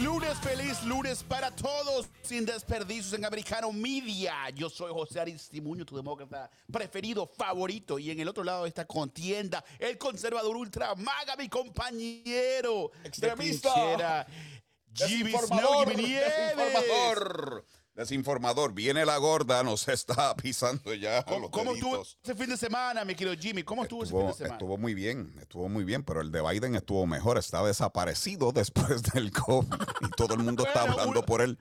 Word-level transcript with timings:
Lunes, 0.00 0.36
feliz 0.38 0.82
lunes 0.84 1.22
para 1.22 1.50
todos, 1.50 2.08
sin 2.22 2.44
desperdicios 2.44 3.12
en 3.14 3.24
Americano 3.24 3.72
Media. 3.72 4.50
Yo 4.54 4.68
soy 4.68 4.92
José 4.92 5.20
Aristimuño, 5.20 5.84
tu 5.84 5.96
demócrata 5.96 6.50
preferido, 6.70 7.26
favorito. 7.26 7.98
Y 7.98 8.10
en 8.10 8.20
el 8.20 8.28
otro 8.28 8.44
lado 8.44 8.62
de 8.62 8.68
esta 8.68 8.86
contienda, 8.86 9.64
el 9.78 9.98
conservador 9.98 10.56
ultra 10.56 10.94
maga, 10.94 11.36
mi 11.36 11.48
compañero. 11.48 12.90
Extremista. 13.04 14.26
de 14.96 15.06
Jimmy 15.06 15.32
Snow, 15.32 15.84
Jimmy 15.86 16.02
Nieves. 16.02 16.54
Desinformador. 17.98 18.72
Viene 18.72 19.04
la 19.04 19.16
gorda, 19.18 19.62
nos 19.64 19.88
está 19.88 20.34
pisando 20.36 20.94
ya 20.94 21.22
¿Cómo, 21.24 21.40
los 21.40 21.50
cómo 21.50 21.72
estuvo 21.72 22.02
ese 22.02 22.34
fin 22.34 22.48
de 22.48 22.56
semana, 22.56 23.04
mi 23.04 23.14
querido 23.14 23.36
Jimmy? 23.36 23.64
¿Cómo 23.64 23.82
estuvo, 23.82 24.04
ese 24.04 24.12
fin 24.12 24.26
de 24.26 24.32
semana? 24.32 24.54
estuvo 24.54 24.78
muy 24.78 24.94
bien, 24.94 25.34
estuvo 25.40 25.68
muy 25.68 25.82
bien, 25.84 26.04
pero 26.04 26.20
el 26.20 26.30
de 26.30 26.40
Biden 26.40 26.76
estuvo 26.76 27.06
mejor, 27.06 27.38
está 27.38 27.62
desaparecido 27.64 28.52
después 28.54 29.02
del 29.02 29.32
COVID 29.32 29.74
y 30.02 30.10
todo 30.16 30.34
el 30.34 30.40
mundo 30.40 30.64
está 30.64 30.80
Bueno, 30.82 30.92
hablando 30.92 31.18
una- 31.18 31.26
por 31.26 31.42
él. 31.42 31.58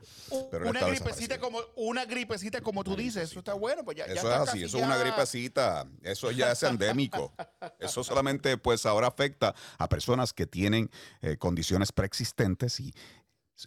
Pero 0.51 0.65
él 0.65 0.69
una 0.69 0.79
está 0.79 0.91
gripecita 0.91 1.39
como 1.39 1.59
una 1.75 2.05
gripecita 2.05 2.61
como 2.61 2.83
tú 2.83 2.95
dices, 2.95 3.31
eso 3.31 3.39
está 3.39 3.55
bueno, 3.55 3.83
pues 3.83 3.97
ya, 3.97 4.05
ya 4.05 4.13
Eso 4.13 4.29
está 4.31 4.43
es 4.43 4.49
así, 4.49 4.63
eso 4.63 4.77
es 4.77 4.83
una 4.83 4.97
gripecita, 4.97 5.87
eso 6.03 6.31
ya 6.31 6.51
es 6.51 6.61
endémico. 6.61 7.33
Eso 7.79 8.03
solamente 8.03 8.57
pues 8.57 8.85
ahora 8.85 9.07
afecta 9.07 9.55
a 9.79 9.89
personas 9.89 10.33
que 10.33 10.45
tienen 10.45 10.91
eh, 11.21 11.37
condiciones 11.37 11.91
preexistentes 11.91 12.79
y, 12.79 12.93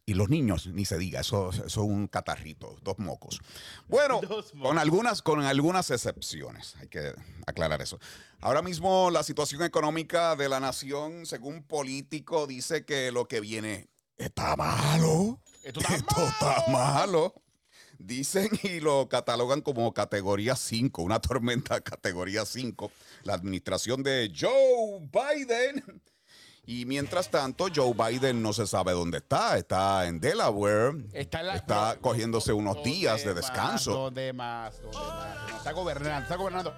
y 0.07 0.15
los 0.15 0.29
niños, 0.29 0.67
ni 0.69 0.85
se 0.85 0.99
diga, 0.99 1.21
eso 1.21 1.51
es 1.51 1.77
un 1.77 2.07
catarrito, 2.07 2.77
dos 2.83 2.99
mocos. 2.99 3.41
Bueno, 3.89 4.21
Dos 4.21 4.55
mocos. 4.55 4.69
con 4.69 4.79
algunas, 4.79 5.23
con 5.23 5.43
algunas 5.43 5.91
excepciones, 5.91 6.77
hay 6.77 6.89
que 6.89 7.13
aclarar 7.47 7.83
eso. 7.83 7.99
Ahora 8.41 8.63
mismo 8.63 9.11
la 9.11 9.23
situación 9.23 9.63
económica 9.63 10.37
de 10.37 10.49
la 10.49 10.61
nación, 10.61 11.27
según 11.27 11.63
político, 11.65 12.47
dice 12.47 12.85
que 12.85 13.11
lo 13.11 13.27
que 13.27 13.41
viene 13.41 13.89
está 14.17 14.55
malo. 14.57 15.41
Esto 15.65 15.81
está 15.81 15.95
Esto 15.97 16.27
está 16.27 16.65
malo. 16.71 17.35
Dicen 17.99 18.49
y 18.63 18.81
lo 18.81 19.09
catalogan 19.11 19.61
como 19.61 19.93
categoría 19.93 20.57
5, 20.57 21.03
una 21.03 21.21
tormenta 21.21 21.81
categoría 21.83 22.47
5. 22.47 22.91
La 23.25 23.35
administración 23.35 24.03
de 24.03 24.33
Joe 24.35 25.01
Biden. 25.13 26.01
Y 26.67 26.85
mientras 26.85 27.29
tanto, 27.31 27.67
Joe 27.75 27.93
Biden 27.95 28.43
no 28.43 28.53
se 28.53 28.67
sabe 28.67 28.93
dónde 28.93 29.19
está. 29.19 29.57
Está 29.59 30.07
en 30.07 30.21
Delaware. 30.21 30.93
Está, 31.13 31.41
en 31.41 31.47
la- 31.49 31.57
Está 31.57 31.89
pero- 31.91 32.01
cogiéndose 32.03 32.53
unos 32.53 32.77
¿dónde 32.77 32.91
días 32.91 33.21
de 33.25 33.27
más? 33.27 33.37
descanso. 33.37 33.93
¿Dónde 33.93 34.33
más? 34.33 34.81
¿Dónde 34.81 34.97
más? 34.99 35.51
No, 35.51 35.57
está 35.57 35.73
gobernando, 35.73 36.23
está 36.23 36.37
gobernando. 36.37 36.75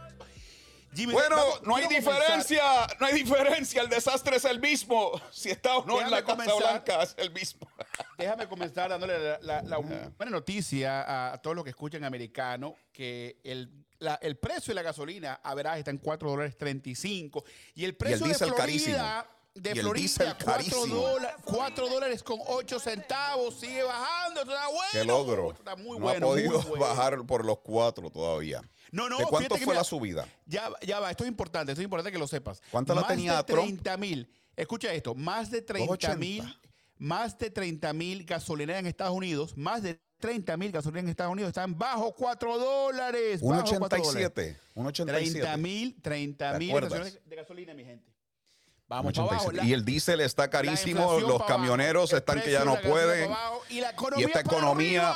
Jimmy, 0.94 1.14
Bueno, 1.14 1.36
vamos- 1.36 1.62
no 1.62 1.77
hay 1.77 1.84
comenzar- 1.84 2.14
diferencia, 2.20 2.62
no 3.00 3.06
hay 3.06 3.14
diferencia. 3.14 3.80
El 3.83 3.88
desastre 3.88 4.36
es 4.36 4.44
el 4.44 4.60
mismo. 4.60 5.10
Si 5.30 5.50
está 5.50 5.77
o 5.78 5.86
no 5.86 5.94
en 6.00 6.05
Déjame 6.05 6.10
la 6.10 6.22
Casa 6.22 6.36
comenzar. 6.36 6.58
Blanca, 6.84 7.03
es 7.03 7.14
el 7.16 7.30
mismo. 7.33 7.66
Déjame 8.19 8.47
comenzar 8.47 8.91
dándole 8.91 9.19
la, 9.19 9.38
la- 9.41 9.62
la 9.62 9.77
buena 9.78 10.30
noticia 10.30 11.03
a, 11.03 11.33
a 11.33 11.38
todos 11.38 11.56
los 11.56 11.64
que 11.64 11.70
escuchan 11.70 12.05
americano, 12.05 12.77
que 12.92 13.41
el, 13.42 13.70
la- 14.00 14.19
el 14.22 14.36
precio 14.36 14.70
de 14.72 14.75
la 14.75 14.83
gasolina, 14.83 15.41
a 15.42 15.55
verás, 15.55 15.78
está 15.78 15.91
en 15.91 15.98
4 15.98 16.30
dólares 16.30 16.56
35. 16.58 17.42
Y 17.75 17.84
el 17.86 17.97
precio 17.97 18.19
de 18.19 18.25
diésel 18.27 18.48
Florida, 18.48 18.62
carísimo. 18.62 19.41
De 19.62 19.75
Florida, 19.75 20.00
diésel 20.00 20.34
4 20.42 20.47
carísimo. 20.47 20.86
dólares, 20.86 21.36
4 21.45 21.89
dólares 21.89 22.22
con 22.22 22.39
8 22.47 22.78
centavos, 22.81 23.60
sigue 23.60 23.82
bajando, 23.82 24.43
está 24.43 24.66
bueno. 24.69 24.91
Qué 24.93 25.04
logro. 25.04 25.53
Está 25.53 25.76
muy 25.76 25.99
no 25.99 26.04
bueno, 26.04 26.26
ha 26.26 26.31
podido 26.31 26.62
bueno. 26.62 26.81
bajar 26.81 27.25
por 27.26 27.44
los 27.44 27.59
cuatro 27.59 28.10
todavía. 28.10 28.62
No, 28.91 29.09
no, 29.09 29.19
¿De 29.19 29.25
cuánto 29.26 29.56
fue 29.56 29.66
mira, 29.66 29.78
la 29.78 29.84
subida? 29.84 30.26
Ya, 30.47 30.71
ya 30.82 31.00
va, 31.00 31.10
esto 31.10 31.25
es 31.25 31.28
importante, 31.28 31.72
esto 31.72 31.81
es 31.81 31.84
importante 31.84 32.12
que 32.12 32.19
lo 32.19 32.26
sepas. 32.26 32.60
¿Cuánto 32.71 32.94
la 32.94 33.03
más 33.03 33.10
tenía 33.10 33.37
de 33.37 33.44
Trump? 33.44 33.66
30 33.66 33.97
mil. 33.97 34.31
Escucha 34.56 34.93
esto, 34.93 35.15
más 35.15 35.50
de 35.50 35.62
30 35.62 36.16
mil, 36.16 36.43
280. 36.43 36.60
más 36.99 37.38
de 37.38 37.50
30 37.50 37.93
mil 37.94 38.25
gasolineras 38.25 38.81
en 38.81 38.87
Estados 38.87 39.15
Unidos, 39.15 39.56
más 39.56 39.82
de 39.82 39.99
30 40.19 40.56
mil 40.56 40.72
gasolineras 40.72 41.05
en 41.05 41.10
Estados 41.10 41.32
Unidos 41.32 41.49
están 41.49 41.78
bajo 41.78 42.15
4 42.15 42.59
dólares. 42.59 43.41
bajo 43.41 43.78
4 43.78 43.99
dólares. 44.00 44.34
1.87. 44.34 44.56
1.87. 44.75 45.32
30 45.32 45.56
mil, 45.56 46.03
30 46.03 46.53
¿Te 46.53 46.59
mil 46.59 46.75
de 47.25 47.37
gasolina, 47.37 47.75
mi 47.75 47.84
gente. 47.84 48.12
Vamos 48.92 49.14
para 49.14 49.28
abajo. 49.28 49.53
1.87. 49.53 49.64
Y 49.64 49.72
el 49.72 49.84
diésel 49.84 50.20
está 50.20 50.50
carísimo, 50.50 51.19
los 51.20 51.44
camioneros 51.44 52.12
están 52.12 52.42
que 52.42 52.53
ya 52.53 52.64
no 52.64 52.80
pueden. 52.80 53.30
abajo, 53.30 53.62
y, 53.70 53.80
la 53.80 53.94
Y 54.16 54.25
esta 54.25 54.41
economía. 54.41 55.14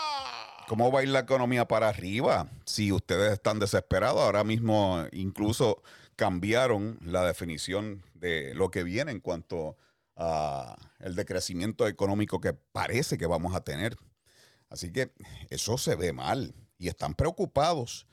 ¿cómo 0.66 0.90
va 0.90 1.00
a 1.00 1.02
ir 1.02 1.10
la 1.10 1.20
economía 1.20 1.68
para 1.68 1.88
arriba? 1.88 2.48
Si 2.64 2.92
ustedes 2.92 3.32
están 3.32 3.58
desesperados, 3.58 4.20
ahora 4.20 4.44
mismo 4.44 5.04
incluso 5.12 5.82
cambiaron 6.16 6.98
la 7.02 7.24
definición 7.24 8.02
de 8.14 8.54
lo 8.54 8.70
que 8.70 8.82
viene 8.82 9.12
en 9.12 9.20
cuanto 9.20 9.76
a 10.16 10.76
el 11.00 11.14
decrecimiento 11.14 11.86
económico 11.86 12.40
que 12.40 12.54
parece 12.54 13.18
que 13.18 13.26
vamos 13.26 13.54
a 13.54 13.60
tener. 13.60 13.96
Así 14.68 14.90
que 14.90 15.12
eso 15.50 15.78
se 15.78 15.94
ve 15.94 16.12
mal 16.12 16.54
y 16.78 16.88
están 16.88 17.14
preocupados 17.14 18.06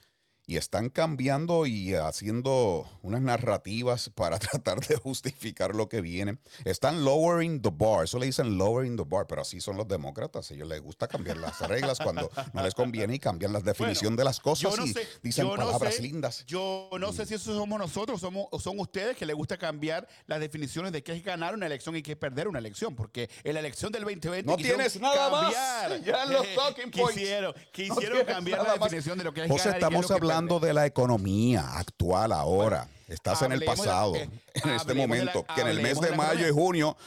y 0.46 0.58
están 0.58 0.90
cambiando 0.90 1.66
y 1.66 1.94
haciendo 1.96 2.86
unas 3.02 3.22
narrativas 3.22 4.10
para 4.10 4.40
tratar 4.40 4.80
de 4.82 4.96
justificar 4.98 5.76
lo 5.76 5.88
que 5.90 6.02
viene. 6.02 6.38
Están 6.66 7.04
lowering 7.06 7.62
the 7.62 7.70
bar, 7.72 8.04
eso 8.06 8.20
le 8.20 8.26
dicen 8.26 8.58
lowering 8.58 8.98
the 8.98 9.04
bar, 9.06 9.26
pero 9.28 9.42
así 9.42 9.62
son 9.62 9.78
los 9.78 9.88
demócratas. 9.88 10.52
A 10.52 10.54
ellos 10.54 10.68
les 10.68 10.82
gusta 10.82 11.08
cambiar 11.08 11.38
las 11.38 11.60
reglas 11.62 12.00
cuando 12.00 12.30
no 12.54 12.64
les 12.64 12.74
conviene 12.74 13.16
y 13.16 13.20
cambian 13.20 13.54
la 13.54 13.60
definición 13.60 14.16
de 14.16 14.24
las 14.24 14.40
cosas 14.40 14.78
no 14.78 14.86
y 14.86 14.94
sé, 14.94 15.08
dicen 15.22 15.48
no 15.48 15.56
palabras 15.56 15.96
sé, 15.96 16.02
lindas. 16.02 16.46
Yo 16.46 16.90
no 17.00 17.14
sé 17.14 17.26
si 17.26 17.36
eso 17.36 17.54
somos 17.56 17.80
nosotros 17.80 18.20
somos, 18.20 18.48
son 18.62 18.80
ustedes 18.80 19.16
que 19.18 19.26
les 19.26 19.36
gusta 19.36 19.58
cambiar 19.58 20.08
las 20.28 20.40
definiciones 20.40 20.92
de 20.92 21.04
qué 21.04 21.14
es 21.14 21.24
ganar 21.24 21.54
una 21.54 21.66
elección 21.66 21.96
y 21.96 22.02
qué 22.04 22.12
es 22.14 22.18
perder 22.18 22.48
una 22.48 22.60
elección, 22.60 22.96
porque 22.96 23.30
en 23.44 23.54
la 23.54 23.60
elección 23.60 23.92
del 23.92 24.04
2020 24.04 24.44
No 24.50 24.58
tienes 24.58 25.00
nada 25.00 25.30
más. 25.30 25.54
cambiar. 25.54 26.04
Ya 26.04 26.24
en 26.24 26.34
los 26.34 26.46
talking 26.56 26.92
points. 26.92 27.14
Quisieron, 27.14 27.54
No 27.56 27.72
quisieron 27.72 28.00
tienes 28.18 28.26
cambiar 28.26 28.64
la 28.64 28.76
más. 28.76 28.80
definición 28.90 29.18
de 29.18 29.24
lo 29.24 29.34
que 29.34 29.44
es 29.44 29.48
José, 29.50 29.70
ganar 29.70 29.78
y 29.78 29.80
qué 29.80 29.86
es 29.86 29.86
estamos 29.86 30.02
lo 30.02 30.08
que 30.08 30.14
es 30.14 30.20
hablando 30.36 30.60
de 30.60 30.74
la 30.74 30.86
economía 30.86 31.78
actual 31.78 32.32
ahora. 32.32 32.88
Estás 33.08 33.42
en 33.44 33.52
el 33.52 33.60
de 33.60 33.66
pasado, 33.66 34.16
eh, 34.16 34.30
en 34.54 34.70
este 34.72 34.94
la- 34.94 35.02
momento, 35.02 35.46
que 35.54 35.62
en 35.62 35.68
el 35.68 35.82
mes 35.82 36.00
de 36.00 36.12
mayo 36.16 36.48
y 36.48 36.52
junio 36.52 36.98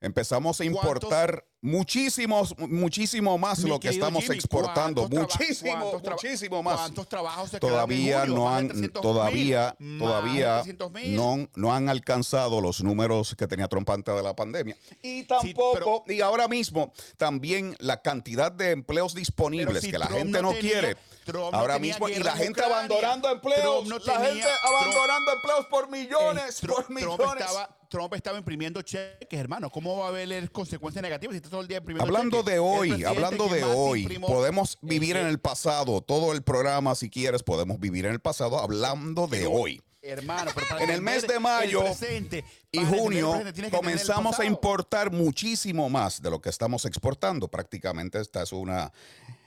empezamos 0.00 0.60
a 0.60 0.64
importar 0.64 1.44
muchísimos, 1.62 2.54
muchísimo 2.58 3.38
más 3.38 3.60
Mi 3.60 3.70
lo 3.70 3.80
que 3.80 3.88
estamos 3.88 4.22
Jimmy, 4.24 4.36
exportando. 4.36 5.08
¿cuántos 5.08 5.28
traba- 5.28 5.38
Muchísimo, 5.38 6.00
muchísimo 6.10 6.62
más. 6.62 6.76
¿Cuántos 6.76 7.08
trabajos 7.08 7.50
se 7.50 7.58
Todavía 7.58 8.26
no 8.26 8.54
han, 8.54 8.68
300,000, 8.68 9.02
todavía, 9.02 9.76
todavía 9.98 10.54
300,000. 10.62 11.16
no, 11.16 11.48
no 11.54 11.74
han 11.74 11.88
alcanzado 11.88 12.60
los 12.60 12.82
números 12.82 13.34
que 13.36 13.46
tenía 13.46 13.66
Trump 13.68 13.88
antes 13.90 14.14
de 14.14 14.22
la 14.22 14.36
pandemia. 14.36 14.76
Y 15.02 15.24
tampoco, 15.24 16.04
y 16.06 16.20
ahora 16.20 16.48
mismo, 16.48 16.92
también 17.16 17.74
la 17.80 18.02
cantidad 18.02 18.52
de 18.52 18.72
empleos 18.72 19.14
disponibles 19.14 19.82
si 19.84 19.90
que 19.90 19.98
la 19.98 20.06
Trump 20.06 20.18
gente 20.20 20.42
no 20.42 20.50
no, 20.50 20.54
tenía- 20.56 20.70
quiere. 20.80 20.96
Trump 21.24 21.54
ahora 21.54 21.78
mismo, 21.78 22.08
y 22.08 22.14
la 22.16 22.32
en 22.32 22.38
gente 22.38 22.50
Ucrania. 22.60 22.76
abandonando 22.76 23.30
empleos, 23.30 23.88
la 23.88 24.20
gente 24.20 24.42
Trump- 24.42 24.64
abandonando 24.64 25.32
empleos 25.32 25.66
por 25.66 25.88
millones, 25.90 26.62
Eh, 26.62 26.66
por 26.66 26.84
Trump 26.84 26.90
millones. 26.90 27.40
estaba, 27.46 27.78
Trump 27.88 28.14
estaba 28.14 28.38
imprimiendo 28.38 28.82
cheques, 28.82 29.38
hermano. 29.40 29.70
¿Cómo 29.70 29.98
va 29.98 30.06
a 30.06 30.08
haber 30.08 30.50
consecuencias 30.50 31.02
negativas 31.02 31.32
si 31.34 31.36
está 31.38 31.48
todo 31.50 31.60
el 31.62 31.68
día 31.68 31.78
imprimiendo 31.78 32.04
Hablando 32.04 32.38
cheques? 32.38 32.52
de 32.52 32.58
hoy, 32.58 33.04
hablando 33.04 33.48
de 33.48 33.64
hoy, 33.64 34.18
podemos 34.20 34.78
vivir 34.82 35.16
en 35.16 35.26
el 35.26 35.38
pasado. 35.38 36.00
Todo 36.00 36.32
el 36.32 36.42
programa, 36.42 36.94
si 36.94 37.08
quieres, 37.10 37.42
podemos 37.42 37.78
vivir 37.80 38.06
en 38.06 38.12
el 38.12 38.20
pasado 38.20 38.58
hablando 38.58 39.26
de 39.26 39.46
hoy. 39.46 39.82
Hermano, 40.06 40.50
pero 40.54 40.66
para 40.68 40.84
En 40.84 40.90
el 40.90 41.00
mes 41.00 41.26
de 41.26 41.40
mayo 41.40 41.80
presente, 41.82 42.44
y 42.70 42.84
junio 42.84 43.32
presente 43.40 43.70
comenzamos 43.70 44.38
a 44.38 44.44
importar 44.44 45.10
muchísimo 45.10 45.88
más 45.88 46.20
de 46.20 46.28
lo 46.28 46.42
que 46.42 46.50
estamos 46.50 46.84
exportando. 46.84 47.48
Prácticamente 47.48 48.20
esta 48.20 48.42
es 48.42 48.52
una 48.52 48.92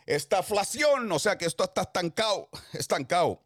estaflación, 0.07 1.11
o 1.11 1.19
sea 1.19 1.37
que 1.37 1.45
esto 1.45 1.63
está 1.63 1.83
estancado, 1.83 2.49
estancado. 2.73 3.43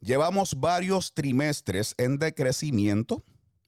Llevamos 0.00 0.58
varios 0.60 1.12
trimestres 1.12 1.94
en 1.98 2.18
decrecimiento 2.18 3.24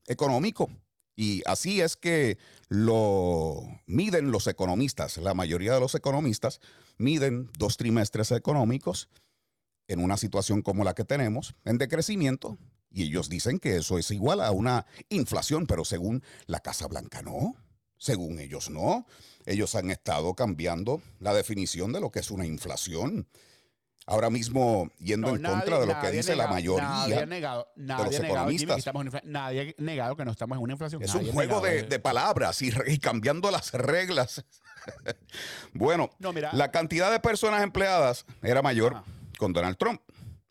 económico 0.06 0.70
y 1.16 1.42
así 1.46 1.80
es 1.80 1.96
que 1.96 2.38
lo 2.68 3.62
miden 3.86 4.30
los 4.30 4.46
economistas. 4.46 5.16
La 5.18 5.34
mayoría 5.34 5.74
de 5.74 5.80
los 5.80 5.94
economistas 5.94 6.60
miden 6.96 7.50
dos 7.58 7.76
trimestres 7.76 8.30
económicos 8.30 9.08
en 9.88 10.00
una 10.00 10.16
situación 10.16 10.62
como 10.62 10.84
la 10.84 10.94
que 10.94 11.04
tenemos, 11.04 11.56
en 11.64 11.78
decrecimiento, 11.78 12.58
y 12.90 13.02
ellos 13.02 13.28
dicen 13.28 13.58
que 13.58 13.76
eso 13.76 13.98
es 13.98 14.10
igual 14.10 14.40
a 14.40 14.50
una 14.52 14.86
inflación, 15.08 15.66
pero 15.66 15.84
según 15.84 16.22
la 16.46 16.60
Casa 16.60 16.86
Blanca 16.86 17.22
no, 17.22 17.56
según 17.96 18.38
ellos 18.38 18.70
no. 18.70 19.06
Ellos 19.50 19.74
han 19.74 19.90
estado 19.90 20.34
cambiando 20.34 21.00
la 21.20 21.32
definición 21.32 21.92
de 21.92 22.00
lo 22.00 22.10
que 22.10 22.20
es 22.20 22.30
una 22.30 22.44
inflación. 22.46 23.26
ahora 24.10 24.30
mismo 24.30 24.90
yendo 25.00 25.28
No, 25.28 25.36
en 25.36 25.42
nadie- 25.42 25.52
contra 25.56 25.80
de 25.80 25.86
lo 25.86 26.00
que 26.00 26.10
dice 26.10 26.34
la 26.34 26.46
mayoría. 26.46 26.82
Nadie 26.88 27.18
ha 27.18 27.26
negado, 27.26 27.68
nadie 27.76 28.04
los 28.04 28.20
negado, 28.22 28.48
Jimmy, 28.48 28.58
que 28.66 28.80
economistas. 28.80 29.22
nadie 29.24 29.74
ha 29.78 29.82
negado 29.82 30.16
que 30.16 30.24
no 30.24 30.30
estamos 30.30 30.56
en 30.56 30.62
una 30.62 30.72
inflación. 30.72 31.02
Es 31.02 31.14
un 31.14 31.30
juego 31.30 31.60
de, 31.60 31.82
de 31.82 31.98
palabras 31.98 32.62
y, 32.62 32.98
cambiando 33.00 33.50
las 33.50 33.72
reglas. 33.74 34.44
bueno, 35.74 36.08
No, 36.18 36.32
mira. 36.32 36.50
la 36.54 36.70
cantidad 36.70 37.10
de 37.10 37.20
personas 37.20 37.62
empleadas 37.62 38.24
era 38.42 38.62
mayor 38.62 39.02
con 39.38 39.52
Donald 39.52 39.76
Trump 39.76 40.00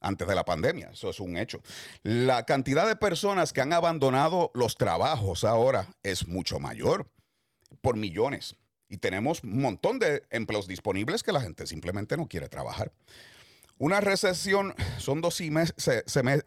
antes 0.01 0.27
de 0.27 0.35
la 0.35 0.45
pandemia. 0.45 0.91
Eso 0.91 1.09
es 1.09 1.19
un 1.19 1.35
hecho. 1.37 1.61
La 2.03 2.43
cantidad 2.45 2.87
de 2.87 2.95
personas 2.95 3.53
que 3.53 3.61
han 3.61 3.73
abandonado 3.73 4.51
los 4.53 4.77
trabajos 4.77 5.43
ahora 5.43 5.87
es 6.03 6.27
mucho 6.27 6.59
mayor, 6.59 7.09
por 7.81 7.95
millones. 7.97 8.55
Y 8.89 8.97
tenemos 8.97 9.43
un 9.43 9.61
montón 9.61 9.99
de 9.99 10.23
empleos 10.29 10.67
disponibles 10.67 11.23
que 11.23 11.31
la 11.31 11.41
gente 11.41 11.67
simplemente 11.67 12.15
no 12.17 12.27
quiere 12.27 12.47
trabajar. 12.49 12.91
Una 13.79 14.01
recesión 14.01 14.73
son 14.97 15.21
dos, 15.21 15.39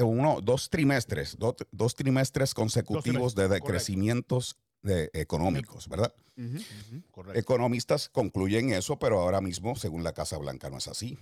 uno, 0.03 0.41
dos 0.43 0.69
trimestres, 0.71 1.37
dos, 1.39 1.55
dos 1.71 1.95
trimestres 1.95 2.55
consecutivos 2.55 3.35
de 3.35 3.49
decrecimientos 3.49 4.57
de- 4.83 5.11
económicos, 5.13 5.89
¿verdad? 5.89 6.13
Economistas 7.39 8.09
concluyen 8.09 8.71
eso, 8.73 8.99
pero 8.99 9.21
ahora 9.21 9.41
mismo, 9.41 9.77
según 9.77 10.03
la 10.03 10.13
Casa 10.13 10.39
Blanca, 10.39 10.71
no 10.71 10.79
es 10.79 10.89
así. 10.89 11.19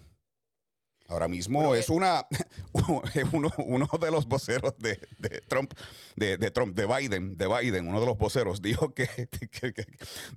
Ahora 1.11 1.27
mismo 1.27 1.61
Bueno, 1.61 1.75
es 1.75 1.89
eh, 1.89 1.93
una 1.93 2.27
uno, 3.33 3.51
uno 3.59 3.89
de 3.99 4.11
los 4.11 4.27
voceros 4.27 4.75
de, 4.79 5.01
de 5.19 5.41
Trump, 5.49 5.73
de, 6.17 6.37
de 6.37 6.51
Trump, 6.51 6.77
de 6.77 6.85
Biden, 6.87 7.37
de 7.39 7.47
Biden, 7.49 7.89
uno 7.89 7.99
de 7.99 8.05
los 8.07 8.19
voceros, 8.19 8.61
dijo 8.61 8.93
que, 8.93 9.07
que- 9.51 9.73
que- 9.73 9.87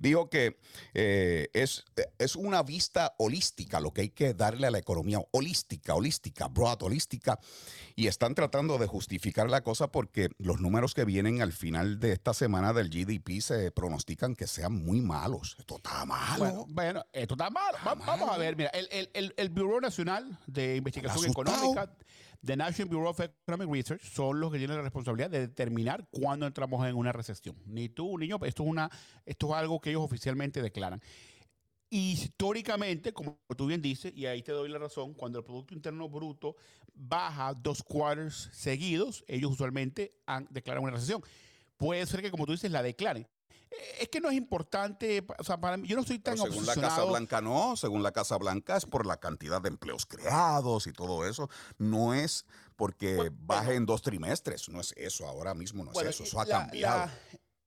dijo 0.00 0.30
que 0.30 0.58
eh, 0.94 1.50
es, 1.52 1.84
es 2.18 2.36
una 2.36 2.62
vista 2.62 3.14
holística, 3.18 3.80
lo 3.80 3.92
que 3.92 4.00
hay 4.02 4.08
que 4.10 4.32
darle 4.32 4.66
a 4.66 4.70
la 4.70 4.78
economía 4.78 5.20
holística, 5.32 5.94
holística, 5.94 6.48
broad, 6.48 6.82
holística, 6.82 7.38
y 7.94 8.06
están 8.06 8.34
tratando 8.34 8.78
de 8.78 8.86
justificar 8.86 9.50
la 9.50 9.60
cosa 9.62 9.88
porque 9.92 10.30
los 10.38 10.60
números 10.60 10.94
que 10.94 11.04
vienen 11.04 11.42
al 11.42 11.52
final 11.52 12.00
de 12.00 12.12
esta 12.12 12.32
semana 12.32 12.72
del 12.72 12.88
GDP 12.88 13.40
se 13.42 13.70
pronostican 13.72 14.34
que 14.34 14.46
sean 14.46 14.72
muy 14.72 15.02
malos. 15.02 15.54
Esto 15.58 15.76
está 15.76 16.06
malo. 16.06 16.38
Bueno, 16.38 16.64
bueno, 16.70 17.04
esto 17.12 17.34
está 17.34 17.50
mal. 17.50 17.74
Va- 17.86 17.94
Vamos 17.94 18.30
a 18.30 18.38
ver, 18.38 18.56
mira, 18.56 18.70
el, 18.70 18.88
el, 18.90 19.10
el, 19.12 19.34
el 19.36 19.48
Bureau 19.50 19.78
Nacional 19.80 20.38
de 20.46 20.61
Investigación. 20.76 21.30
Económica, 21.30 21.96
the 22.44 22.56
National 22.56 22.88
Bureau 22.88 23.10
of 23.10 23.20
Economic 23.20 23.68
Research, 23.70 24.02
son 24.02 24.40
los 24.40 24.50
que 24.50 24.58
tienen 24.58 24.76
la 24.76 24.82
responsabilidad 24.82 25.30
de 25.30 25.40
determinar 25.40 26.08
cuándo 26.10 26.46
entramos 26.46 26.86
en 26.86 26.96
una 26.96 27.12
recesión. 27.12 27.56
Ni 27.66 27.88
tú, 27.88 28.18
niño, 28.18 28.38
esto 28.44 28.62
es, 28.62 28.68
una, 28.68 28.90
esto 29.24 29.48
es 29.48 29.52
algo 29.54 29.80
que 29.80 29.90
ellos 29.90 30.02
oficialmente 30.02 30.62
declaran. 30.62 31.00
Históricamente, 31.90 33.12
como 33.12 33.38
tú 33.56 33.66
bien 33.66 33.82
dices, 33.82 34.12
y 34.16 34.26
ahí 34.26 34.42
te 34.42 34.52
doy 34.52 34.70
la 34.70 34.78
razón, 34.78 35.12
cuando 35.12 35.38
el 35.38 35.44
Producto 35.44 35.74
Interno 35.74 36.08
Bruto 36.08 36.56
baja 36.94 37.52
dos 37.54 37.82
quarters 37.82 38.48
seguidos, 38.52 39.24
ellos 39.28 39.52
usualmente 39.52 40.14
han, 40.26 40.48
declaran 40.50 40.82
una 40.82 40.92
recesión. 40.92 41.22
Puede 41.76 42.06
ser 42.06 42.22
que, 42.22 42.30
como 42.30 42.46
tú 42.46 42.52
dices, 42.52 42.70
la 42.70 42.82
declaren. 42.82 43.26
Es 44.00 44.08
que 44.08 44.20
no 44.20 44.28
es 44.30 44.34
importante, 44.36 45.24
o 45.38 45.44
sea, 45.44 45.58
para 45.58 45.76
mí, 45.76 45.88
yo 45.88 45.96
no 45.96 46.02
soy 46.02 46.18
tan 46.18 46.34
Pero 46.34 46.50
según 46.50 46.66
la 46.66 46.74
Casa. 46.74 47.04
Blanca 47.04 47.40
no, 47.40 47.76
según 47.76 48.02
la 48.02 48.12
Casa 48.12 48.36
Blanca 48.36 48.76
es 48.76 48.84
por 48.86 49.06
la 49.06 49.18
cantidad 49.18 49.60
de 49.62 49.68
empleos 49.68 50.06
creados 50.06 50.86
y 50.86 50.92
todo 50.92 51.26
eso. 51.26 51.48
No 51.78 52.14
es 52.14 52.44
porque 52.76 53.16
Bueno, 53.16 53.36
baje 53.40 53.74
en 53.74 53.86
dos 53.86 54.02
trimestres, 54.02 54.68
no 54.68 54.80
es 54.80 54.92
eso, 54.96 55.26
ahora 55.26 55.54
mismo 55.54 55.84
no 55.84 55.90
es 55.90 55.94
Bueno, 55.94 56.10
eso, 56.10 56.24
eso 56.24 56.40
ha 56.40 56.44
la- 56.46 56.58
cambiado. 56.58 56.98
la- 57.06 57.12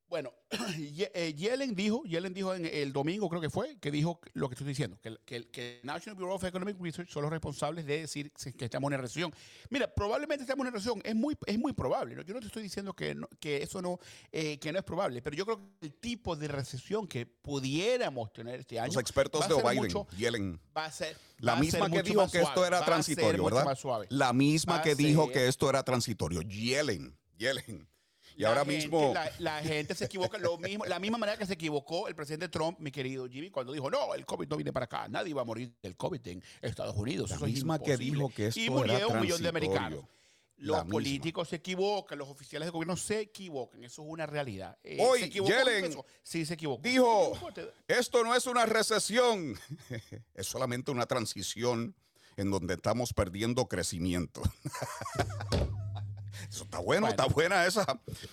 bueno, 0.07 0.31
eh, 0.77 1.33
Yellen 1.35 1.73
dijo, 1.75 2.03
Yellen 2.05 2.33
dijo 2.33 2.53
en 2.53 2.65
el 2.65 2.93
domingo, 2.93 3.27
creo 3.29 3.41
que 3.41 3.49
fue, 3.49 3.77
que 3.79 3.89
dijo 3.91 4.19
lo 4.33 4.47
que 4.47 4.53
estoy 4.55 4.67
diciendo, 4.67 4.97
que, 5.01 5.09
el- 5.09 5.19
que, 5.25 5.49
que 5.49 5.79
el 5.79 5.85
National 5.85 6.15
Bureau 6.15 6.35
of 6.35 6.43
Economic 6.43 6.77
Research 6.79 7.09
son 7.09 7.23
los 7.23 7.31
responsables 7.31 7.85
de 7.85 8.01
decir 8.01 8.31
que 8.57 8.65
estamos 8.65 8.91
en 8.93 8.99
recesión. 8.99 9.33
Mira, 9.69 9.91
probablemente 9.93 10.43
estamos 10.43 10.65
en 10.67 10.73
recesión, 10.73 11.01
es 11.03 11.15
muy, 11.15 11.35
es 11.47 11.57
muy 11.57 11.73
probable. 11.73 12.15
¿no? 12.15 12.21
Yo 12.21 12.33
no 12.33 12.39
te 12.39 12.47
estoy 12.47 12.63
diciendo 12.63 12.93
que, 12.93 13.15
no- 13.15 13.27
que 13.39 13.63
eso 13.63 13.81
no, 13.81 13.99
eh, 14.31 14.57
que 14.59 14.71
no 14.71 14.79
es 14.79 14.85
probable, 14.85 15.21
pero 15.21 15.35
yo 15.35 15.45
creo 15.45 15.57
que 15.79 15.87
el 15.87 15.93
tipo 15.93 16.35
de 16.35 16.47
recesión 16.47 17.07
que 17.07 17.25
pudiéramos 17.25 18.31
tener 18.31 18.59
este 18.59 18.79
año 18.79 18.93
Los 18.93 19.01
expertos 19.01 19.41
va 19.41 19.45
a 19.45 19.47
de 19.49 19.55
Biden, 19.63 19.75
mucho- 19.77 20.07
Yellen, 20.17 20.59
va 20.77 20.85
a 20.85 20.91
ser 20.91 21.17
la 21.39 21.55
misma 21.55 21.89
que 21.89 22.03
dijo 22.03 22.29
que 22.31 22.41
esto 22.41 22.65
era 22.65 22.85
transitorio, 22.85 23.43
¿verdad? 23.45 23.63
La 24.09 24.33
misma 24.33 24.81
que 24.83 24.95
dijo 24.95 25.31
que 25.31 25.47
esto 25.47 25.69
era 25.69 25.83
transitorio, 25.83 26.41
Yellen, 26.41 27.17
Yellen. 27.37 27.87
Y 28.37 28.41
La 28.41 28.49
ahora 28.49 28.65
gente- 28.65 28.77
mismo... 28.77 29.11
La, 29.13 29.31
la 29.39 29.59
gente 29.63 29.95
se 29.95 30.05
equivoca, 30.05 30.37
lo 30.37 30.57
mismo, 30.57 30.85
la 30.85 30.99
misma 30.99 31.17
manera 31.17 31.37
que 31.37 31.45
se 31.45 31.53
equivocó 31.53 32.07
el 32.09 32.15
presidente 32.15 32.49
Trump, 32.49 32.79
mi 32.79 32.91
querido 32.91 33.27
Jimmy, 33.29 33.49
cuando 33.49 33.71
dijo, 33.71 33.89
no, 33.89 34.13
el 34.13 34.25
COVID 34.25 34.47
no 34.49 34.57
viene 34.57 34.73
para 34.73 34.85
acá, 34.85 35.07
nadie 35.07 35.33
va 35.33 35.41
a 35.41 35.45
morir 35.45 35.73
del 35.81 35.95
COVID 35.95 36.27
en 36.27 36.43
Estados 36.61 36.95
Unidos. 36.97 37.29
La 37.29 37.37
eso 37.37 37.45
es 37.45 37.53
misma 37.53 37.79
que 37.79 37.91
imposible". 37.93 38.13
dijo 38.17 38.29
que 38.35 38.47
esto 38.47 38.59
Y 38.59 38.63
era 38.65 38.71
murió 38.73 39.07
un 39.09 39.21
millón 39.21 39.41
de 39.41 39.47
americanos. 39.49 40.03
La 40.57 40.67
Los 40.67 40.77
misma. 40.85 40.91
políticos 40.91 41.49
se 41.49 41.57
equivocan, 41.57 42.17
los 42.17 42.29
oficiales 42.29 42.67
de 42.67 42.71
gobierno 42.71 42.95
se 42.95 43.19
equivocan, 43.19 43.83
eso 43.83 44.01
es 44.03 44.07
una 44.09 44.25
realidad. 44.25 44.77
Eh, 44.83 44.97
Hoy. 45.01 45.29
Yellen 45.29 45.93
Sí, 46.23 46.45
se 46.45 46.53
equivocó. 46.53 46.81
dijo- 46.81 47.33
Esto 47.89 48.23
no 48.23 48.33
es 48.33 48.45
una 48.47 48.65
recesión, 48.65 49.57
es 50.33 50.47
solamente 50.47 50.91
una 50.91 51.05
transición 51.07 51.93
en 52.37 52.51
donde 52.51 52.73
estamos 52.75 53.13
perdiendo 53.13 53.67
crecimiento. 53.67 54.41
Eso 56.55 56.63
está 56.63 56.79
bueno, 56.79 57.07
Bueno. 57.07 57.09
está 57.09 57.25
buena 57.25 57.65
esa. 57.65 57.85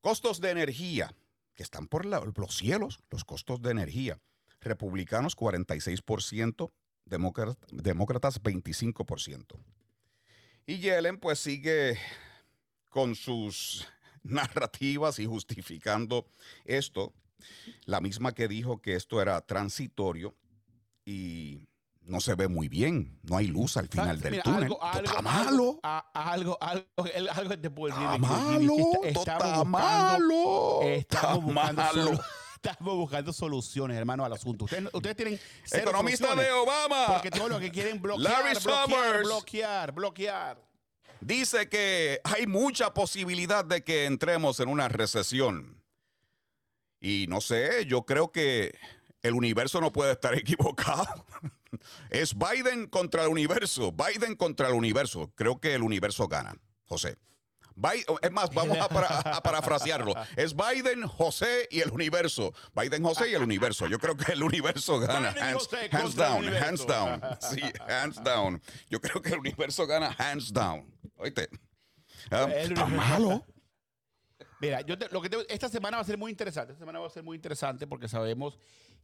Costos 0.00 0.40
de 0.40 0.50
energía, 0.50 1.14
que 1.54 1.62
están 1.62 1.86
por 1.88 2.06
los 2.06 2.56
cielos, 2.56 3.00
los 3.10 3.24
costos 3.24 3.62
de 3.62 3.70
energía. 3.70 4.20
Republicanos 4.60 5.36
46%, 5.36 6.72
demócratas, 7.04 7.68
demócratas 7.72 8.42
25%. 8.42 9.58
Y 10.66 10.78
Yellen 10.78 11.18
pues 11.18 11.40
sigue 11.40 11.98
con 12.88 13.14
sus 13.14 13.88
narrativas 14.22 15.18
y 15.18 15.26
justificando 15.26 16.26
esto, 16.64 17.12
la 17.86 18.00
misma 18.00 18.32
que 18.32 18.46
dijo 18.46 18.80
que 18.80 18.94
esto 18.94 19.20
era 19.20 19.40
transitorio 19.40 20.36
y 21.04 21.66
no 22.02 22.20
se 22.20 22.34
ve 22.34 22.48
muy 22.48 22.68
bien, 22.68 23.18
no 23.22 23.36
hay 23.36 23.46
luz 23.46 23.76
al 23.76 23.88
final 23.88 24.20
del 24.20 24.32
Mira, 24.32 24.42
túnel. 24.42 24.62
algo- 24.64 24.82
algo- 24.82 25.04
está 25.04 25.22
malo. 25.22 25.80
Algo, 25.82 26.58
algo, 26.60 26.86
algo 27.32 27.58
te 27.58 27.70
puedo 27.70 27.94
decir. 27.94 28.08
Está 28.12 28.18
malo, 28.18 28.76
está- 29.04 29.38
buscando- 29.38 29.64
malo, 29.64 30.82
estamos 30.82 30.94
está 30.98 31.36
buscando 31.36 31.82
malo. 31.82 32.20
estamos 32.56 32.96
buscando 32.96 33.32
soluciones, 33.32 33.96
hermano, 33.96 34.24
al 34.24 34.32
asunto. 34.32 34.64
Ustedes, 34.64 34.88
ustedes 34.92 35.16
tienen 35.16 35.40
cero 35.64 35.90
Economista 35.90 36.34
de 36.34 36.50
Obama. 36.52 37.06
Porque 37.08 37.30
todo 37.30 37.48
lo 37.48 37.60
que 37.60 37.70
quieren 37.70 38.00
bloquear, 38.02 38.30
Larry 38.44 38.54
bloquear, 38.60 38.84
Summers. 38.88 39.22
bloquear, 39.28 39.92
bloquear. 39.92 40.72
Dice 41.20 41.68
que 41.68 42.20
hay 42.24 42.46
mucha 42.48 42.92
posibilidad 42.92 43.64
de 43.64 43.84
que 43.84 44.06
entremos 44.06 44.58
en 44.58 44.68
una 44.68 44.88
recesión. 44.88 45.80
Y 47.00 47.26
no 47.28 47.40
sé, 47.40 47.84
yo 47.86 48.02
creo 48.02 48.30
que 48.32 48.76
el 49.22 49.34
universo 49.34 49.80
no 49.80 49.92
puede 49.92 50.12
estar 50.12 50.34
equivocado. 50.38 51.26
Es 52.10 52.34
Biden 52.36 52.86
contra 52.86 53.22
el 53.24 53.28
universo, 53.28 53.92
Biden 53.92 54.36
contra 54.36 54.68
el 54.68 54.74
universo. 54.74 55.32
Creo 55.34 55.60
que 55.60 55.74
el 55.74 55.82
universo 55.82 56.28
gana, 56.28 56.54
José. 56.84 57.16
Es 58.20 58.30
más, 58.30 58.52
vamos 58.52 58.76
a, 58.76 58.86
para- 58.88 59.08
a 59.20 59.42
parafrasearlo. 59.42 60.12
Es 60.36 60.54
Biden, 60.54 61.06
José 61.08 61.66
y 61.70 61.80
el 61.80 61.90
universo. 61.90 62.52
Biden, 62.74 63.02
José 63.02 63.30
y 63.30 63.34
el 63.34 63.42
universo. 63.42 63.86
Yo 63.86 63.98
creo 63.98 64.14
que 64.14 64.32
el 64.32 64.42
universo 64.42 65.00
gana. 65.00 65.30
Hands, 65.30 65.68
down, 66.14 66.46
hands 66.54 66.86
down. 66.86 67.20
Sí, 67.40 67.62
hands 67.88 68.22
down. 68.22 68.60
Yo 68.90 69.00
creo 69.00 69.22
que 69.22 69.30
el 69.30 69.38
universo 69.38 69.86
gana 69.86 70.14
hands 70.18 70.52
down. 70.52 70.86
¿Oíste? 71.16 71.48
Ah, 72.30 72.46
está 72.54 72.84
malo. 72.84 73.42
Mira, 74.60 74.82
yo 74.82 74.98
te- 74.98 75.08
lo 75.08 75.22
que 75.22 75.30
te- 75.30 75.52
esta 75.52 75.70
semana 75.70 75.96
va 75.96 76.02
a 76.02 76.06
ser 76.06 76.18
muy 76.18 76.30
interesante. 76.30 76.72
Esta 76.74 76.82
semana 76.82 77.00
va 77.00 77.06
a 77.06 77.10
ser 77.10 77.22
muy 77.22 77.36
interesante 77.36 77.86
porque 77.86 78.06
sabemos 78.06 78.58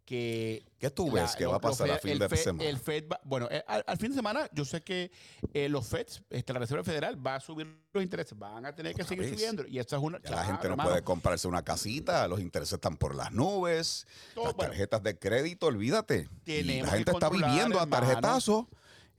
que. 0.08 0.64
¿Qué 0.78 0.88
tú 0.90 1.10
ves 1.10 1.36
que 1.36 1.44
va 1.44 1.56
a 1.56 1.60
pasar 1.60 1.90
a 1.90 1.98
fin 1.98 2.12
el 2.12 2.18
de 2.20 2.28
Fed- 2.30 2.36
semana? 2.44 2.68
El 2.70 2.78
Fed 2.78 3.04
va- 3.12 3.20
bueno, 3.24 3.46
eh, 3.50 3.62
al, 3.66 3.84
al 3.86 3.98
fin 3.98 4.08
de 4.10 4.14
semana, 4.14 4.48
yo 4.52 4.64
sé 4.64 4.80
que 4.80 5.10
eh, 5.52 5.68
los 5.68 5.86
Feds, 5.86 6.22
este, 6.30 6.52
la 6.54 6.60
Reserva 6.60 6.82
Federal, 6.84 7.24
va 7.26 7.34
a 7.34 7.40
subir 7.40 7.66
los 7.92 8.02
intereses. 8.02 8.38
Van 8.38 8.64
a 8.64 8.74
tener 8.74 8.94
que 8.94 9.04
seguir 9.04 9.24
vez. 9.24 9.34
subiendo. 9.34 9.66
Y 9.66 9.78
esto 9.78 9.96
es 9.96 10.02
una. 10.02 10.18
Ya 10.22 10.30
la 10.30 10.44
gente 10.44 10.64
no 10.68 10.70
hermano. 10.74 10.90
puede 10.90 11.02
comprarse 11.02 11.46
una 11.46 11.62
casita, 11.62 12.26
los 12.28 12.40
intereses 12.40 12.72
están 12.74 12.96
por 12.96 13.14
las 13.14 13.32
nubes, 13.32 14.06
Todo, 14.34 14.46
las 14.46 14.54
bueno. 14.54 14.70
tarjetas 14.70 15.02
de 15.02 15.18
crédito, 15.18 15.66
olvídate. 15.66 16.28
La 16.46 16.90
gente 16.90 17.10
está 17.10 17.28
viviendo 17.28 17.78
a 17.78 17.82
hermano. 17.82 17.90
tarjetazo. 17.90 18.68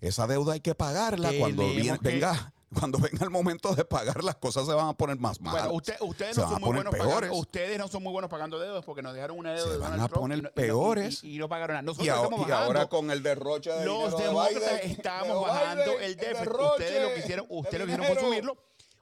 Esa 0.02 0.26
deuda 0.28 0.54
hay 0.54 0.62
que 0.62 0.74
pagarla 0.76 1.32
cuando 1.38 1.68
viene- 1.70 2.00
que- 2.00 2.08
venga, 2.10 2.54
cuando 2.78 2.98
venga 3.00 3.24
el 3.24 3.30
momento 3.30 3.74
de 3.74 3.84
pagar, 3.86 4.24
las 4.24 4.36
cosas 4.36 4.66
se 4.66 4.74
van 4.74 4.90
a 4.90 4.94
poner 4.94 5.18
más 5.18 5.40
malas. 5.42 5.64
Bueno, 5.64 5.76
usted- 5.78 5.98
ustedes 6.02 6.38
no 6.38 6.50
son 6.50 6.62
muy 6.62 6.74
buenos 6.76 6.96
pagando, 6.96 7.34
ustedes 7.36 7.78
no 7.78 7.88
son 7.88 8.04
muy 8.04 8.12
buenos 8.12 8.30
pagando 8.30 8.60
deudas 8.60 8.84
porque 8.86 9.02
nos 9.02 9.14
dejaron 9.14 9.38
una 9.38 9.54
deuda 9.54 9.66
Se 9.66 9.72
de 9.74 9.78
van 9.80 9.92
Donald 9.94 10.14
a 10.14 10.20
poner 10.20 10.54
peores. 10.54 11.24
Y, 11.24 11.30
y- 11.32 11.36
y 11.36 11.40
no 11.40 11.50
pagaron 11.50 11.74
nada. 11.76 11.82
Nosotros 11.82 12.06
y, 12.06 12.10
ahora, 12.10 12.24
estamos 12.30 12.48
y 12.48 12.52
ahora 12.52 12.68
bajando. 12.68 12.90
con 12.90 13.12
el 13.12 13.24
derroche 13.24 13.72
de 13.72 13.86
Los 13.86 14.18
de 14.18 14.24
demócratas 14.24 14.82
estamos 14.84 15.42
bajando 15.42 15.84
Biden, 15.86 16.04
el 16.04 16.16
déficit. 16.16 16.48
ustedes 16.50 17.02
lo 17.02 17.14
que 17.14 17.20
hicieron, 17.20 17.48
de 17.48 17.56
ustedes 17.56 17.80
lo 17.80 17.86
que 17.86 17.92
hicieron 17.94 18.06
fue 18.18 18.20
subirlo. 18.30 18.58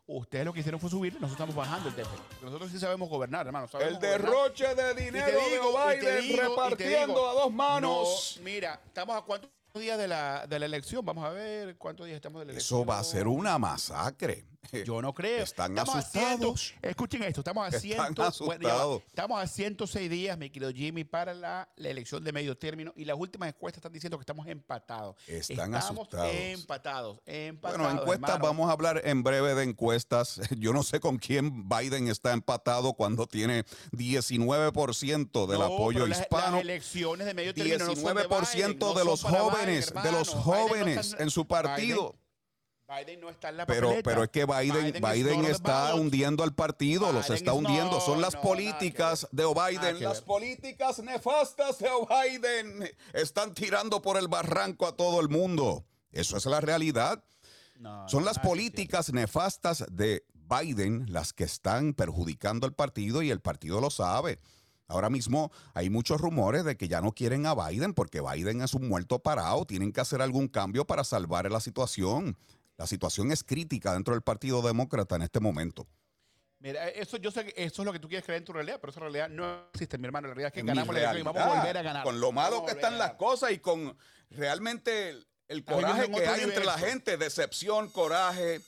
Ustedes 0.10 0.46
lo 0.46 0.54
que 0.54 0.60
hicieron 0.62 0.80
fue 0.80 0.90
subirlo. 0.90 1.20
Nosotros 1.20 1.48
estamos 1.50 1.56
bajando 1.68 1.90
el 1.90 1.96
déficit. 1.98 2.22
Nosotros 2.42 2.72
sí 2.72 2.80
sabemos 2.80 3.10
gobernar, 3.10 3.46
hermano. 3.46 3.68
sabemos 3.68 3.96
El 3.96 4.00
gobernar. 4.00 4.22
derroche 4.22 4.74
de 4.76 4.94
dinero 4.94 5.28
digo, 5.52 5.78
de 5.86 5.98
Biden 5.98 6.22
digo, 6.22 6.42
repartiendo 6.44 7.14
digo, 7.16 7.28
a 7.30 7.34
dos 7.34 7.52
manos. 7.52 8.36
no, 8.38 8.44
mira, 8.46 8.80
estamos 8.86 9.18
a 9.18 9.22
cuántos 9.24 9.50
días 9.74 9.98
de 9.98 10.08
la, 10.08 10.48
de 10.48 10.60
la 10.60 10.66
elección. 10.66 11.06
Vamos 11.06 11.26
a 11.26 11.30
ver 11.30 11.78
cuántos 11.78 12.06
días 12.06 12.16
estamos 12.16 12.40
de 12.40 12.46
la 12.46 12.52
elección. 12.54 12.82
Eso 12.82 12.86
va 12.86 13.00
a 13.00 13.04
ser 13.04 13.28
una 13.28 13.58
masacre. 13.58 14.46
Yo 14.86 15.02
no 15.02 15.14
creo. 15.14 15.44
Están 15.44 15.72
Estamos 15.78 15.96
a 15.96 16.00
asustados. 16.00 16.74
escuchen 16.82 17.24
esto, 17.24 17.42
estamos 17.42 17.64
a 17.64 17.68
Están 17.68 17.82
ciento, 17.82 18.46
bueno, 18.46 19.02
estamos 19.08 19.42
a 19.42 19.48
106 19.48 20.10
días, 20.10 20.38
mi 20.38 20.50
querido 20.50 20.72
Jimmy, 20.72 21.04
para 21.04 21.34
la, 21.34 21.70
la 21.76 21.90
elección 21.90 22.24
de 22.24 22.32
medio 22.34 22.58
término 22.58 22.92
y 22.96 23.06
las 23.06 23.18
últimas 23.18 23.50
encuestas 23.50 23.80
están 23.80 23.94
diciendo 23.94 24.18
que 24.18 24.24
estamos 24.24 24.46
empatados. 24.48 25.16
Están 25.28 25.74
estamos 25.74 26.00
asustados. 26.08 26.32
empatados, 26.34 27.20
empatados. 27.26 27.78
Bueno, 27.82 28.02
encuestas, 28.02 28.30
hermano. 28.36 28.44
vamos 28.46 28.70
a 28.70 28.74
hablar 28.74 29.02
en 29.06 29.24
breve 29.24 29.56
de 29.56 29.64
encuestas. 29.64 30.42
Yo 30.58 30.74
no 30.74 30.84
sé 30.84 31.00
con 31.00 31.18
quién 31.18 31.68
Biden 31.70 32.08
está 32.10 32.34
empatado 32.34 32.94
cuando 32.94 33.28
tiene 33.28 33.64
19% 33.92 35.48
del 35.48 35.60
No, 35.60 35.66
apoyo 35.66 36.06
las- 36.08 36.20
hispano. 36.22 36.52
Las 36.58 36.62
elecciones 36.62 37.26
de 37.28 37.34
medio 37.34 37.54
término 37.54 37.78
no 37.80 37.96
son 37.96 38.16
de 38.16 38.28
19% 38.28 38.54
Biden, 38.54 38.80
no 38.80 38.94
de 38.94 39.06
los 39.06 39.20
son 39.20 39.32
para 39.32 39.44
Biden, 39.44 39.52
jóvenes, 39.84 39.94
de 40.04 40.12
los 40.12 40.30
jóvenes 40.30 41.16
en 41.20 41.30
su 41.30 41.48
partido. 41.48 42.12
Biden, 42.12 42.27
Biden 42.88 43.20
no 43.20 43.30
está 43.30 43.50
en 43.50 43.58
la 43.58 43.66
Pero, 43.66 43.88
papeleta. 43.90 44.10
pero 44.10 44.24
es 44.24 44.30
que 44.30 44.46
Biden, 44.46 44.94
Biden 45.02 45.46
está 45.46 45.94
hundiendo 45.96 46.44
al 46.44 46.54
partido, 46.56 47.12
los 47.12 47.30
está 47.30 47.52
hundiendo. 47.52 47.92
no, 47.92 48.00
Son 48.00 48.22
las 48.22 48.36
no, 48.36 48.42
políticas 48.42 49.28
de 49.32 49.44
Biden. 49.46 50.02
Las 50.02 50.22
políticas 50.22 51.00
nefastas 51.00 51.80
de 51.80 51.90
Biden 52.10 52.90
están 53.14 53.54
tirando 53.54 54.02
por 54.02 54.16
el 54.18 54.30
barranco 54.30 54.88
a 54.88 54.96
todo 54.96 55.20
el 55.20 55.28
mundo. 55.28 55.86
Eso 56.14 56.38
es 56.38 56.46
la 56.46 56.62
realidad. 56.62 57.22
No, 57.78 58.08
Son 58.08 58.24
las 58.24 58.40
políticas 58.40 59.12
nefastas 59.12 59.86
de 59.92 60.24
Biden 60.34 61.12
las 61.12 61.34
que 61.34 61.44
están 61.44 61.94
perjudicando 61.94 62.66
al 62.66 62.74
partido 62.74 63.22
y 63.22 63.32
el 63.32 63.42
partido 63.42 63.82
lo 63.82 63.90
sabe. 63.90 64.40
Ahora 64.88 65.10
mismo 65.10 65.52
hay 65.74 65.90
muchos 65.90 66.22
rumores 66.22 66.64
de 66.64 66.78
que 66.78 66.88
ya 66.88 67.02
no 67.02 67.12
quieren 67.12 67.46
a 67.46 67.54
Biden 67.54 67.94
porque 67.94 68.22
Biden 68.22 68.62
es 68.62 68.74
un 68.74 68.88
muerto 68.88 69.20
parado. 69.20 69.66
Tienen 69.66 69.92
que 69.92 70.00
hacer 70.00 70.22
algún 70.22 70.48
cambio 70.48 70.88
para 70.88 71.04
salvar 71.04 71.52
la 71.52 71.60
situación. 71.60 72.38
La 72.78 72.88
situación 72.88 73.32
es 73.32 73.44
crítica 73.44 73.94
dentro 73.94 74.14
del 74.14 74.22
Partido 74.22 74.62
Demócrata 74.62 75.16
en 75.16 75.24
este 75.24 75.40
momento. 75.40 75.88
Mira, 76.60 76.88
eso 76.90 77.18
yo 77.18 77.30
sé 77.30 77.46
que 77.46 77.64
eso 77.64 77.82
es 77.82 77.86
lo 77.86 77.94
que 77.94 78.00
tú 78.00 78.08
quieres 78.08 78.26
creer 78.26 78.40
en 78.40 78.46
tu 78.46 78.54
realidad, 78.54 78.80
pero 78.80 78.92
esa 78.92 79.00
realidad 79.00 79.30
no 79.30 79.68
existe, 79.74 79.98
mi 79.98 80.06
hermano. 80.06 80.28
La 80.28 80.34
realidad 80.34 80.48
es 80.48 80.54
que 80.54 80.60
En 80.62 80.66
ganamos 80.66 80.94
la 80.94 81.02
elección 81.02 81.22
y 81.22 81.24
vamos 81.24 81.42
a 81.42 81.60
volver 81.60 81.78
a 81.78 81.82
ganar. 81.82 82.04
Con 82.04 82.20
lo 82.20 82.32
malo 82.32 82.66
que 82.66 82.72
están 82.72 82.98
las 82.98 83.14
cosas 83.14 83.52
y 83.52 83.60
con 83.60 83.96
realmente 84.32 85.10
el, 85.48 85.66
coraje 85.66 86.10
que 86.12 86.28
hay 86.28 86.42
entre 86.42 86.66
la 86.66 86.78
gente, 86.78 87.18
decepción, 87.18 87.90
coraje. 87.90 88.62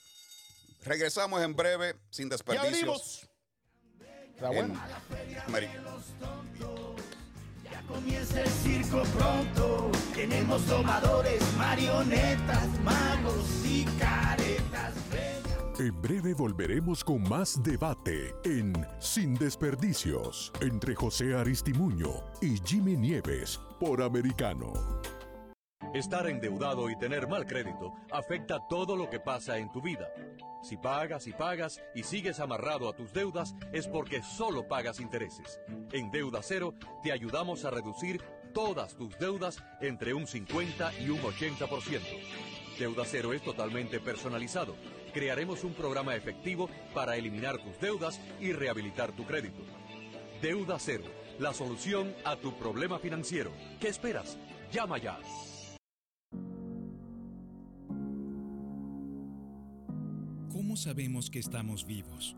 Regresamos 0.85 1.41
en 1.41 1.55
breve, 1.55 1.95
sin 2.09 2.29
Ya 2.29 2.35
desperdicios. 2.35 2.71
venimos. 2.71 3.29
Está 4.35 4.51
en 4.51 4.73
bueno. 5.49 5.79
Comienza 7.89 8.41
el 8.41 8.48
circo 8.48 9.01
pronto. 9.17 9.91
Tenemos 10.15 10.65
domadores, 10.67 11.41
marionetas, 11.58 12.67
magos 12.84 13.65
y 13.65 13.84
caretas. 14.00 14.93
En 15.79 16.01
breve 16.01 16.34
volveremos 16.34 17.05
con 17.05 17.24
más 17.29 17.63
debate 17.63 18.36
en 18.43 18.74
Sin 19.00 19.36
Desperdicios 19.36 20.51
entre 20.60 20.93
José 20.93 21.36
Aristimuño 21.36 22.10
y 22.41 22.58
Jimmy 22.65 22.98
Nieves 22.98 23.62
por 23.79 24.03
Americano. 24.03 24.74
Estar 25.93 26.27
endeudado 26.27 26.89
y 26.89 26.98
tener 26.98 27.29
mal 27.29 27.46
crédito 27.46 27.93
afecta 28.12 28.60
todo 28.67 28.98
lo 28.98 29.10
que 29.10 29.22
pasa 29.22 29.58
en 29.58 29.72
tu 29.72 29.81
vida. 29.81 30.10
Si 30.61 30.77
pagas 30.77 31.27
y 31.27 31.31
pagas 31.31 31.81
y 31.95 32.03
sigues 32.03 32.39
amarrado 32.39 32.89
a 32.89 32.95
tus 32.95 33.13
deudas 33.13 33.55
es 33.71 33.87
porque 33.87 34.21
solo 34.21 34.67
pagas 34.67 34.99
intereses. 34.99 35.59
En 35.91 36.11
Deuda 36.11 36.41
Cero 36.43 36.73
te 37.01 37.11
ayudamos 37.11 37.65
a 37.65 37.69
reducir 37.71 38.21
todas 38.53 38.95
tus 38.95 39.17
deudas 39.17 39.63
entre 39.79 40.13
un 40.13 40.27
50 40.27 40.93
y 40.99 41.09
un 41.09 41.21
80%. 41.21 42.01
Deuda 42.77 43.03
Cero 43.05 43.33
es 43.33 43.41
totalmente 43.41 43.99
personalizado. 43.99 44.75
Crearemos 45.13 45.63
un 45.63 45.73
programa 45.73 46.15
efectivo 46.15 46.69
para 46.93 47.15
eliminar 47.15 47.57
tus 47.57 47.79
deudas 47.79 48.19
y 48.39 48.51
rehabilitar 48.51 49.11
tu 49.13 49.25
crédito. 49.25 49.61
Deuda 50.41 50.77
Cero, 50.79 51.05
la 51.39 51.53
solución 51.53 52.13
a 52.25 52.35
tu 52.35 52.57
problema 52.57 52.99
financiero. 52.99 53.51
¿Qué 53.79 53.87
esperas? 53.87 54.37
Llama 54.71 54.97
ya. 54.97 55.17
Sabemos 60.79 61.29
que 61.29 61.39
estamos 61.39 61.86
vivos? 61.86 62.36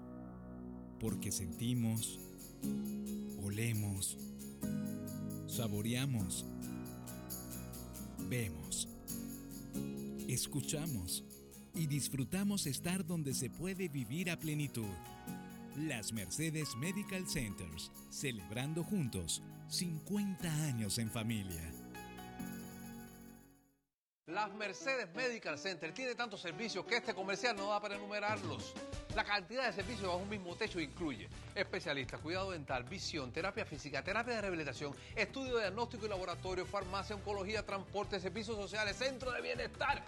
Porque 0.99 1.31
sentimos, 1.31 2.19
olemos, 3.43 4.17
saboreamos, 5.47 6.45
vemos, 8.29 8.87
escuchamos 10.27 11.23
y 11.75 11.85
disfrutamos 11.85 12.65
estar 12.65 13.05
donde 13.05 13.33
se 13.33 13.49
puede 13.49 13.87
vivir 13.87 14.31
a 14.31 14.39
plenitud. 14.39 14.89
Las 15.77 16.11
Mercedes 16.11 16.75
Medical 16.77 17.27
Centers, 17.29 17.91
celebrando 18.09 18.83
juntos 18.83 19.41
50 19.69 20.65
años 20.65 20.97
en 20.97 21.09
familia. 21.11 21.80
Las 24.31 24.49
Mercedes 24.53 25.13
Medical 25.13 25.59
Center 25.59 25.93
tiene 25.93 26.15
tantos 26.15 26.39
servicios 26.39 26.85
que 26.85 26.95
este 26.95 27.13
comercial 27.13 27.53
no 27.53 27.67
da 27.67 27.81
para 27.81 27.95
enumerarlos. 27.95 28.73
La 29.13 29.25
cantidad 29.25 29.65
de 29.65 29.73
servicios 29.73 30.07
bajo 30.07 30.19
un 30.19 30.29
mismo 30.29 30.55
techo 30.55 30.79
incluye 30.79 31.27
especialistas, 31.53 32.21
cuidado 32.21 32.51
dental, 32.51 32.85
visión, 32.85 33.33
terapia 33.33 33.65
física, 33.65 34.01
terapia 34.01 34.35
de 34.35 34.41
rehabilitación, 34.41 34.95
estudio 35.17 35.55
de 35.55 35.63
diagnóstico 35.63 36.05
y 36.05 36.09
laboratorio, 36.09 36.65
farmacia, 36.65 37.13
oncología, 37.13 37.65
transporte, 37.65 38.21
servicios 38.21 38.55
sociales, 38.55 38.95
centro 38.95 39.31
de 39.31 39.41
bienestar 39.41 40.01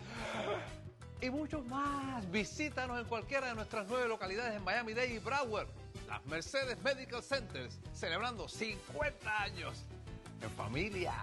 y 1.19 1.29
muchos 1.29 1.65
más. 1.65 2.29
Visítanos 2.31 3.01
en 3.01 3.05
cualquiera 3.07 3.47
de 3.47 3.55
nuestras 3.55 3.85
nueve 3.89 4.07
localidades 4.07 4.55
en 4.55 4.63
Miami-Dade 4.63 5.15
y 5.15 5.19
Broward. 5.19 5.67
Las 6.07 6.25
Mercedes 6.27 6.81
Medical 6.81 7.21
Centers 7.21 7.77
celebrando 7.93 8.47
50 8.47 9.41
años 9.41 9.83
en 10.41 10.49
familia. 10.51 11.13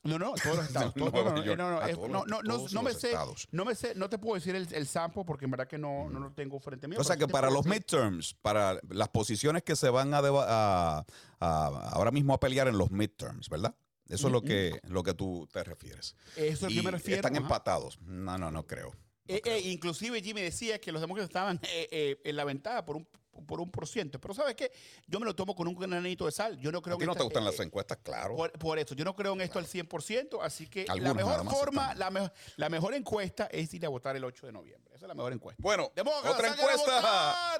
No, 0.03 0.17
no, 0.17 0.34
todos 0.34 0.58
los 0.58 0.65
estados. 0.67 0.96
No, 0.96 1.12
todos- 1.12 1.24
Nueva 1.25 1.55
no, 1.55 1.55
no, 1.55 1.72
no, 1.79 1.88
es- 1.88 1.98
no, 1.98 2.08
los- 2.08 2.27
no, 2.27 2.81
no, 2.81 2.81
me 2.84 2.93
sé, 2.93 3.13
no 3.51 3.65
me 3.65 3.75
sé, 3.75 3.93
no 3.96 4.10
te 4.10 4.17
puedo 4.17 4.36
decir 4.36 4.55
el, 4.55 4.67
el 4.74 4.88
sample 4.88 5.24
porque 5.25 5.46
en 5.46 5.51
verdad 5.51 5.67
que 5.67 5.77
no, 5.77 6.10
no 6.10 6.20
lo 6.20 6.31
tengo 6.31 6.60
frente 6.60 6.86
a 6.88 6.89
mí. 6.89 6.96
O 6.98 7.03
sea 7.03 7.17
que 7.17 7.27
para 7.27 7.50
los 7.51 7.63
decir- 7.65 7.70
midterms, 7.79 8.34
para 8.41 8.79
las 8.89 9.10
posiciones 9.10 9.62
que 9.63 9.75
se 9.75 9.89
van 9.89 10.13
a, 10.13 10.20
a- 10.20 11.05
a- 11.39 11.89
ahora 11.93 12.12
mismo 12.12 12.34
a 12.34 12.39
pelear 12.39 12.67
en 12.67 12.77
los 12.77 12.89
midterms, 12.91 13.48
¿verdad? 13.50 13.75
Eso 14.10 14.27
es 14.27 14.34
lo 14.34 14.41
que, 14.41 14.79
lo 14.88 15.03
que 15.03 15.13
tú 15.13 15.48
te 15.53 15.63
refieres. 15.63 16.15
Eso 16.36 16.67
es 16.67 16.74
lo 16.75 16.81
que 16.81 16.86
me 16.86 16.91
refiero. 16.91 17.17
Están 17.20 17.34
ajá. 17.36 17.43
empatados. 17.43 17.98
No, 18.01 18.38
no, 18.38 18.51
no 18.51 18.67
creo. 18.67 18.89
No 18.91 19.36
Eh, 19.36 19.41
eh, 19.46 19.60
inclusive 19.65 20.22
Jimmy 20.22 20.41
decía 20.41 20.81
que 20.81 20.91
los 20.91 21.00
demócratas 21.00 21.29
estaban 21.29 21.60
eh, 21.63 21.88
eh, 21.91 22.22
en 22.25 22.36
la 22.36 22.43
ventaja 22.43 22.84
por 22.84 22.98
un 22.98 23.08
por 23.47 23.61
un 23.61 23.71
por 23.71 23.88
ciento. 23.88 24.19
Pero 24.19 24.33
¿sabes 24.33 24.55
qué? 24.55 24.71
Yo 25.07 25.19
me 25.19 25.25
lo 25.25 25.35
tomo 25.35 25.55
con 25.55 25.67
un 25.67 25.75
granito 25.75 26.25
de 26.25 26.31
sal. 26.31 26.59
Yo 26.59 26.71
no 26.71 26.81
creo 26.81 26.95
a 26.95 26.97
ti 26.97 27.03
en 27.03 27.07
no 27.07 27.11
esta- 27.13 27.19
te 27.19 27.23
gustan 27.25 27.44
eh, 27.44 27.46
las 27.48 27.59
encuestas, 27.59 27.98
claro. 28.03 28.35
Por, 28.35 28.51
por 28.53 28.79
eso, 28.79 28.96
yo 28.96 29.05
no 29.05 29.15
creo 29.15 29.33
en 29.33 29.41
esto 29.41 29.59
al 29.59 29.65
100%, 29.65 30.39
así 30.41 30.67
que 30.67 30.85
la 30.85 31.13
mejor 31.13 31.50
forma, 31.50 31.94
la, 31.96 32.09
mejor 32.09 32.31
la 32.57 32.70
mejor 32.70 32.94
encuesta 32.94 33.48
es 33.51 33.74
ir 33.74 33.85
a 33.85 33.89
votar 33.89 34.15
el 34.15 34.24
8 34.24 34.48
de 34.48 34.51
noviembre. 34.51 34.94
Esa 34.96 35.05
es 35.05 35.07
la 35.07 35.15
mejor 35.15 35.33
encuesta. 35.33 35.61
Bueno, 35.61 35.91
otra 36.25 36.48
encuesta. 36.50 37.57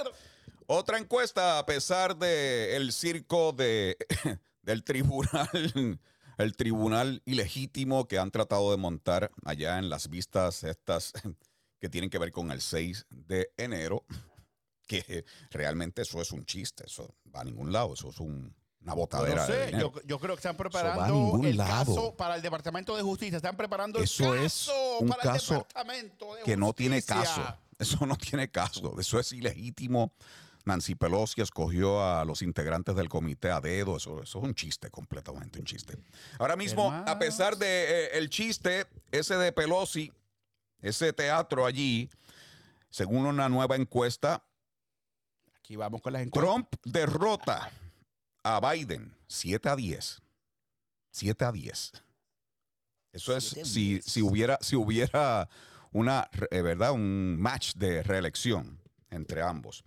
Otra 0.68 0.98
encuesta, 0.98 1.60
a 1.60 1.66
pesar 1.66 2.16
de 2.16 2.78
el 2.78 2.94
circo 2.94 3.52
de, 3.52 3.98
del 4.62 4.84
tribunal, 4.84 5.50
el 6.38 6.56
tribunal 6.56 7.22
ilegítimo 7.26 8.08
que 8.08 8.18
han 8.18 8.32
tratado 8.32 8.72
de 8.72 8.78
montar 8.78 9.32
allá 9.44 9.80
en 9.80 9.90
las 9.90 10.10
vistas 10.10 10.64
estas 10.64 11.12
que 11.80 11.90
tienen 11.90 12.10
que 12.10 12.20
ver 12.20 12.32
con 12.32 12.52
el 12.52 12.62
6 12.62 13.08
de 13.10 13.52
enero, 13.58 14.06
que 15.04 15.26
realmente 15.52 16.02
eso 16.02 16.22
es 16.22 16.32
un 16.32 16.46
chiste, 16.46 16.84
eso 16.86 17.16
va 17.34 17.42
a 17.42 17.44
ningún 17.44 17.72
lado, 17.72 17.94
eso 17.94 18.10
es 18.10 18.20
un- 18.20 18.54
una 18.84 18.94
No 18.94 18.96
botadera 18.96 19.46
de 19.46 19.54
sé, 19.54 19.66
dinero. 19.68 19.92
yo, 19.94 20.02
yo 20.08 20.20
creo 20.20 20.36
que 20.36 20.40
están 20.40 20.58
preparando 20.58 21.40
el 21.44 21.56
lado. 21.56 21.86
caso 21.96 22.16
para 22.16 22.36
el 22.36 22.42
Departamento 22.42 22.98
de 22.98 23.04
Justicia. 23.04 23.38
Están 23.38 23.56
preparando 23.56 24.00
el 24.00 24.06
Eso 24.06 24.34
es 24.34 24.72
un 25.00 25.08
para 25.08 25.22
caso 25.22 25.54
el 25.54 25.60
Departamento 25.60 26.34
de 26.36 26.42
que 26.44 26.58
no 26.58 26.74
tiene 26.74 27.04
caso. 27.04 27.42
Eso 27.78 28.06
no 28.08 28.16
tiene 28.16 28.50
caso. 28.50 29.00
Eso 29.00 29.20
es 29.20 29.32
ilegítimo. 29.34 30.12
Nancy 30.66 30.96
Pelosi 30.96 31.42
escogió 31.42 32.04
a 32.04 32.26
los 32.26 32.42
integrantes 32.42 32.96
del 32.96 33.08
comité 33.10 33.52
a 33.52 33.62
dedo. 33.62 33.98
Eso, 33.98 34.22
eso 34.24 34.40
es 34.40 34.44
un 34.44 34.54
chiste, 34.56 34.90
completamente 34.90 35.60
un 35.60 35.66
chiste. 35.66 35.96
Ahora 36.40 36.56
mismo, 36.56 36.92
a 36.92 37.20
pesar 37.20 37.58
de 37.58 37.68
eh, 38.06 38.10
el 38.18 38.30
chiste, 38.32 38.88
ese 39.12 39.36
de 39.38 39.52
Pelosi, 39.52 40.12
ese 40.82 41.14
teatro 41.14 41.66
allí, 41.68 42.10
según 42.90 43.26
una 43.28 43.48
nueva 43.50 43.76
encuesta, 43.76 44.44
Aquí 45.72 45.78
vamos 45.78 46.02
con 46.02 46.12
las 46.12 46.24
encuestas. 46.24 46.54
Trump 46.54 46.68
derrota 46.84 47.72
a 48.44 48.60
Biden 48.60 49.16
7 49.28 49.70
a 49.70 49.78
10. 49.78 50.22
7 51.12 51.46
a 51.46 51.52
10. 51.54 51.92
Eso 53.14 53.38
es 53.38 53.46
si, 53.64 54.02
si 54.02 54.22
hubiera 54.22 54.58
si 54.60 54.76
hubiera 54.76 55.48
una 55.94 56.30
eh, 56.50 56.62
verdad 56.62 56.92
un 56.92 57.40
match 57.40 57.76
de 57.76 58.04
reelección 58.04 58.82
entre 59.12 59.44
ambos. 59.44 59.86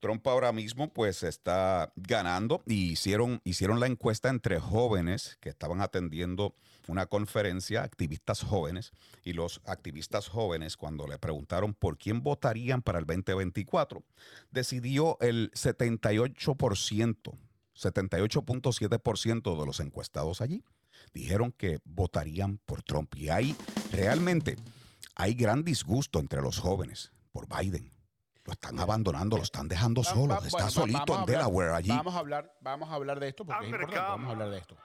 Trump 0.00 0.26
ahora 0.26 0.52
mismo 0.52 0.92
pues 0.92 1.22
está 1.22 1.94
ganando 1.96 2.62
y 2.66 2.90
hicieron, 2.90 3.40
hicieron 3.42 3.80
la 3.80 3.86
encuesta 3.86 4.28
entre 4.28 4.60
jóvenes 4.60 5.38
que 5.40 5.48
estaban 5.48 5.80
atendiendo 5.80 6.54
una 6.88 7.06
conferencia, 7.06 7.82
activistas 7.82 8.42
jóvenes, 8.42 8.92
y 9.22 9.32
los 9.32 9.60
activistas 9.64 10.28
jóvenes 10.28 10.76
cuando 10.76 11.06
le 11.06 11.18
preguntaron 11.18 11.74
por 11.74 11.98
quién 11.98 12.22
votarían 12.22 12.82
para 12.82 12.98
el 12.98 13.06
2024, 13.06 14.02
decidió 14.50 15.18
el 15.20 15.50
78%, 15.52 17.38
78.7% 17.74 19.58
de 19.60 19.66
los 19.66 19.80
encuestados 19.80 20.40
allí 20.40 20.62
dijeron 21.12 21.52
que 21.52 21.80
votarían 21.84 22.58
por 22.58 22.82
Trump. 22.82 23.14
Y 23.16 23.30
hay 23.30 23.56
realmente, 23.92 24.56
hay 25.14 25.34
gran 25.34 25.64
disgusto 25.64 26.18
entre 26.18 26.42
los 26.42 26.58
jóvenes 26.58 27.12
por 27.32 27.46
Biden. 27.48 27.90
Lo 28.44 28.52
están 28.52 28.78
abandonando, 28.78 29.36
lo 29.36 29.42
están 29.42 29.66
dejando 29.66 30.04
solo. 30.04 30.40
Está 30.44 30.70
solito 30.70 31.18
en 31.18 31.26
Delaware 31.26 31.74
allí. 31.74 31.88
Vamos 31.88 32.14
a 32.14 32.18
hablar, 32.18 32.52
vamos 32.60 32.88
a 32.88 32.94
hablar 32.94 33.18
de 33.18 33.28
esto 33.28 33.44
porque 33.44 33.66
es 33.66 33.72
importante. 33.72 34.00
Vamos 34.00 34.28
a 34.28 34.32
hablar 34.32 34.50
de 34.50 34.58
esto. 34.58 34.76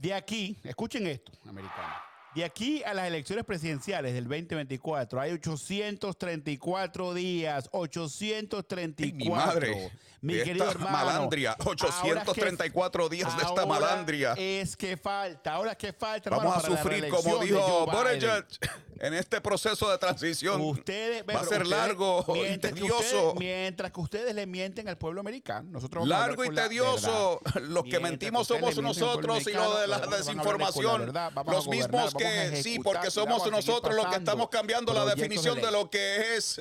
De 0.00 0.14
aquí, 0.14 0.56
escuchen 0.64 1.06
esto, 1.06 1.30
americanos. 1.46 1.94
De 2.34 2.42
aquí 2.42 2.82
a 2.84 2.94
las 2.94 3.06
elecciones 3.06 3.44
presidenciales 3.44 4.14
del 4.14 4.24
2024 4.24 5.20
hay 5.20 5.32
834 5.32 7.12
días, 7.12 7.68
834. 7.70 9.04
Ay, 9.04 9.12
mi 9.12 9.28
madre. 9.28 9.92
Mi 10.22 10.34
Esta 10.34 10.44
querido 10.44 10.70
hermano. 10.70 10.90
malandria, 10.90 11.52
ahora 11.52 11.86
834 11.88 13.08
días 13.10 13.36
de 13.36 13.42
esta 13.42 13.66
malandria. 13.66 14.34
Es 14.38 14.74
que 14.74 14.96
falta, 14.96 15.52
ahora 15.52 15.74
que 15.74 15.92
falta. 15.92 16.30
Vamos 16.30 16.64
hermano, 16.64 16.74
a 16.74 16.82
sufrir, 16.82 17.08
como 17.08 17.38
de 17.38 17.46
dijo. 17.46 17.86
Buttigieg, 17.86 18.44
en 19.00 19.14
este 19.14 19.40
proceso 19.40 19.90
de 19.90 19.98
transición. 19.98 20.60
Ustedes, 20.60 21.24
va 21.28 21.34
a 21.40 21.44
ser 21.44 21.62
ustedes- 21.62 21.68
largo 21.68 22.24
y 22.36 22.42
que 22.42 22.58
tedioso. 22.58 22.96
ustedes- 22.98 23.34
mientras 23.38 23.92
que 23.92 24.00
ustedes 24.00 24.34
le 24.34 24.46
mienten 24.46 24.88
al 24.88 24.98
pueblo 24.98 25.20
americano, 25.20 25.70
nosotros 25.70 26.06
vamos 26.08 26.26
Largo 26.26 26.44
y 26.44 26.50
la 26.54 26.62
tedioso. 26.68 27.40
Los 27.62 27.82
que 27.84 27.90
Mientras 27.90 28.02
mentimos 28.02 28.46
somos 28.46 28.76
nosotros 28.76 29.46
y 29.46 29.52
lo 29.52 29.78
de 29.78 29.86
la 29.86 29.98
desinformación. 30.06 31.12
Los 31.46 31.68
mismos 31.68 32.14
que, 32.14 32.62
sí, 32.62 32.78
porque 32.78 33.10
somos 33.10 33.50
nosotros 33.50 33.94
los 33.94 34.06
que 34.06 34.16
estamos 34.16 34.48
cambiando 34.50 34.92
la 34.92 35.06
definición 35.06 35.60
de 35.60 35.70
lo 35.70 35.88
que 35.90 36.36
es 36.36 36.60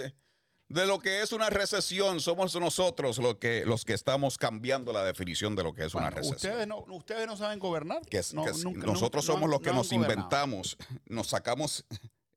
de 0.70 0.86
lo 0.86 1.00
que 1.00 1.24
es 1.24 1.32
una 1.32 1.50
recesión. 1.50 2.20
Somos 2.20 2.54
nosotros 2.56 3.18
los 3.18 3.38
que, 3.38 3.64
los 3.66 3.86
que 3.86 3.94
estamos 3.94 4.38
cambiando 4.38 4.94
la 4.94 5.04
definición 5.04 5.56
de 5.56 5.64
lo 5.64 5.74
que 5.74 5.84
es 5.86 5.96
una 5.96 6.12
recesión. 6.12 6.36
ustedes 6.36 6.68
no, 6.68 6.86
ustedes 6.90 7.26
no 7.26 7.36
saben 7.36 7.58
gobernar. 7.58 8.02
que 8.08 8.20
es- 8.20 8.36
No, 8.36 8.44
que 8.46 8.52
es- 8.52 8.64
nunca- 8.64 8.86
nosotros 8.86 9.26
no- 9.28 9.34
somos 9.34 9.50
los 9.50 9.62
que 9.62 9.74
nos 9.74 9.88
gobernado. 9.90 10.14
inventamos, 10.14 10.78
nos 11.08 11.26
sacamos 11.28 11.86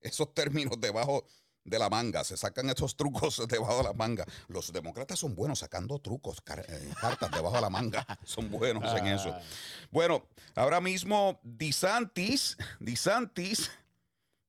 esos 0.02 0.34
términos 0.34 0.80
debajo 0.80 1.24
de 1.64 1.78
la 1.78 1.88
manga, 1.88 2.24
se 2.24 2.36
sacan 2.36 2.68
estos 2.70 2.96
trucos 2.96 3.40
debajo 3.48 3.78
de 3.78 3.84
la 3.84 3.92
manga. 3.92 4.24
Los 4.48 4.72
demócratas 4.72 5.18
son 5.18 5.34
buenos 5.36 5.60
sacando 5.60 5.98
trucos, 6.00 6.40
car- 6.40 6.64
eh, 6.68 6.90
cartas 7.00 7.30
debajo 7.30 7.54
de 7.54 7.60
la 7.62 7.70
manga, 7.70 8.04
son 8.24 8.50
buenos 8.50 8.92
en 8.98 9.06
eso. 9.06 9.34
Bueno, 9.90 10.26
ahora 10.56 10.80
mismo 10.80 11.40
DeSantis 11.44 12.56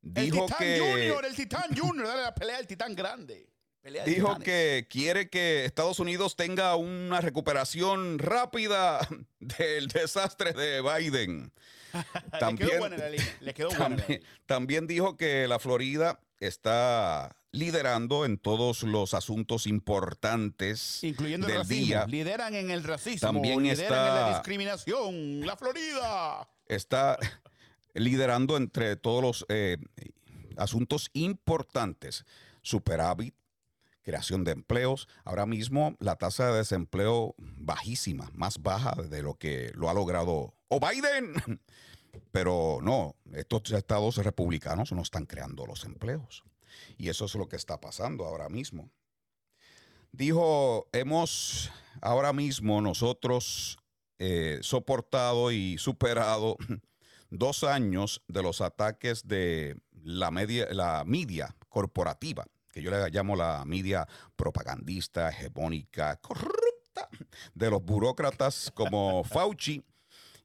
El 0.03 0.13
dijo 0.13 0.45
Titán 0.47 0.57
que 0.59 0.79
Junior, 0.79 1.25
el 1.25 1.35
Titán 1.35 1.77
Junior, 1.77 2.07
dale 2.07 2.21
la 2.23 2.33
pelea 2.35 2.57
del 2.57 2.67
Titán 2.67 2.95
grande. 2.95 3.47
Pelea 3.84 4.06
de 4.06 4.12
dijo 4.12 4.28
titanes. 4.30 4.46
que 4.46 4.88
quiere 4.89 5.30
que 5.30 5.65
Estados 5.65 6.00
Unidos 6.00 6.36
tenga 6.36 6.76
una 6.76 7.22
recuperación 7.22 8.17
rápida 8.17 9.06
del 9.39 9.88
desastre 9.89 10.54
de 10.54 10.82
Biden. 10.82 11.52
le 11.93 12.56
quedó 12.58 12.80
buena 12.80 12.98
la 13.41 13.54
quedó 13.54 13.67
buena 13.69 13.84
También, 13.98 14.24
también 14.48 14.88
dijo 14.88 15.15
que 15.17 15.48
la 15.48 15.60
Florida 15.60 16.19
está 16.39 17.36
liderando 17.52 18.26
en 18.26 18.38
todos 18.39 18.82
los 18.82 19.13
asuntos 19.13 19.67
importantes 19.67 21.04
Incluyendo 21.04 21.46
el 21.48 21.54
del 21.54 21.62
racismo. 21.62 21.86
día. 21.86 22.06
Lideran 22.08 22.56
en 22.56 22.72
el 22.72 22.84
racismo. 22.84 23.28
También 23.28 23.62
lideran 23.62 23.84
está- 23.84 24.08
en 24.08 24.15
la 24.15 24.30
discriminación. 24.38 25.46
La 25.46 25.56
Florida. 25.58 26.50
Está 26.67 27.19
liderando 27.93 28.58
entre 28.58 28.96
todos 28.96 29.22
los 29.22 29.46
eh, 29.50 29.78
asuntos 30.58 31.10
importantes. 31.13 32.26
Superávit, 32.63 33.36
creación 34.03 34.43
de 34.43 34.51
empleos. 34.51 35.07
Ahora 35.23 35.45
mismo 35.45 35.95
la 35.99 36.15
tasa 36.15 36.51
de 36.51 36.57
desempleo 36.57 37.35
bajísima, 37.37 38.29
más 38.33 38.61
baja 38.61 38.95
de 39.01 39.21
lo 39.23 39.35
que 39.35 39.71
lo 39.75 39.89
ha 39.89 39.93
logrado 39.93 40.53
o 40.67 40.79
Biden. 40.79 41.33
Pero 42.31 42.79
no, 42.81 43.15
estos 43.33 43.71
estados 43.71 44.17
republicanos 44.17 44.91
no 44.91 45.01
están 45.01 45.25
creando 45.25 45.65
los 45.65 45.83
empleos. 45.83 46.43
Y 46.97 47.09
eso 47.09 47.25
es 47.25 47.35
lo 47.35 47.47
que 47.47 47.55
está 47.55 47.79
pasando 47.79 48.25
ahora 48.25 48.49
mismo. 48.49 48.91
Dijo, 50.11 50.87
hemos 50.91 51.71
ahora 52.01 52.33
mismo 52.33 52.81
nosotros 52.81 53.77
eh, 54.19 54.59
soportado 54.61 55.51
y 55.51 55.77
superado 55.79 56.57
dos 57.31 57.63
años 57.63 58.21
de 58.27 58.43
los 58.43 58.61
ataques 58.61 59.27
de 59.27 59.75
la 60.03 60.29
media, 60.29 60.67
la 60.71 61.03
media 61.05 61.55
corporativa, 61.69 62.45
que 62.73 62.81
yo 62.81 62.89
le 62.91 63.09
llamo 63.12 63.36
la 63.36 63.63
media 63.65 64.07
propagandista, 64.36 65.29
hegemónica, 65.29 66.17
corrupta, 66.17 67.07
de 67.53 67.69
los 67.69 67.83
burócratas 67.83 68.71
como 68.73 69.23
Fauci 69.23 69.83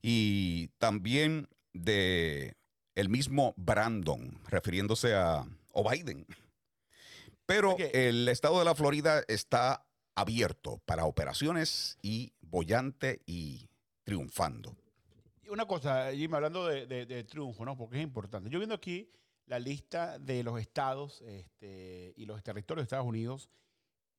y 0.03 0.69
también 0.79 1.49
de 1.73 2.55
el 2.95 3.09
mismo 3.09 3.55
Brandon, 3.57 4.39
refiriéndose 4.49 5.15
a 5.15 5.47
o 5.73 5.89
Biden. 5.89 6.27
Pero 7.47 7.77
el 7.79 8.29
estado 8.29 8.59
de 8.59 8.65
la 8.67 8.75
Florida 8.75 9.23
está 9.27 9.87
abierto 10.15 10.83
para 10.85 11.07
operaciones 11.07 11.97
y 12.03 12.33
bollante 12.43 13.23
y 13.25 13.69
triunfando. 14.05 14.77
Y 15.45 15.49
Una 15.49 15.65
cosa, 15.67 16.13
Jimmy, 16.13 16.35
hablando 16.35 16.67
de, 16.67 16.87
de- 16.87 17.07
de 17.07 17.25
triunfo, 17.25 17.65
¿no? 17.65 17.75
Porque 17.77 17.97
es 17.97 18.03
importante. 18.03 18.51
Yo 18.51 18.59
viendo 18.59 18.75
aquí 18.75 19.11
la 19.49 19.59
lista 19.59 20.19
de 20.19 20.43
los 20.43 20.61
estados 20.61 21.21
este, 21.23 22.13
y 22.17 22.25
los 22.27 22.43
territorios 22.43 22.83
de 22.83 22.85
Estados 22.85 23.07
Unidos 23.07 23.51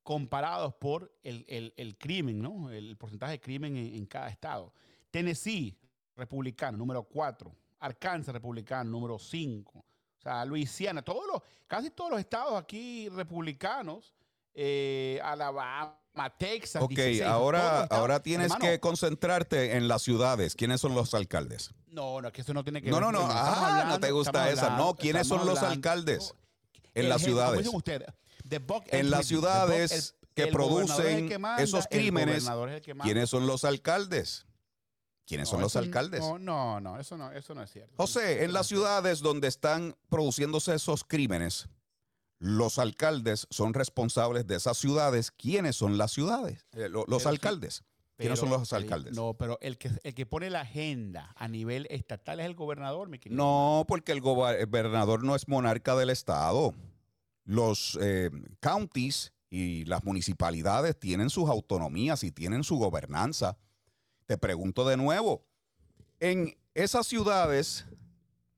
comparados 0.04 0.74
por 0.76 1.14
el, 1.24 1.46
el- 1.78 1.98
crimen, 1.98 2.42
¿no? 2.42 2.72
El 2.72 2.98
porcentaje 2.98 3.34
de 3.34 3.40
crimen 3.40 3.76
en, 3.78 3.96
en 3.96 4.06
cada 4.06 4.30
estado. 4.30 4.74
Tennessee, 5.12 5.78
republicano, 6.16 6.78
número 6.78 7.04
4. 7.04 7.56
Arkansas, 7.80 8.34
republicano, 8.34 8.90
número 8.90 9.20
5. 9.20 9.80
O 9.80 10.22
sea, 10.22 10.44
Luisiana, 10.46 11.02
todos 11.02 11.26
los, 11.32 11.42
casi 11.68 11.92
todos 11.92 12.10
los 12.12 12.20
estados 12.20 12.54
aquí 12.60 13.08
republicanos, 13.10 14.14
eh, 14.54 15.20
Alabama, 15.24 15.99
Texas. 16.38 16.82
Ok, 16.82 16.90
16, 16.90 17.20
todos 17.20 17.30
los 17.30 17.34
ahora, 17.36 17.84
ahora 17.86 18.22
tienes 18.22 18.46
Hermano, 18.52 18.66
que 18.66 18.80
concentrarte 18.80 19.78
en 19.78 19.88
las 19.88 20.02
ciudades. 20.02 20.56
¿Quiénes 20.56 20.82
son 20.82 20.94
los 20.96 21.14
alcaldes? 21.14 21.72
No, 21.88 22.22
no, 22.22 22.28
es 22.28 22.34
que 22.34 22.42
eso 22.42 22.54
no 22.54 22.64
tiene 22.64 22.82
que 22.82 22.90
No, 22.90 22.98
ver 22.98 23.06
no, 23.06 23.12
no. 23.14 23.20
estamos 23.22 23.58
Ah, 23.60 23.86
no 23.88 24.00
te 24.00 24.12
gusta 24.12 24.50
esa. 24.50 24.64
hablando- 24.66 24.86
No, 24.86 24.96
¿quiénes 24.96 25.28
son 25.28 25.40
los 25.46 25.58
hablando- 25.60 25.68
alcaldes 25.76 26.34
en 26.94 27.04
El 27.04 27.10
las 27.10 27.22
jefe, 27.22 27.32
como 27.34 27.82
ciudades? 27.82 28.12
the 28.48 28.60
buck 28.60 28.84
En 28.92 29.10
las. 29.12 29.22
The 29.22 29.26
ciudades 29.28 29.92
buck- 29.92 29.98
el- 29.98 30.34
que 30.36 30.44
es 30.44 30.50
producen 30.52 31.30
que 31.30 31.38
manda, 31.38 31.62
esos 31.64 31.86
crímenes, 31.88 32.44
es. 32.46 32.82
¿Quiénes 33.04 33.30
son 33.30 33.46
los 33.48 33.64
alcaldes? 33.66 34.46
¿Quiénes 35.26 35.48
No, 35.48 35.52
son 35.52 35.62
los 35.62 35.76
alcaldes? 35.76 36.22
No, 36.22 36.40
no, 36.40 36.80
no, 36.80 37.00
eso 37.00 37.16
no, 37.18 37.32
eso 37.32 37.54
no 37.54 37.62
es 37.62 37.72
cierto. 37.72 37.94
José, 37.98 38.44
en 38.44 38.48
no 38.48 38.54
las 38.54 38.68
ciudades 38.68 39.20
donde 39.20 39.48
están 39.48 39.96
produciéndose 40.10 40.74
esos 40.74 41.04
crímenes, 41.04 41.68
los 42.40 42.80
alcaldes 42.80 43.48
son 43.50 43.74
responsables 43.74 44.48
de 44.48 44.56
esas 44.56 44.78
ciudades. 44.78 45.32
¿Quiénes 45.32 45.76
son 45.76 45.98
las 45.98 46.12
ciudades? 46.12 46.66
Eh, 46.74 46.90
lo- 46.90 47.06
los 47.08 47.20
Pero 47.24 47.30
alcaldes. 47.30 47.84
¿Quiénes 48.18 48.40
son 48.40 48.50
los 48.50 48.74
alcaldes? 48.74 49.16
No, 49.16 49.34
pero 49.36 49.58
el 49.62 49.78
que, 49.78 49.92
el 50.04 50.14
que 50.14 50.26
pone 50.26 50.50
la 50.50 50.62
agenda 50.62 51.34
a 51.38 51.48
nivel 51.48 51.88
estatal 51.90 52.42
es 52.42 52.46
el 52.46 52.54
gobernador, 52.56 53.08
mi 53.08 53.18
querido. 53.18 53.42
No, 53.42 53.86
porque 53.88 54.12
el 54.12 54.20
gobernador 54.20 55.24
no 55.24 55.36
es 55.38 55.48
monarca 55.48 55.96
del 55.96 56.10
estado. 56.10 56.74
Los 57.46 57.98
eh, 58.02 58.30
counties 58.60 59.32
y 59.50 59.86
las 59.86 60.04
municipalidades 60.04 61.00
tienen 61.00 61.30
sus 61.30 61.50
autonomías 61.50 62.24
y 62.26 62.32
tienen 62.32 62.64
su 62.66 62.76
gobernanza. 62.78 63.58
Te 64.26 64.38
pregunto 64.38 64.86
de 64.88 64.98
nuevo, 64.98 65.46
en 66.20 66.58
esas 66.74 67.08
ciudades 67.08 67.86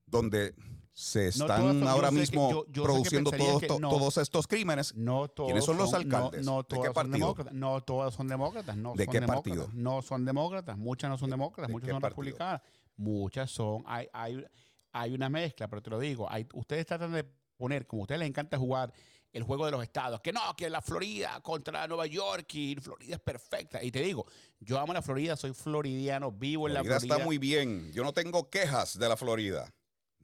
donde 0.08 0.56
se 1.02 1.28
están 1.30 1.88
ahora 1.88 2.12
mismo 2.12 2.52
yo- 2.52 2.66
yo 2.70 2.84
produciendo 2.84 3.32
todos 3.32 3.80
no. 3.80 4.22
estos 4.22 4.46
crímenes, 4.46 4.94
No 4.96 5.28
todos 5.30 5.48
¿Quiénes 5.48 5.66
son 5.66 5.78
los 5.78 5.94
alcaldes? 5.94 6.46
No, 6.46 6.62
¿De 6.62 6.80
qué 6.80 6.92
partido? 6.92 7.18
demócratas. 7.18 7.54
No 7.54 7.82
todas 7.82 8.14
son 8.14 8.28
demócratas. 8.28 8.78
No 8.78 8.94
¿De 8.94 9.06
son 9.06 9.12
qué 9.12 9.20
demócratas, 9.20 9.44
partido? 9.58 9.70
No 9.74 10.02
son 10.04 10.26
demócratas. 10.26 10.78
Muchas 10.78 11.10
no 11.10 11.18
son 11.18 11.32
demócratas. 11.32 11.68
¿De 11.70 11.74
Muchas 11.74 11.90
son 11.90 12.02
partido? 12.02 12.22
republicanas. 12.22 12.62
Muchas 12.98 13.50
son. 13.50 13.84
Hay, 13.88 14.08
hay, 14.14 14.46
hay 14.92 15.14
una 15.14 15.28
mezcla, 15.30 15.68
pero 15.68 15.82
te 15.82 15.90
lo 15.90 16.00
digo. 16.00 16.30
Hay, 16.30 16.48
ustedes 16.54 16.86
tratan 16.86 17.12
de 17.14 17.26
poner, 17.58 17.88
como 17.88 18.02
a 18.02 18.04
ustedes 18.04 18.20
les 18.20 18.30
encanta 18.30 18.58
jugar 18.58 18.94
el 19.34 19.44
juego 19.44 19.66
de 19.66 19.72
los 19.72 19.82
estados, 19.82 20.20
que 20.22 20.32
no, 20.34 20.42
que 20.58 20.70
la 20.70 20.82
Florida 20.82 21.40
contra 21.42 21.88
Nueva 21.88 22.06
York 22.06 22.54
y 22.54 22.76
Florida 22.76 23.16
es 23.16 23.22
perfecta. 23.22 23.82
Y 23.82 23.90
te 23.90 24.02
digo, 24.02 24.26
yo 24.60 24.78
amo 24.78 24.94
la 24.94 25.02
Florida, 25.02 25.36
soy 25.38 25.54
floridiano, 25.54 26.32
vivo 26.32 26.68
en 26.68 26.74
la 26.74 26.84
Florida. 26.84 27.16
está 27.16 27.26
muy 27.26 27.38
bien. 27.38 27.92
Yo 27.94 28.04
no 28.04 28.12
tengo 28.14 28.50
quejas 28.50 29.00
de 29.00 29.08
la 29.10 29.16
Florida. 29.16 29.74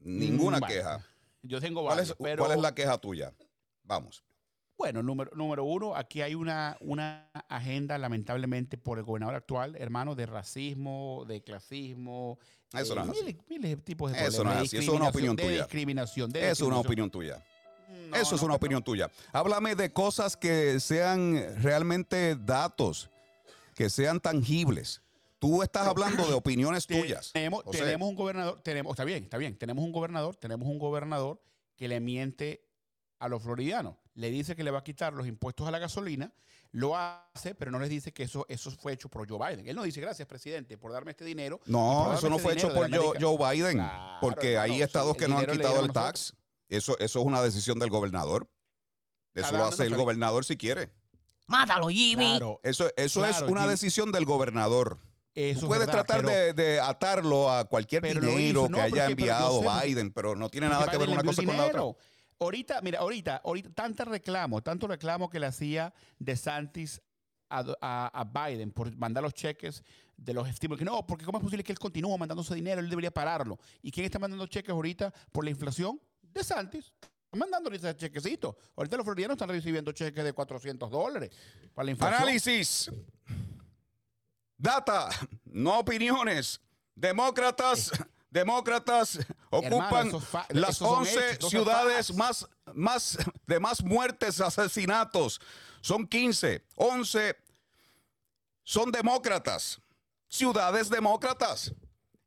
Ninguna 0.03 0.62
queja. 0.62 1.05
Yo 1.43 1.60
tengo 1.62 1.81
¿Cuál 1.81 1.97
varios, 1.97 2.10
es, 2.12 2.15
pero 2.21 2.43
cuál 2.43 2.57
es 2.57 2.62
la 2.62 2.73
queja 2.75 2.97
tuya? 2.97 3.33
Vamos. 3.83 4.23
Bueno, 4.77 5.01
número, 5.01 5.31
número 5.36 5.63
uno, 5.63 5.95
aquí 5.95 6.21
hay 6.21 6.36
una, 6.36 6.77
una 6.81 7.31
agenda, 7.49 7.97
lamentablemente, 7.97 8.77
por 8.77 8.99
el 8.99 9.05
gobernador 9.05 9.33
actual, 9.36 9.75
hermano, 9.77 10.13
de 10.13 10.27
racismo, 10.27 11.25
de 11.27 11.41
clasismo. 11.41 12.38
Eso 12.73 12.93
no 12.93 13.03
es 13.03 13.10
así. 13.10 13.19
miles, 13.23 13.36
miles 13.49 13.71
de 13.71 13.77
tipos 13.77 14.12
de 14.12 14.17
Eso 14.19 14.43
problemas, 14.43 14.45
no 14.45 14.60
de 14.60 14.65
es 14.65 14.69
así, 14.69 14.77
eso 14.77 14.91
es 14.93 14.99
una 14.99 15.05
discriminación, 15.07 15.10
opinión 15.10 15.36
de 15.36 15.43
tuya. 15.43 15.57
discriminación, 15.63 16.29
de 16.31 16.39
Eso 16.39 16.51
es 16.51 16.62
una 16.62 16.77
discriminación. 16.77 16.86
opinión 16.86 17.10
tuya. 17.10 17.45
No, 18.10 18.15
Eso 18.17 18.36
es 18.36 18.41
no, 18.41 18.45
una 18.45 18.55
opinión 18.55 18.83
tuya. 18.83 19.10
Háblame 19.31 19.75
de 19.75 19.91
cosas 19.91 20.38
que 20.38 20.79
sean 20.79 21.41
realmente 21.63 22.36
datos, 22.36 23.10
que 23.73 23.89
sean 23.89 24.19
tangibles. 24.19 25.01
Tú 25.39 25.62
estás 25.62 25.88
hablando 25.88 26.26
de 26.26 26.34
opiniones 26.34 26.88
tuyas. 26.88 27.32
Tenemos, 27.32 27.63
un 27.65 28.15
gobernador, 28.15 28.62
tenemos, 28.63 28.91
está 28.91 29.04
bien, 29.04 29.23
está 29.23 29.38
bien, 29.38 29.58
tenemos 29.58 29.84
un 29.84 29.91
gobernador, 29.91 30.36
tenemos 30.36 30.67
un 30.67 30.80
gobernador 30.80 31.39
que 31.76 31.88
le 31.88 32.00
miente 32.00 32.65
a 33.19 33.28
los 33.28 33.43
floridianos. 33.43 33.95
Le 34.15 34.32
dice 34.32 34.56
que 34.56 34.63
le 34.63 34.71
va 34.71 34.80
a 34.80 34.84
quitar 34.84 35.13
los 35.13 35.28
impuestos 35.28 35.67
a 35.67 35.71
la 35.71 35.78
gasolina, 35.78 36.34
lo 36.71 36.97
hace, 36.97 37.54
pero 37.54 37.69
no 37.69 37.80
les 37.80 37.89
dice 37.89 38.13
que 38.13 38.23
eso, 38.23 38.45
eso 38.50 38.71
fue 38.71 38.93
hecho 38.93 39.10
por 39.10 39.30
Joe 39.30 39.38
Biden. 39.38 39.67
Él 39.67 39.76
no 39.76 39.84
dice, 39.84 40.02
gracias, 40.02 40.28
presidente, 40.28 40.78
por 40.78 40.91
darme 40.91 41.12
este 41.12 41.23
dinero. 41.23 41.60
No, 41.65 42.13
eso 42.13 42.30
no 42.30 42.38
este 42.38 42.43
fue 42.43 42.54
hecho 42.54 42.67
por 42.73 42.89
Joe, 42.89 42.97
América". 42.97 43.19
Joe 43.21 43.38
Biden, 43.38 43.73
Claro, 43.78 44.17
porque 44.21 44.58
hay 44.58 44.82
estados 44.82 45.13
sí, 45.13 45.19
que 45.19 45.28
no 45.28 45.38
han 45.38 45.45
quitado 45.45 45.86
el 45.86 45.91
tax. 45.91 46.34
Eso, 46.67 46.97
eso 47.00 47.19
es 47.19 47.26
una 47.26 47.41
decisión 47.41 47.78
del 47.80 47.89
gobernador. 47.89 48.50
Eso 49.36 49.52
Cada 49.52 49.58
lo 49.60 49.65
hace 49.65 49.84
el 49.86 49.95
gobernador 49.95 50.45
si 50.45 50.58
quiere. 50.58 50.89
Mátalo, 51.45 51.88
Jimmy. 51.89 52.38
Claro, 52.38 52.60
Eso, 52.63 52.89
eso 52.97 53.26
es 53.26 53.41
una 53.43 53.62
Jimmy. 53.62 53.71
decisión 53.71 54.12
del 54.12 54.26
gobernador. 54.26 55.00
Eso 55.38 55.67
puedes 55.67 55.86
verdad, 55.88 56.06
tratar 56.06 56.26
pero- 56.26 56.30
de, 56.30 56.54
de 56.54 56.80
atarlo 56.80 57.52
a 57.52 57.65
cualquier 57.65 58.02
pero 58.02 58.21
dinero 58.21 58.39
hizo. 58.39 58.69
No, 58.69 58.78
que 58.78 58.82
haya 58.84 58.93
pero 58.93 59.10
enviado 59.12 59.62
sé- 59.62 59.88
Biden, 59.88 60.12
pero 60.12 60.36
no 60.36 60.50
tiene 60.50 60.67
nada 60.69 60.88
que 60.89 60.97
ver 60.97 61.10
una 61.10 61.23
cosa 61.23 61.43
con 61.43 61.58
la 61.58 61.65
otra. 61.65 61.82
Ahorita, 62.39 62.82
mira, 62.82 63.00
ahorita, 63.00 63.41
ahorita, 63.43 63.69
tanto 63.73 64.06
reclamo, 64.06 64.62
tanto 64.62 64.88
reclamo 64.88 65.30
que 65.30 65.39
le 65.39 65.47
hacía 65.47 65.93
de 66.19 66.36
Santis 66.36 67.02
a, 67.50 67.63
a- 67.82 68.12
a 68.13 68.23
Biden 68.47 68.71
por 68.71 68.95
mandar 68.95 69.23
los 69.23 69.34
cheques 69.34 69.84
de 70.17 70.34
los 70.34 70.47
estímulos. 70.50 70.80
Que 70.80 70.86
no, 70.86 71.06
porque 71.08 71.26
¿cómo 71.26 71.38
es 71.39 71.43
posible 71.43 71.63
que 71.63 71.71
él 71.71 71.80
continúe 71.80 72.15
mandando 72.17 72.41
ese 72.43 72.54
dinero? 72.56 72.80
Él 72.82 72.89
debería 72.89 73.12
pararlo. 73.12 73.58
¿Y 73.82 73.91
quién 73.91 74.06
está 74.06 74.19
mandando 74.19 74.45
cheques 74.47 74.69
ahorita 74.71 75.13
por 75.32 75.43
la 75.45 75.50
inflación? 75.52 76.00
De 76.21 76.43
Santis. 76.43 76.93
Está 77.02 77.38
mandándole 77.38 77.78
ese 77.78 77.95
chequecito. 77.95 78.56
Ahorita 78.76 78.97
los 78.97 79.04
floridianos 79.04 79.36
están 79.36 79.50
recibiendo 79.50 79.91
cheques 79.91 80.23
de 80.23 80.34
400 80.34 80.89
dólares 80.91 81.32
para 81.73 81.86
la 81.86 81.91
inflación. 81.91 82.21
Análisis. 82.21 82.91
Data, 84.57 85.09
no 85.45 85.79
opiniones. 85.79 86.59
Demócratas, 86.95 87.91
demócratas 88.29 89.19
ocupan 89.49 90.11
las 90.49 90.75
esos 90.75 90.77
son 90.77 90.99
11 90.99 91.11
hechos, 91.11 91.31
esos 91.31 91.39
son 91.41 91.49
ciudades 91.51 92.13
más 92.15 92.47
más, 92.73 93.17
de 93.47 93.59
más 93.59 93.83
muertes, 93.83 94.39
asesinatos. 94.41 95.39
Son 95.81 96.07
15. 96.07 96.63
11 96.75 97.35
son 98.63 98.91
demócratas. 98.91 99.79
Ciudades 100.27 100.89
demócratas. 100.89 101.73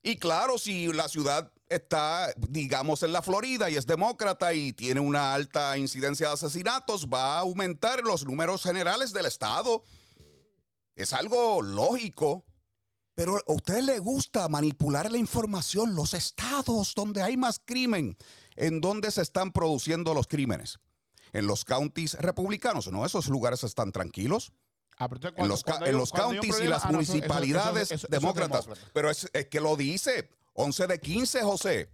Y 0.02 0.16
claro, 0.16 0.56
si 0.56 0.90
la 0.92 1.08
ciudad 1.08 1.52
está, 1.68 2.32
digamos, 2.36 3.02
en 3.02 3.12
la 3.12 3.20
Florida 3.22 3.68
y 3.68 3.76
es 3.76 3.86
demócrata 3.86 4.54
y 4.54 4.72
tiene 4.72 5.00
una 5.00 5.34
alta 5.34 5.76
incidencia 5.76 6.28
de 6.28 6.34
asesinatos, 6.34 7.06
va 7.06 7.36
a 7.36 7.40
aumentar 7.40 8.00
los 8.00 8.24
números 8.24 8.62
generales 8.62 9.12
del 9.12 9.26
Estado. 9.26 9.84
Es 10.96 11.12
algo 11.12 11.62
lógico. 11.62 12.44
Pero 13.14 13.37
a 13.37 13.53
usted 13.53 13.83
le 13.83 13.98
gusta 13.98 14.48
manipular 14.48 15.11
la 15.11 15.18
información, 15.18 15.94
los 15.94 16.14
estados 16.14 16.94
donde 16.94 17.22
hay 17.22 17.37
más 17.37 17.61
crimen, 17.62 18.16
en 18.57 18.81
donde 18.81 19.11
se 19.11 19.20
están 19.20 19.53
produciendo 19.53 20.14
los 20.14 20.26
crímenes. 20.26 20.79
En 21.33 21.46
los 21.46 21.64
counties 21.64 22.14
republicanos, 22.14 22.90
¿no? 22.90 23.05
Esos 23.05 23.29
lugares 23.29 23.62
están 23.64 23.92
tranquilos. 23.92 24.53
Ah, 24.96 25.09
En 25.37 25.48
los, 25.48 25.64
en 25.87 25.96
hay 25.96 26.11
counties 26.12 26.61
y 26.61 26.66
las 26.68 26.85
ah, 26.85 26.92
municipalidades 26.92 27.83
eso- 27.90 27.94
eso- 27.94 28.07
eso 28.07 28.07
es 28.07 28.11
demócratas. 28.20 28.64
demócrata. 28.66 28.90
Pero 28.94 29.11
es, 29.11 29.29
es 29.33 29.46
que 29.48 29.61
lo 29.61 29.76
dice 29.76 30.31
11 30.55 30.87
de 30.87 31.00
15, 31.00 31.42
José. 31.42 31.90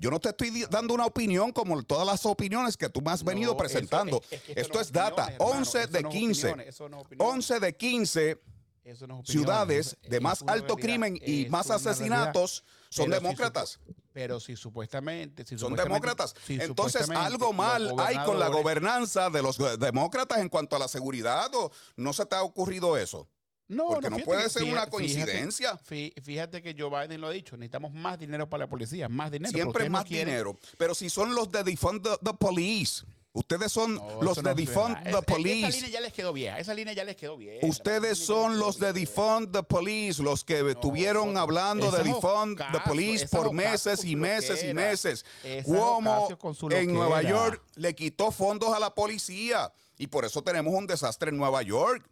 Yo 0.00 0.10
no 0.12 0.20
te 0.20 0.28
estoy 0.28 0.64
dando 0.70 0.94
una 0.94 1.06
opinión 1.06 1.50
como 1.52 1.82
todas 1.82 2.06
las 2.06 2.24
opiniones 2.24 2.76
que 2.76 2.88
tú 2.88 3.00
me 3.02 3.10
has 3.10 3.24
venido 3.24 3.52
No, 3.52 3.56
presentando. 3.58 4.20
es- 4.30 4.32
es 4.32 4.42
que 4.42 4.52
eso 4.52 4.60
Esto 4.62 4.74
no 4.74 4.80
es 4.80 4.92
data. 4.92 5.10
opiniones, 5.24 5.40
hermano, 5.40 5.58
11 5.58 5.78
eso 5.80 5.88
de 5.92 6.02
no 6.02 6.08
es 6.08 6.14
15. 6.14 6.46
opiniones, 6.48 6.74
eso 6.74 6.88
no 6.88 6.96
es 7.00 7.04
opiniones. 7.06 7.34
11 7.34 7.60
de 7.60 7.76
15 7.76 8.40
Eso 8.84 9.06
no 9.06 9.14
es 9.16 9.20
opinión, 9.20 9.24
ciudades 9.44 9.96
de 10.08 10.20
más 10.20 10.44
alto 10.46 10.76
crimen 10.76 11.18
y 11.20 11.46
más 11.50 11.68
asesinatos 11.70 12.64
son 12.88 13.06
si 13.06 13.10
demócratas. 13.10 13.80
pero 14.12 14.38
si 14.40 14.56
supuestamente. 14.56 15.42
Si 15.44 15.50
son 15.58 15.70
supuestamente- 15.70 15.82
demócratas. 16.06 16.34
si 16.46 16.60
Entonces, 16.60 17.10
algo 17.10 17.52
mal 17.52 17.92
hay 17.98 18.16
con 18.24 18.38
la 18.38 18.48
gobernanza 18.48 19.30
de 19.30 19.42
los 19.42 19.58
demócratas 19.78 20.38
en 20.38 20.48
cuanto 20.48 20.76
a 20.76 20.78
la 20.78 20.88
seguridad. 20.88 21.52
¿O 21.54 21.70
no 21.96 22.12
se 22.12 22.24
te 22.24 22.36
ha 22.36 22.42
ocurrido 22.42 22.96
eso? 22.96 23.28
No, 23.68 23.86
Porque 23.88 24.08
no 24.08 24.16
fíjate 24.16 24.24
puede 24.24 24.42
que- 24.44 24.48
ser 24.50 24.62
una 24.62 24.72
fíjate- 24.72 24.90
coincidencia. 24.90 25.76
Fíjate, 25.76 26.14
fí- 26.14 26.22
fíjate 26.24 26.62
que 26.62 26.74
Joe 26.78 26.88
Biden 27.06 27.20
lo 27.20 27.26
ha 27.26 27.30
dicho, 27.32 27.56
necesitamos 27.56 27.92
más 27.92 28.18
dinero 28.18 28.48
para 28.48 28.64
la 28.64 28.70
policía, 28.70 29.08
más 29.10 29.30
dinero. 29.30 29.52
Siempre 29.52 29.84
no 29.84 29.90
más 29.90 30.04
quieren- 30.06 30.28
dinero. 30.28 30.56
Pero 30.78 30.94
si 30.94 31.10
son 31.10 31.34
los 31.34 31.50
de 31.52 31.62
defund 31.64 32.02
the, 32.02 32.16
the 32.24 32.32
police, 32.32 33.04
ustedes 33.34 33.70
son 33.70 33.96
No, 33.96 34.22
los 34.22 34.36
de 34.36 34.42
no 34.42 34.54
defund 34.54 34.94
the 34.96 35.00
Es- 35.00 35.06
es- 35.08 35.12
Esa 35.18 35.22
police. 35.22 35.70
línea 35.72 35.88
ya 35.90 36.00
les 36.00 36.12
quedó 36.14 36.32
vieja, 36.32 36.58
esa 36.58 36.72
línea 36.72 36.94
ya 36.94 37.04
les 37.04 37.14
quedó 37.16 37.36
vieja. 37.36 37.66
Ustedes 37.66 38.18
son 38.18 38.58
los 38.58 38.78
de 38.80 38.92
defund 38.94 39.52
the 39.52 39.62
police, 39.62 40.22
los 40.22 40.44
que 40.44 40.60
estuvieron 40.70 41.36
hablando 41.36 41.90
de 41.90 42.04
defund 42.04 42.56
the 42.72 42.80
police 42.86 43.28
por 43.28 43.52
meses 43.52 44.02
y 44.02 44.16
meses 44.16 44.64
y 44.64 44.72
meses. 44.72 45.26
Su 45.62 46.70
en 46.70 46.94
Nueva. 46.94 47.20
York 47.22 47.62
le 47.76 47.94
quitó 47.94 48.30
fondos 48.32 48.74
a 48.74 48.80
la 48.80 48.94
policía 48.94 49.70
y 49.98 50.06
por 50.06 50.24
eso 50.24 50.42
tenemos 50.42 50.72
un 50.74 50.86
desastre 50.86 51.28
en 51.30 51.36
Nueva 51.36 51.60
York. 51.62 52.08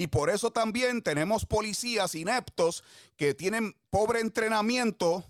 Y 0.00 0.06
por 0.06 0.30
eso 0.30 0.50
también 0.50 1.02
tenemos 1.02 1.44
policías 1.44 2.14
ineptos 2.14 2.82
que 3.18 3.34
tienen 3.34 3.76
pobre 3.90 4.20
entrenamiento 4.20 5.26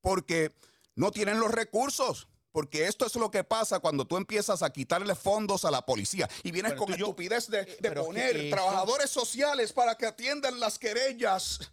porque 0.00 0.52
no 0.94 1.10
tienen 1.10 1.40
los 1.40 1.50
recursos. 1.50 2.28
Porque 2.52 2.86
esto 2.86 3.06
es 3.06 3.16
lo 3.16 3.32
que 3.32 3.42
pasa 3.42 3.80
cuando 3.80 4.04
tú 4.06 4.16
empiezas 4.16 4.62
a 4.62 4.70
quitarle 4.70 5.16
fondos 5.16 5.64
a 5.64 5.72
la 5.72 5.84
policía 5.84 6.30
y 6.44 6.52
vienes 6.52 6.76
Bueno, 6.76 6.86
con 6.86 6.94
yo- 6.96 7.06
estupidez 7.06 7.48
de, 7.50 7.64
de 7.64 7.76
pero 7.80 8.02
que 8.02 8.06
poner 8.06 8.50
trabajadores 8.50 9.10
sociales 9.10 9.72
para 9.72 9.96
que 9.96 10.06
atiendan 10.06 10.60
las 10.60 10.78
querellas. 10.78 11.72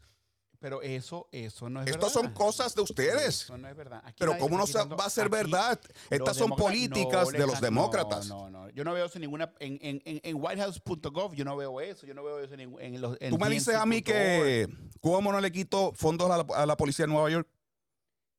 Pero 0.62 0.84
eso, 0.84 1.28
eso 1.32 1.72
no 1.72 1.82
es 1.82 1.88
Estas 1.88 2.14
verdad. 2.14 2.22
son 2.22 2.34
cosas 2.34 2.76
de 2.76 2.82
ustedes. 2.82 3.46
Eso 3.46 3.58
no 3.58 3.68
es 3.68 3.76
verdad. 3.76 4.00
Aquí 4.06 4.18
Pero 4.20 4.38
¿cómo 4.38 4.60
no 4.60 4.66
va 4.96 5.06
a 5.06 5.10
ser 5.10 5.26
aquí 5.26 5.32
verdad? 5.32 5.82
Estas 6.08 6.38
son 6.38 6.52
políticas 6.52 7.32
no 7.34 7.40
de 7.40 7.48
los 7.48 7.60
demócratas. 7.60 8.28
No, 8.28 8.48
no, 8.48 8.68
no. 8.68 8.70
Yo 8.70 8.84
no 8.84 8.94
veo 8.94 9.08
eso 9.08 9.18
en 9.18 9.22
ninguna. 9.22 9.52
En, 9.60 9.80
en, 9.82 10.02
en, 10.06 10.36
whitehouse.gov 10.40 11.34
yo 11.34 11.44
no 11.46 11.58
veo 11.58 11.82
eso. 11.82 12.06
Yo 12.06 12.14
no 12.14 12.24
veo 12.24 12.40
eso 12.40 12.54
en, 12.54 12.76
en 12.80 13.02
los. 13.02 13.18
Tú 13.18 13.40
me 13.40 13.50
dices 13.50 13.74
a 13.74 13.88
mí 13.88 14.04
que 14.04 14.70
¿cómo 15.00 15.32
no 15.32 15.42
le 15.42 15.52
quitó 15.52 15.94
fondos 15.94 16.30
a 16.30 16.38
la, 16.38 16.46
a 16.54 16.66
la 16.68 16.78
policía 16.78 17.08
de 17.08 17.12
Nueva 17.12 17.32
York? 17.32 17.48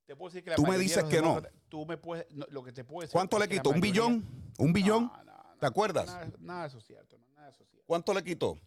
Te 0.06 0.14
puedo 0.14 0.30
decir 0.30 0.44
que 0.44 0.50
la 0.50 0.56
tú 0.56 0.64
me 0.64 0.78
dices 0.78 1.02
que 1.02 1.20
no. 1.20 1.42
Tú 1.68 1.84
me 1.86 1.96
puedes. 1.96 2.26
lo 2.30 2.62
que 2.62 2.70
te 2.70 2.84
puedo 2.84 3.00
decir. 3.00 3.14
¿Cuánto 3.14 3.36
le 3.40 3.48
quitó? 3.48 3.70
¿Un 3.70 3.80
billón? 3.80 4.24
¿Un 4.58 4.72
billón? 4.72 5.10
¿Te 5.58 5.66
acuerdas? 5.66 6.06
Nada, 6.06 6.30
nada 6.38 6.62
de 6.62 6.68
eso 6.68 6.78
es 6.78 6.84
cierto. 6.84 7.18
no, 7.18 7.26
Nada 7.34 7.46
de 7.46 7.52
eso 7.52 7.64
es 7.64 7.68
cierto. 7.68 7.84
¿Cuánto 7.86 8.14
le 8.14 8.22
quitó? 8.22 8.60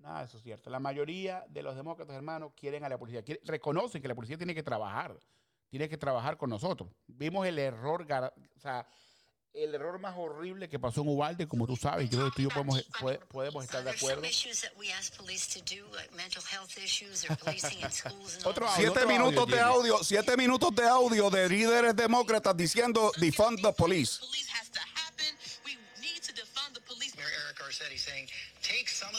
Nada 0.00 0.24
eso 0.24 0.38
es 0.38 0.42
cierto. 0.42 0.70
La 0.70 0.80
mayoría 0.80 1.44
de 1.48 1.62
los 1.62 1.76
demócratas, 1.76 2.16
hermanos, 2.16 2.52
quieren 2.56 2.84
a 2.84 2.88
la 2.88 2.98
policía. 2.98 3.22
quieren- 3.22 3.44
reconocen 3.46 4.00
que 4.00 4.08
la 4.08 4.14
policía 4.14 4.36
tiene 4.38 4.54
que 4.54 4.62
trabajar. 4.62 5.18
Tiene 5.68 5.88
que 5.88 5.96
trabajar 5.98 6.36
con 6.36 6.50
nosotros. 6.50 6.90
Vimos 7.06 7.46
el 7.46 7.58
error, 7.58 8.06
o 8.10 8.60
sea, 8.60 8.86
el 9.52 9.74
error 9.74 9.98
más 9.98 10.14
horrible 10.16 10.68
que 10.68 10.78
pasó 10.78 11.02
en 11.02 11.08
Uvalde, 11.08 11.46
como 11.46 11.66
tú 11.66 11.76
sabes. 11.76 12.08
Yo 12.08 12.18
creo 12.18 12.30
que 12.30 12.36
tú 12.36 12.40
y 12.42 12.44
yo 12.44 12.50
podemos, 12.50 12.82
puede- 13.00 13.18
podemos 13.18 13.64
estar 13.64 13.84
de 13.84 13.90
acuerdo. 13.90 14.22
Otro 18.44 18.66
audio, 18.66 18.76
Siete 18.76 18.90
otro 18.90 19.08
minutos 19.08 19.42
audio, 19.42 19.54
de 19.56 19.60
audio, 19.60 19.98
siete 20.04 20.36
minutos 20.36 20.74
de 20.74 20.88
audio 20.88 21.30
de 21.30 21.48
líderes 21.48 21.94
demócratas 21.94 22.56
diciendo 22.56 23.12
defund 23.18 23.60
the 23.60 23.72
police. 23.72 24.20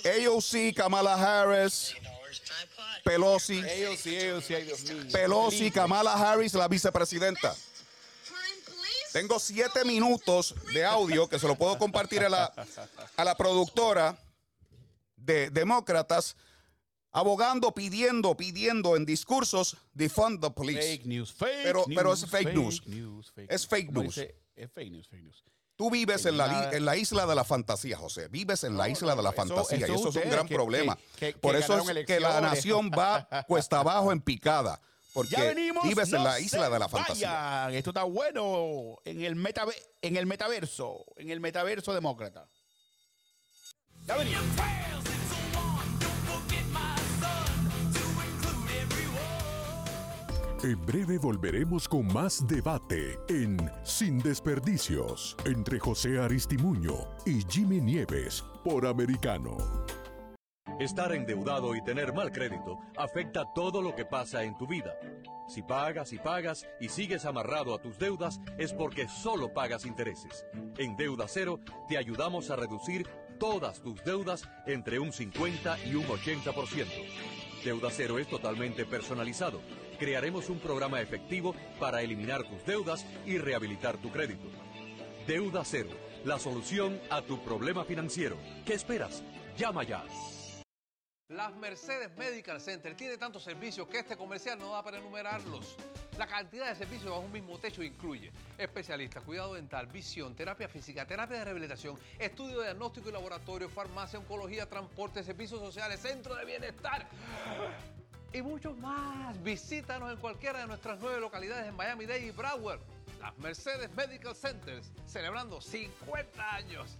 AOC, 0.04 0.74
Kamala 0.76 1.16
Harris, 1.16 1.94
Pelosi. 3.04 3.62
Pelosi, 5.12 5.72
Kamala 5.72 6.14
Harris, 6.14 6.54
la 6.54 6.68
vicepresidenta. 6.68 7.56
Tengo 9.12 9.40
siete 9.40 9.84
minutos 9.84 10.56
de 10.74 10.86
audio 10.86 11.28
que 11.28 11.38
se 11.38 11.48
lo 11.48 11.56
puedo 11.56 11.78
compartir 11.78 12.24
a 12.24 12.30
la, 12.30 12.54
a 13.18 13.24
la 13.26 13.36
productora 13.36 14.18
de 15.18 15.50
demócratas 15.50 16.38
abogando, 17.12 17.74
pidiendo, 17.74 18.38
pidiendo 18.38 18.96
en 18.96 19.06
discursos 19.06 19.76
defund 19.94 20.40
the 20.42 20.50
police. 20.50 20.80
Fake 20.82 21.06
news, 21.06 21.34
fake 21.34 21.64
Pero- 21.64 21.84
news. 21.88 21.98
pero 21.98 22.14
es 22.14 22.26
fake 22.26 22.54
news. 22.54 22.82
fake 23.36 23.52
Es 23.52 23.68
fake 23.68 23.92
news. 23.92 24.16
dice, 24.16 24.36
es 24.56 24.72
fake 24.72 24.92
news, 24.92 25.08
fake 25.10 25.24
news. 25.24 25.44
Tú 25.82 25.89
vives 25.89 26.28
en 26.28 26.38
la, 26.38 26.70
en 26.72 26.86
la 26.86 26.96
isla 26.96 27.26
de 27.26 27.34
la 27.34 27.44
fantasía, 27.44 27.98
José. 27.98 28.28
Vives 28.28 28.63
en 28.65 28.78
la 28.78 28.86
No, 28.86 28.91
isla 28.91 29.15
no, 29.15 29.15
de 29.15 29.24
la 29.24 29.32
fantasía 29.32 29.80
eso 29.80 29.88
y 29.94 29.96
eso 29.96 30.10
es 30.10 30.15
un 30.26 30.30
gran 30.30 30.48
que- 30.48 30.54
problema. 30.54 30.96
que- 31.15 31.34
que- 31.34 31.39
Por 31.39 31.56
eso 31.56 31.76
es 31.80 32.06
que 32.06 32.20
la 32.20 32.39
nación 32.39 32.91
va 32.91 33.28
cuesta 33.48 33.80
abajo 33.80 34.12
en 34.12 34.22
picada. 34.22 34.80
Porque 35.12 35.32
Ya 35.32 35.41
venimos. 35.46 35.84
vives 35.84 36.13
en 36.13 36.24
la 36.24 36.39
isla 36.39 36.70
de 36.70 36.78
la 36.78 36.88
fantasía. 36.88 37.32
vayan. 37.32 37.74
Esto 37.74 37.89
está 37.89 38.04
bueno 38.04 39.00
en 39.06 39.24
el, 39.24 39.36
metaver- 39.36 39.74
en 40.04 40.17
el 40.17 40.28
metaverso, 40.28 41.04
en 41.15 41.32
el 41.32 41.39
metaverso 41.39 41.96
demócrata. 41.96 42.46
Ya 44.06 44.17
venimos. 44.17 44.44
En 50.63 50.80
breve 50.86 51.17
volveremos 51.17 51.88
con 51.88 52.06
más 52.13 52.45
debate 52.47 53.17
en 53.30 53.58
Sin 53.82 54.19
Desperdicios 54.19 55.36
entre 55.43 55.80
José 55.80 56.19
Aristimuño 56.19 56.93
y 57.26 57.41
Jimmy 57.50 57.82
Nieves 57.82 58.45
por 58.63 58.86
Americano. 58.86 59.58
Estar 60.80 61.13
endeudado 61.15 61.76
y 61.76 61.84
tener 61.84 62.13
mal 62.13 62.32
crédito 62.32 62.78
afecta 62.95 63.43
todo 63.56 63.82
lo 63.82 63.95
que 63.95 64.06
pasa 64.06 64.43
en 64.43 64.56
tu 64.56 64.67
vida. 64.67 64.93
Si 65.47 65.63
pagas 65.63 66.13
y 66.13 66.19
pagas 66.19 66.67
y 66.80 66.89
sigues 66.89 67.26
amarrado 67.26 67.74
a 67.74 67.82
tus 67.82 67.97
deudas 67.97 68.39
es 68.60 68.71
porque 68.71 69.08
solo 69.08 69.52
pagas 69.52 69.84
intereses. 69.88 70.45
En 70.78 70.95
Deuda 70.95 71.26
Cero 71.28 71.60
te 71.89 71.97
ayudamos 71.97 72.52
a 72.52 72.56
reducir 72.56 73.08
todas 73.39 73.82
tus 73.82 74.04
deudas 74.04 74.47
entre 74.67 75.00
un 75.00 75.12
50 75.12 75.88
y 75.88 75.95
un 75.95 76.06
80%. 76.06 76.86
Deuda 77.63 77.89
Cero 77.89 78.19
es 78.19 78.28
totalmente 78.28 78.86
personalizado. 78.86 79.60
Crearemos 80.02 80.50
un 80.50 80.58
programa 80.58 81.00
efectivo 81.00 81.54
para 81.80 82.02
eliminar 82.02 82.44
tus 82.50 82.66
deudas 82.66 83.06
y 83.24 83.38
rehabilitar 83.38 83.98
tu 83.98 84.12
crédito. 84.12 84.50
Deuda 85.28 85.64
Cero, 85.64 85.92
la 86.26 86.40
solución 86.40 87.00
a 87.12 87.22
tu 87.22 87.44
problema 87.44 87.86
financiero. 87.86 88.36
¿Qué 88.66 88.74
esperas? 88.74 89.22
Llama 89.56 89.84
ya. 89.84 90.04
Las 91.28 91.56
Mercedes 91.56 92.18
Medical 92.18 92.60
Center 92.60 92.96
tiene 92.96 93.20
tantos 93.20 93.44
servicios 93.44 93.88
que 93.90 94.00
este 94.00 94.18
comercial 94.18 94.58
no 94.58 94.72
da 94.72 94.84
para 94.84 94.98
enumerarlos. 94.98 95.76
La 96.18 96.26
cantidad 96.26 96.70
de 96.70 96.76
servicios 96.76 97.12
bajo 97.12 97.22
un 97.22 97.32
mismo 97.32 97.60
techo 97.60 97.84
incluye 97.84 98.32
especialistas, 98.58 99.24
cuidado 99.24 99.54
dental, 99.54 99.86
visión, 99.86 100.34
terapia 100.34 100.68
física, 100.68 101.06
terapia 101.06 101.38
de 101.38 101.46
rehabilitación, 101.46 101.96
estudio 102.18 102.62
de 102.62 102.66
diagnóstico 102.66 103.10
y 103.10 103.12
laboratorio, 103.12 103.70
farmacia, 103.70 104.18
oncología, 104.18 104.68
transporte, 104.68 105.24
servicios 105.24 105.60
sociales, 105.60 106.00
centro 106.00 106.34
de 106.34 106.46
bienestar 106.46 107.08
y 108.34 108.41
muchos 108.41 108.78
más. 108.78 109.41
Visítanos 109.44 110.12
en 110.12 110.17
cualquiera 110.17 110.60
de 110.60 110.67
nuestras 110.67 111.00
nueve 111.02 111.20
localidades 111.20 111.67
en 111.67 111.76
Miami-Dade 111.76 112.26
y 112.28 112.32
Broward. 112.32 112.80
Las 113.20 113.38
Mercedes 113.38 113.89
Medical 113.96 114.36
Centers 114.36 114.91
celebrando 115.06 115.62
50 115.62 116.56
años 116.56 116.98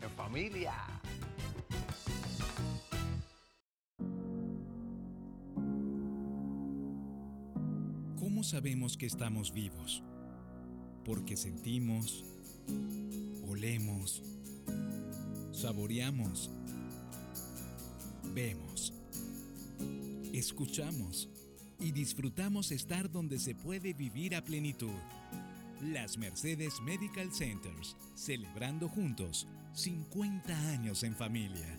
en 0.00 0.10
familia. 0.10 0.74
¿Cómo 8.18 8.44
sabemos 8.44 8.96
que 8.96 9.06
estamos 9.06 9.52
vivos? 9.52 10.02
Porque 11.04 11.36
sentimos, 11.36 12.24
Olemos. 13.48 14.22
Saboreamos. 15.52 16.50
Vemos. 18.34 18.97
Escuchamos. 20.32 21.28
Y 21.80 21.92
disfrutamos 21.92 22.70
estar 22.70 23.10
donde 23.10 23.38
se 23.38 23.54
puede 23.54 23.94
vivir 23.94 24.34
a 24.34 24.42
plenitud. 24.42 24.98
Las 25.80 26.18
Mercedes 26.18 26.80
Medical 26.82 27.32
Centers, 27.32 27.96
celebrando 28.14 28.88
juntos 28.88 29.46
50 29.72 30.70
años 30.70 31.02
en 31.04 31.14
familia. 31.14 31.78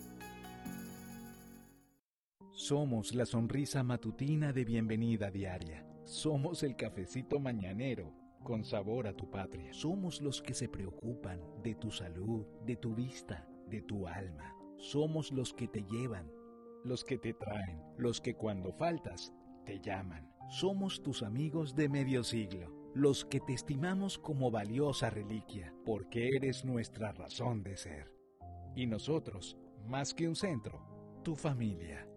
Somos 2.52 3.14
la 3.14 3.26
sonrisa 3.26 3.84
matutina 3.84 4.52
de 4.52 4.66
bienvenida 4.66 5.30
diaria. 5.30 5.86
Somos 6.06 6.64
el 6.64 6.76
cafecito 6.76 7.40
mañanero 7.40 8.14
con 8.44 8.64
sabor 8.64 9.08
a 9.08 9.14
tu 9.14 9.30
patria. 9.30 9.74
Somos 9.74 10.22
los 10.22 10.42
que 10.42 10.54
se 10.54 10.70
preocupan 10.70 11.40
de 11.62 11.76
tu 11.76 11.92
salud, 11.92 12.46
de 12.66 12.78
tu 12.78 12.96
vista, 12.96 13.48
de 13.70 13.82
tu 13.82 14.08
alma. 14.08 14.56
Somos 14.78 15.32
los 15.32 15.54
que 15.54 15.68
te 15.68 15.84
llevan, 15.84 16.32
los 16.84 17.04
que 17.04 17.18
te 17.18 17.34
traen, 17.34 17.82
los 17.98 18.22
que 18.22 18.36
cuando 18.36 18.74
faltas 18.74 19.34
te 19.66 19.80
llaman. 19.80 20.32
Somos 20.50 21.04
tus 21.04 21.24
amigos 21.24 21.76
de 21.76 21.90
medio 21.90 22.24
siglo, 22.24 22.92
los 22.96 23.26
que 23.26 23.40
te 23.40 23.54
estimamos 23.54 24.18
como 24.18 24.50
valiosa 24.50 25.10
reliquia, 25.10 25.74
porque 25.86 26.30
eres 26.36 26.66
nuestra 26.66 27.12
razón 27.12 27.64
de 27.64 27.78
ser. 27.78 28.12
Y 28.76 28.88
nosotros, 28.88 29.58
más 29.86 30.14
que 30.14 30.28
un 30.28 30.36
centro, 30.36 31.22
tu 31.24 31.36
familia. 31.36 32.08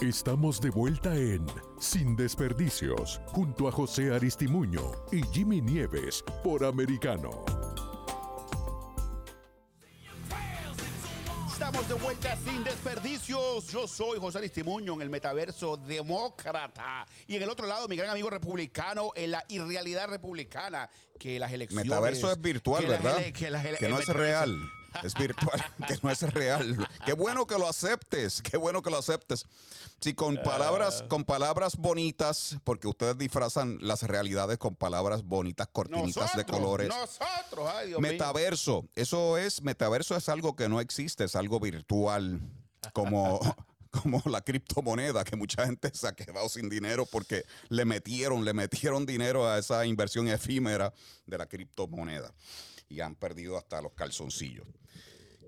Estamos 0.00 0.60
de 0.60 0.70
vuelta 0.70 1.14
en 1.14 1.46
Sin 1.78 2.16
Desperdicios, 2.16 3.20
junto 3.26 3.68
a 3.68 3.72
José 3.72 4.14
Aristimuño 4.14 4.80
y 5.12 5.22
Jimmy 5.32 5.60
Nieves 5.60 6.24
por 6.42 6.64
Americano. 6.64 7.44
De 11.90 11.96
vuelta 11.96 12.36
sin 12.44 12.62
desperdicios. 12.62 13.66
Yo 13.72 13.88
soy 13.88 14.20
José 14.20 14.38
Aristimuño 14.38 14.94
en 14.94 15.02
el 15.02 15.10
metaverso 15.10 15.76
demócrata. 15.76 17.04
Y 17.26 17.34
en 17.34 17.42
el 17.42 17.50
otro 17.50 17.66
lado, 17.66 17.88
mi 17.88 17.96
gran 17.96 18.10
amigo 18.10 18.30
republicano 18.30 19.10
en 19.16 19.32
la 19.32 19.44
irrealidad 19.48 20.06
republicana. 20.08 20.88
Que 21.18 21.40
las 21.40 21.50
elecciones. 21.52 21.86
Metaverso 21.86 22.30
es 22.30 22.40
virtual, 22.40 22.84
que 22.84 22.88
las 22.90 23.02
¿verdad? 23.02 23.20
ele- 23.20 23.32
que 23.32 23.50
las 23.50 23.66
Que 23.78 23.88
no 23.88 23.98
es 23.98 24.06
real. 24.06 24.56
Es 25.02 25.14
virtual, 25.14 25.64
que 25.88 25.96
no 26.02 26.10
es 26.10 26.22
real. 26.34 26.88
Qué 27.04 27.12
bueno 27.12 27.46
que 27.46 27.58
lo 27.58 27.68
aceptes, 27.68 28.42
qué 28.42 28.56
bueno 28.56 28.82
que 28.82 28.90
lo 28.90 28.98
aceptes. 28.98 29.46
Sí, 30.00 30.14
con 30.14 30.38
Ah. 30.38 30.42
palabras, 30.42 31.04
con 31.08 31.24
palabras 31.24 31.76
bonitas, 31.76 32.56
porque 32.64 32.88
ustedes 32.88 33.18
disfrazan 33.18 33.78
las 33.82 34.02
realidades 34.02 34.58
con 34.58 34.74
palabras 34.74 35.22
bonitas, 35.22 35.68
cortinitas 35.72 36.34
de 36.36 36.44
colores. 36.44 36.88
Nosotros, 36.88 37.68
ay 37.74 37.88
Dios 37.88 38.00
mío. 38.00 38.10
Metaverso, 38.12 38.84
eso 38.94 39.36
es, 39.38 39.62
metaverso 39.62 40.16
es 40.16 40.28
algo 40.28 40.56
que 40.56 40.68
no 40.68 40.80
existe, 40.80 41.24
es 41.24 41.36
algo 41.36 41.60
virtual, 41.60 42.40
como, 42.92 43.40
como 43.90 44.22
la 44.26 44.40
criptomoneda, 44.40 45.22
que 45.24 45.36
mucha 45.36 45.66
gente 45.66 45.90
se 45.92 46.08
ha 46.08 46.12
quedado 46.12 46.48
sin 46.48 46.68
dinero 46.70 47.04
porque 47.04 47.44
le 47.68 47.84
metieron, 47.84 48.44
le 48.44 48.54
metieron 48.54 49.04
dinero 49.04 49.46
a 49.48 49.58
esa 49.58 49.84
inversión 49.84 50.28
efímera 50.28 50.92
de 51.26 51.36
la 51.38 51.46
criptomoneda 51.46 52.32
y 52.90 53.00
han 53.00 53.14
perdido 53.14 53.56
hasta 53.56 53.80
los 53.80 53.92
calzoncillos. 53.92 54.66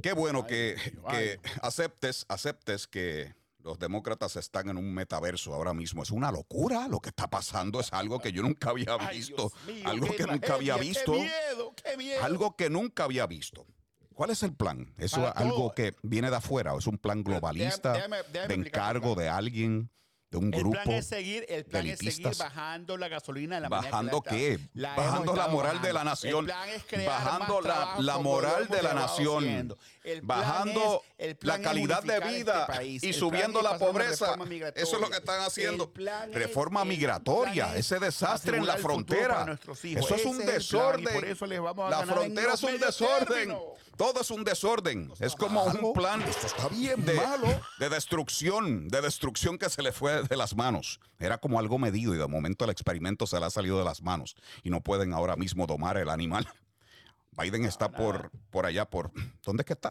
Qué 0.02 0.12
bueno 0.14 0.46
que, 0.46 0.76
que 1.10 1.38
aceptes, 1.60 2.24
aceptes 2.28 2.86
que 2.86 3.34
los 3.58 3.78
demócratas 3.78 4.36
están 4.36 4.68
en 4.70 4.78
un 4.78 4.94
metaverso 4.94 5.52
ahora 5.52 5.74
mismo. 5.74 6.02
Es 6.02 6.10
una 6.10 6.32
locura 6.32 6.88
lo 6.88 7.00
que 7.00 7.10
está 7.10 7.28
pasando, 7.28 7.80
es 7.80 7.92
algo 7.92 8.18
que 8.20 8.32
yo 8.32 8.42
nunca 8.42 8.70
había 8.70 8.96
visto, 9.10 9.52
mío, 9.66 9.82
algo 9.88 10.06
que 10.16 10.26
nunca 10.26 10.54
había 10.54 10.76
visto. 10.76 11.12
Qué 11.12 11.18
miedo, 11.20 11.74
qué 11.84 11.96
miedo. 11.96 12.22
Algo 12.24 12.56
que 12.56 12.70
nunca 12.70 13.04
había 13.04 13.26
visto. 13.26 13.66
¿Cuál 14.14 14.30
es 14.30 14.42
el 14.42 14.54
plan? 14.54 14.92
¿Eso 14.98 15.26
es 15.26 15.32
algo 15.36 15.72
que 15.74 15.94
viene 16.02 16.30
de 16.30 16.36
afuera? 16.36 16.74
¿O 16.74 16.78
¿Es 16.78 16.86
un 16.86 16.98
plan 16.98 17.22
globalista 17.24 17.94
déjame- 17.94 18.22
déjame 18.32 18.48
de 18.48 18.54
encargo 18.54 19.14
de 19.14 19.28
alguien, 19.28 19.90
de 20.32 20.38
un 20.38 20.52
El 20.54 20.60
grupo? 20.60 20.72
plan 20.82 20.90
es 20.92 21.06
seguir, 21.06 21.44
el 21.48 21.64
plan 21.66 21.86
es 21.86 21.98
seguir 21.98 22.34
bajando 22.38 22.96
la 22.96 23.08
gasolina 23.08 23.56
de 23.56 23.60
la 23.60 23.68
que 23.68 23.74
¿Bajando 23.74 24.22
qué? 24.22 24.58
la 24.72 24.96
Bajando 24.96 25.36
la 25.36 25.48
moral 25.48 25.82
de 25.82 25.92
la 25.92 26.04
nación. 26.04 26.38
El 26.40 26.44
plan 26.46 26.68
es 26.70 26.84
crear 26.84 27.06
Bajando 27.22 27.60
más 27.60 28.00
la- 28.00 28.18
moral 28.18 28.66
de 28.68 28.82
la 28.82 28.94
nación. 28.94 29.76
El 30.02 30.22
Bajando 30.22 31.02
es- 31.18 31.28
el 31.32 31.38
la 31.42 31.60
calidad 31.60 32.02
de 32.02 32.18
vida 32.20 32.60
este 32.62 32.72
país. 32.72 33.04
y 33.04 33.08
El 33.08 33.14
subiendo 33.14 33.60
la 33.60 33.78
pobreza. 33.78 34.34
Eso 34.74 34.96
es 34.96 35.00
lo 35.02 35.10
que 35.10 35.18
están 35.18 35.42
haciendo. 35.42 35.92
El 35.94 36.08
es- 36.08 36.34
Reforma 36.34 36.82
el 36.82 36.88
migratoria, 36.88 37.76
ese 37.76 37.98
desastre 37.98 38.56
en 38.56 38.66
la 38.66 38.74
el 38.76 38.82
frontera. 38.82 39.58
Eso 39.84 40.14
es 40.14 40.24
un 40.24 40.40
el 40.40 40.46
desorden. 40.46 41.12
por 41.14 41.24
eso 41.26 41.44
les 41.46 41.60
vamos 41.60 41.92
a 41.92 42.00
la 42.00 42.06
frontera 42.06 42.54
es 42.54 42.62
un 42.62 42.78
desorden. 42.78 43.54
Todo 43.94 44.22
es 44.22 44.30
un 44.30 44.42
desorden. 44.42 45.12
Es 45.20 45.36
como 45.36 45.62
un 45.64 45.92
plan 45.92 46.22
Esto 46.22 46.46
está 46.46 46.68
bien 46.68 47.04
de, 47.04 47.12
malo. 47.12 47.46
de 47.78 47.88
destrucción, 47.90 48.88
de 48.88 49.02
destrucción 49.02 49.58
que 49.58 49.68
se 49.68 49.82
le 49.82 49.92
fue 49.92 50.21
de 50.28 50.36
las 50.36 50.54
manos. 50.56 51.00
Era 51.18 51.38
como 51.38 51.58
algo 51.58 51.78
medido 51.78 52.14
y 52.14 52.18
de 52.18 52.26
momento 52.26 52.64
el 52.64 52.70
experimento 52.70 53.26
se 53.26 53.38
le 53.38 53.46
ha 53.46 53.50
salido 53.50 53.78
de 53.78 53.84
las 53.84 54.02
manos 54.02 54.34
y 54.62 54.70
no 54.70 54.80
pueden 54.80 55.12
ahora 55.12 55.36
mismo 55.36 55.66
domar 55.66 55.96
el 55.96 56.08
animal. 56.08 56.46
Biden 57.32 57.64
está 57.64 57.90
por, 57.90 58.30
por 58.50 58.66
allá, 58.66 58.84
por... 58.88 59.10
¿Dónde 59.42 59.62
es 59.62 59.66
que 59.66 59.72
está? 59.72 59.90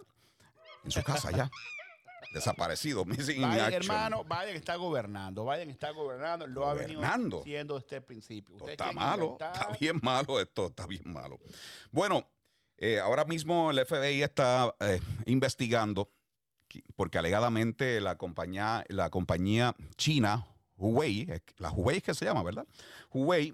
En 0.84 0.92
su 0.92 1.02
casa 1.04 1.30
allá. 1.30 1.50
Desaparecido. 2.34 3.04
Missing 3.04 3.42
in 3.42 3.50
Biden, 3.50 3.74
hermano, 3.74 4.24
Biden 4.24 4.56
está 4.56 4.76
gobernando. 4.76 5.46
Biden 5.46 5.70
está 5.70 5.92
gobernando. 5.92 6.48
Lo 6.48 6.70
ha 6.70 6.74
venido 6.74 7.00
Gobernando. 7.02 7.42
haciendo 7.42 7.80
desde 7.80 7.98
el 7.98 8.04
principio. 8.04 8.56
Está 8.70 8.92
malo, 8.94 9.26
inventar- 9.38 9.54
está 9.54 9.68
bien 9.80 10.00
malo 10.02 10.40
esto, 10.40 10.68
está 10.68 10.86
bien 10.88 11.04
malo. 11.12 11.40
Bueno, 11.92 12.26
eh, 12.78 13.00
ahora 13.00 13.26
mismo 13.26 13.72
el 13.72 13.86
FBI 13.86 14.24
está 14.24 14.74
eh, 14.80 15.02
investigando 15.26 16.10
porque 16.96 17.18
alegadamente 17.18 18.00
la 18.02 18.18
compañía, 18.18 18.84
la 18.90 19.10
compañía 19.10 19.76
china 19.98 20.48
Huawei, 20.78 21.28
la 21.58 21.72
Huawei 21.72 21.98
es 21.98 22.04
que 22.04 22.14
se 22.14 22.26
llama, 22.26 22.44
¿verdad? 22.44 22.66
Huawei 23.12 23.54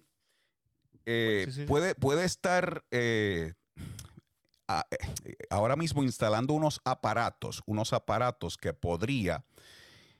eh, 1.05 1.43
Sí, 1.47 1.51
sí. 1.53 1.65
Puede, 1.65 1.95
puede 1.95 2.25
estar 2.25 2.83
eh, 2.91 3.53
a- 4.67 4.85
eh, 4.91 5.35
ahora 5.49 5.75
mismo 5.75 6.03
instalando 6.03 6.53
unos 6.53 6.81
aparatos, 6.83 7.63
unos 7.65 7.93
aparatos 7.93 8.57
que 8.57 8.73
podría 8.73 9.45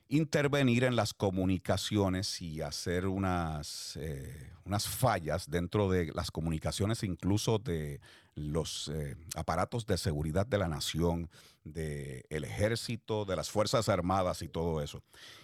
intervenir 0.08 0.84
en 0.84 0.96
las 0.96 1.12
comunicaciones 1.12 2.40
y 2.40 2.62
hacer 2.62 3.06
unas, 3.06 3.96
eh, 4.00 4.50
unas 4.64 4.88
fallas 4.88 5.50
dentro 5.50 5.90
de 5.90 6.06
las 6.14 6.30
comunicaciones, 6.30 7.02
incluso 7.02 7.58
de 7.58 8.00
los 8.38 8.88
eh, 8.88 9.16
aparatos 9.34 9.86
de 9.86 9.98
seguridad 9.98 10.46
de 10.46 10.58
la 10.58 10.68
nación, 10.68 11.30
del 11.64 12.44
ejército, 12.44 13.24
de 13.24 13.36
las 13.36 13.50
Fuerzas 13.50 13.88
Armadas 13.88 14.42
y 14.42 14.48
todo 14.48 14.82
eso. 14.82 15.02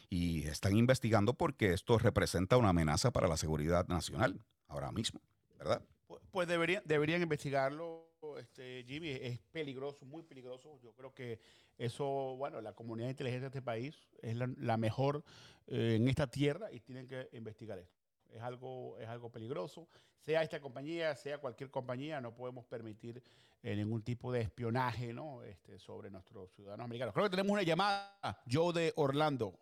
Y 0.08 0.44
están 0.44 0.76
investigando 0.76 1.34
porque 1.34 1.72
esto 1.72 1.98
representa 1.98 2.56
una 2.56 2.70
amenaza 2.70 3.10
para 3.10 3.28
la 3.28 3.36
seguridad 3.36 3.86
nacional 3.88 4.40
ahora 4.68 4.92
mismo, 4.92 5.20
¿verdad? 5.58 5.82
Pues, 6.30 6.48
deberían, 6.48 6.82
deberían 6.84 7.22
investigarlo, 7.22 8.08
este, 8.38 8.84
Jimmy. 8.86 9.10
Es 9.10 9.38
peligroso, 9.52 10.04
muy 10.04 10.22
peligroso. 10.22 10.78
Yo 10.82 10.92
creo 10.92 11.14
que 11.14 11.40
eso, 11.78 12.36
bueno, 12.36 12.60
la 12.60 12.72
comunidad 12.72 13.06
de 13.06 13.12
inteligencia 13.12 13.48
de 13.48 13.58
este 13.58 13.62
país 13.62 13.96
es 14.20 14.36
la, 14.36 14.50
la 14.56 14.76
mejor 14.76 15.22
eh, 15.66 15.94
en 15.96 16.08
esta 16.08 16.26
tierra 16.26 16.72
y 16.72 16.80
tienen 16.80 17.06
que 17.06 17.28
investigar 17.32 17.78
esto. 17.78 18.03
Es 18.34 18.42
algo, 18.42 18.98
es 18.98 19.08
algo 19.08 19.30
peligroso. 19.30 19.88
Sea 20.18 20.42
esta 20.42 20.60
compañía, 20.60 21.14
sea 21.14 21.38
cualquier 21.38 21.70
compañía, 21.70 22.20
no 22.20 22.34
podemos 22.34 22.64
permitir 22.66 23.22
eh, 23.62 23.76
ningún 23.76 24.02
tipo 24.02 24.32
de 24.32 24.40
espionaje 24.40 25.12
¿no? 25.12 25.42
este, 25.42 25.78
sobre 25.78 26.10
nuestros 26.10 26.50
ciudadanos 26.52 26.84
americanos. 26.84 27.14
Creo 27.14 27.26
que 27.26 27.30
tenemos 27.30 27.52
una 27.52 27.62
llamada, 27.62 28.18
Joe 28.50 28.72
de 28.72 28.92
Orlando. 28.96 29.56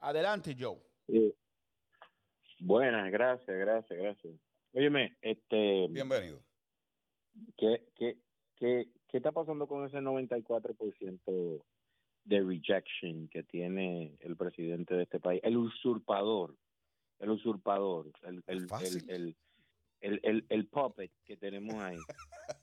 Adelante, 0.00 0.56
Joe. 0.58 0.78
Sí. 1.06 1.32
Buenas, 2.58 3.10
gracias, 3.12 3.56
gracias, 3.56 3.98
gracias. 3.98 4.34
Óyeme, 4.72 5.16
este, 5.22 5.86
Bienvenido. 5.88 6.42
¿qué, 7.56 7.84
qué, 7.94 8.18
qué, 8.56 8.88
qué 9.08 9.16
está 9.16 9.32
pasando 9.32 9.66
con 9.66 9.86
ese 9.86 9.98
94% 9.98 11.62
de 12.24 12.40
rejection 12.40 13.28
que 13.28 13.42
tiene 13.44 14.16
el 14.20 14.36
presidente 14.36 14.94
de 14.94 15.04
este 15.04 15.20
país? 15.20 15.40
El 15.44 15.56
usurpador, 15.56 16.56
el 17.20 17.30
usurpador, 17.30 18.10
el, 18.22 18.42
el, 18.46 18.66
el, 18.80 19.10
el, 19.10 19.36
el, 20.00 20.20
el, 20.22 20.46
el 20.48 20.66
puppet 20.66 21.10
que 21.24 21.36
tenemos 21.36 21.74
ahí. 21.82 21.98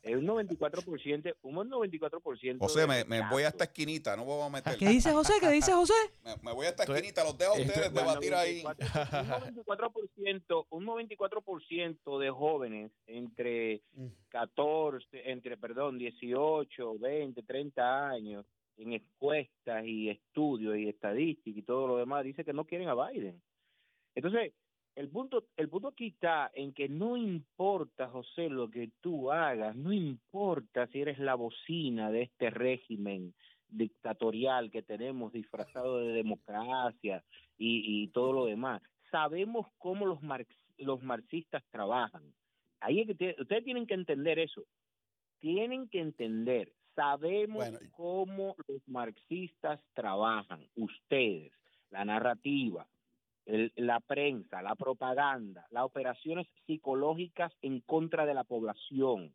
Es 0.01 0.15
un 0.15 0.25
94%, 0.25 1.35
un 1.43 1.55
94%. 1.69 2.57
José, 2.59 2.87
me, 2.87 3.05
me 3.05 3.21
voy 3.29 3.43
a 3.43 3.49
esta 3.49 3.65
esquinita, 3.65 4.17
no 4.17 4.25
voy 4.25 4.41
a 4.45 4.49
meter. 4.49 4.75
¿Qué 4.77 4.89
dice 4.89 5.11
José? 5.13 5.33
¿Qué 5.39 5.49
dice 5.51 5.71
José? 5.71 5.93
Me, 6.25 6.35
me 6.41 6.51
voy 6.53 6.65
a 6.65 6.69
esta 6.69 6.83
esquinita, 6.83 7.23
los 7.23 7.37
dejo 7.37 7.53
a 7.53 7.57
estoy- 7.57 7.67
ustedes 7.69 7.93
debatir 7.93 8.33
ahí. 8.33 8.63
Un 8.65 9.63
94%, 9.67 10.65
un 10.71 10.85
94% 10.85 12.19
de 12.19 12.29
jóvenes 12.31 12.91
entre 13.05 13.81
14, 14.29 15.31
entre, 15.31 15.57
perdón, 15.57 15.97
18, 15.97 16.97
20, 16.99 17.43
30 17.43 18.09
años 18.09 18.45
en 18.77 18.93
encuestas 18.93 19.85
y 19.85 20.09
estudios 20.09 20.77
y 20.77 20.87
estadísticas 20.89 21.57
y 21.57 21.63
todo 21.63 21.87
lo 21.87 21.97
demás, 21.97 22.23
dice 22.23 22.43
que 22.43 22.53
no 22.53 22.65
quieren 22.65 22.89
a 22.89 22.95
Biden. 23.09 23.41
Entonces, 24.17 24.51
el 24.95 25.09
punto, 25.09 25.45
el 25.57 25.69
punto 25.69 25.89
aquí 25.89 26.07
está 26.07 26.49
en 26.55 26.73
que 26.73 26.89
no 26.89 27.15
importa, 27.17 28.07
José, 28.09 28.49
lo 28.49 28.67
que 28.67 28.89
tú 28.99 29.31
hagas, 29.31 29.75
no 29.75 29.93
importa 29.93 30.87
si 30.87 31.01
eres 31.01 31.19
la 31.19 31.35
bocina 31.35 32.09
de 32.09 32.23
este 32.23 32.49
régimen 32.49 33.35
dictatorial 33.69 34.71
que 34.71 34.81
tenemos 34.81 35.31
disfrazado 35.33 35.99
de 35.99 36.13
democracia 36.13 37.23
y, 37.59 38.03
y 38.03 38.07
todo 38.07 38.33
lo 38.33 38.45
demás. 38.45 38.81
Sabemos 39.11 39.67
cómo 39.77 40.07
los, 40.07 40.23
marx, 40.23 40.49
los 40.79 41.03
marxistas 41.03 41.63
trabajan. 41.69 42.23
Ahí 42.79 43.01
es 43.01 43.07
que 43.07 43.13
te- 43.15 43.35
ustedes 43.39 43.63
tienen 43.63 43.85
que 43.85 43.93
entender 43.93 44.39
eso. 44.39 44.63
Tienen 45.39 45.89
que 45.89 45.99
entender. 45.99 46.73
Sabemos 46.95 47.57
Bueno. 47.69 47.79
cómo 47.91 48.55
los 48.67 48.81
marxistas 48.87 49.79
trabajan. 49.93 50.65
Ustedes, 50.75 51.51
la 51.91 52.03
narrativa, 52.03 52.87
el- 53.47 53.71
la 53.75 53.99
prensa, 54.01 54.61
la 54.61 54.75
propaganda, 54.75 55.65
las 55.71 55.83
operaciones 55.83 56.47
psicológicas 56.65 57.51
en 57.61 57.79
contra 57.81 58.25
de 58.25 58.33
la 58.33 58.43
población, 58.43 59.33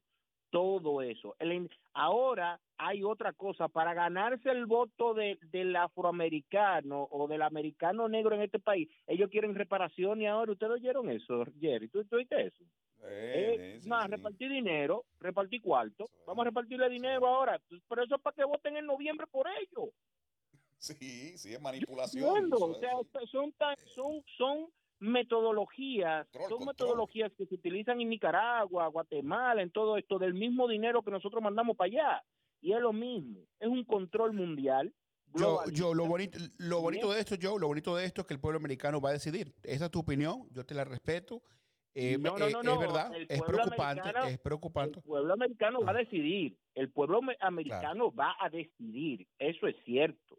todo 0.51 1.01
eso. 1.01 1.35
El 1.39 1.71
ahora 1.95 2.61
hay 2.77 3.03
otra 3.03 3.33
cosa, 3.33 3.69
para 3.69 3.95
ganarse 3.95 4.51
el 4.51 4.67
voto 4.67 5.15
de- 5.15 5.39
del 5.51 5.75
afroamericano 5.77 7.09
o 7.11 7.27
del 7.27 7.43
americano 7.43 8.09
negro 8.09 8.35
en 8.35 8.43
este 8.43 8.59
país, 8.59 8.89
ellos 9.07 9.31
quieren 9.31 9.55
reparación 9.55 10.21
y 10.21 10.27
ahora. 10.27 10.53
Ustedes 10.53 10.73
oyeron 10.73 11.09
eso, 11.09 11.45
Jerry, 11.59 11.89
¿tú, 11.89 12.05
tú 12.05 12.17
oíste 12.17 12.47
eso? 12.47 12.65
Eh, 13.05 13.81
más, 13.89 14.09
repartir 14.11 14.51
dinero, 14.51 15.05
repartir 15.21 15.61
cuarto, 15.63 16.09
vamos 16.27 16.43
a 16.43 16.49
repartirle 16.51 16.89
dinero 16.89 17.27
ahora, 17.27 17.59
pero 17.89 18.05
eso 18.05 18.17
es 18.17 18.21
para 18.23 18.35
que 18.35 18.45
voten 18.45 18.77
en 18.77 18.87
noviembre 18.87 19.27
por 19.29 19.47
ellos. 19.49 19.91
Sí, 20.83 21.39
sí, 21.39 21.55
es 21.55 21.61
manipulación. 21.61 22.25
Entiendo, 22.29 22.57
eso 22.57 22.67
o 22.67 22.75
sea, 22.81 22.91
son, 23.31 23.53
tan- 23.53 23.77
son, 23.95 24.23
son 24.37 24.67
metodologías, 24.99 26.27
Control, 26.27 26.49
son 26.49 26.59
control. 26.59 26.75
metodologías 26.75 27.33
que 27.39 27.47
se 27.47 27.55
utilizan 27.55 28.01
en 28.01 28.09
Nicaragua, 28.09 28.89
Guatemala, 28.89 29.63
en 29.63 29.71
todo 29.71 29.97
esto, 29.97 30.19
del 30.19 30.35
mismo 30.35 30.67
dinero 30.69 31.03
que 31.03 31.11
nosotros 31.13 31.41
mandamos 31.43 31.77
para 31.77 31.87
allá. 31.87 32.25
Y 32.61 32.73
es 32.73 32.81
lo 32.81 32.93
mismo, 32.93 33.41
es 33.61 33.69
un 33.69 33.85
control 33.85 34.33
mundial. 34.33 34.93
Yo, 35.35 35.61
yo, 35.73 35.95
lo 35.95 36.07
bonito, 36.07 36.39
lo 36.59 36.81
bonito 36.81 37.13
de 37.13 37.21
esto, 37.21 37.37
Joe, 37.41 37.59
lo 37.61 37.69
bonito 37.69 37.97
de 37.97 38.05
esto 38.05 38.21
es 38.23 38.27
que 38.27 38.35
el 38.35 38.41
pueblo 38.41 38.59
americano 38.59 39.01
va 39.01 39.11
a 39.11 39.13
decidir. 39.13 39.55
Esa 39.63 39.85
es 39.87 39.91
tu 39.91 40.01
opinión, 40.01 40.49
yo 40.51 40.65
te 40.67 40.75
la 40.75 40.85
respeto. 40.85 41.43
Eh, 41.95 42.19
No, 42.19 42.37
no, 42.39 42.47
eh, 42.49 42.53
no, 42.63 42.73
Es 42.75 42.79
verdad, 42.79 43.13
es 43.29 43.43
preocupante, 43.43 44.11
es 44.29 44.39
preocupante. 44.39 44.99
El 44.99 45.05
pueblo 45.05 45.33
americano 45.35 45.81
va 45.81 45.91
a 45.93 45.95
decidir, 45.95 46.57
el 46.75 46.91
pueblo 46.91 47.19
ame- 47.21 47.37
americano 47.41 48.13
va 48.13 48.35
a 48.41 48.49
decidir, 48.51 49.27
eso 49.39 49.67
es 49.67 49.77
cierto, 49.85 50.39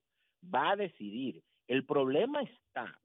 va 0.53 0.71
a 0.71 0.75
decidir. 0.75 1.43
El 1.67 1.85
problema 1.85 2.41
está 2.41 2.99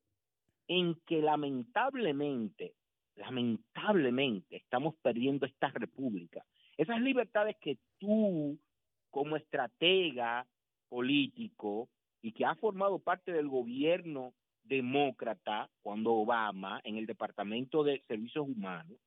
en 0.66 0.94
que 1.06 1.22
lamentablemente, 1.22 2.74
lamentablemente 3.16 4.56
estamos 4.56 4.94
perdiendo 5.02 5.46
esta 5.46 5.68
república. 5.68 6.44
Esas 6.76 7.00
libertades 7.00 7.56
que 7.60 7.78
tú, 7.98 8.58
como 9.10 9.36
estratega 9.36 10.46
político 10.88 11.88
y 12.22 12.32
que 12.32 12.44
has 12.44 12.58
formado 12.58 12.98
parte 12.98 13.32
del 13.32 13.48
gobierno 13.48 14.34
demócrata 14.64 15.70
cuando 15.80 16.12
Obama 16.12 16.80
en 16.84 16.96
el 16.96 17.06
Departamento 17.06 17.82
de 17.84 18.02
Servicios 18.06 18.46
Humanos, 18.46 18.98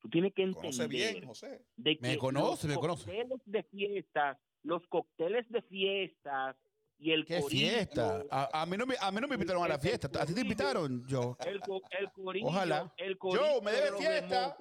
tú 0.00 0.08
tienes 0.08 0.32
que 0.32 0.42
Conoce 0.50 0.84
entender 0.84 1.12
bien, 1.14 1.26
José. 1.26 1.64
de 1.76 1.98
que 1.98 2.08
Me 2.08 2.18
conoce, 2.18 2.66
me 2.66 2.74
los 2.74 2.80
conoce. 2.80 3.04
cócteles 3.04 3.40
de 3.44 3.62
fiestas, 3.64 4.38
los 4.62 4.86
cócteles 4.88 5.48
de 5.50 5.62
fiestas 5.62 6.56
y 7.00 7.12
el 7.12 7.24
¿Qué 7.24 7.40
corillo, 7.40 7.70
fiesta? 7.70 8.22
A, 8.30 8.62
a 8.62 8.66
mí 8.66 8.76
no 8.76 8.84
me, 8.84 8.94
a 9.00 9.10
mí 9.10 9.20
no 9.20 9.26
me 9.26 9.34
invitaron 9.34 9.64
a 9.64 9.68
la 9.68 9.78
fiesta. 9.78 10.08
¿A 10.20 10.26
ti 10.26 10.34
te 10.34 10.42
invitaron, 10.42 11.02
el, 11.08 11.60
el 11.98 12.12
corillo, 12.12 12.46
Ojalá. 12.46 12.92
el 12.98 13.16
corillo 13.16 13.42
Joe, 13.42 13.60
me 13.62 13.70
de 13.72 13.76
debe 13.80 13.96
fiesta. 13.96 14.56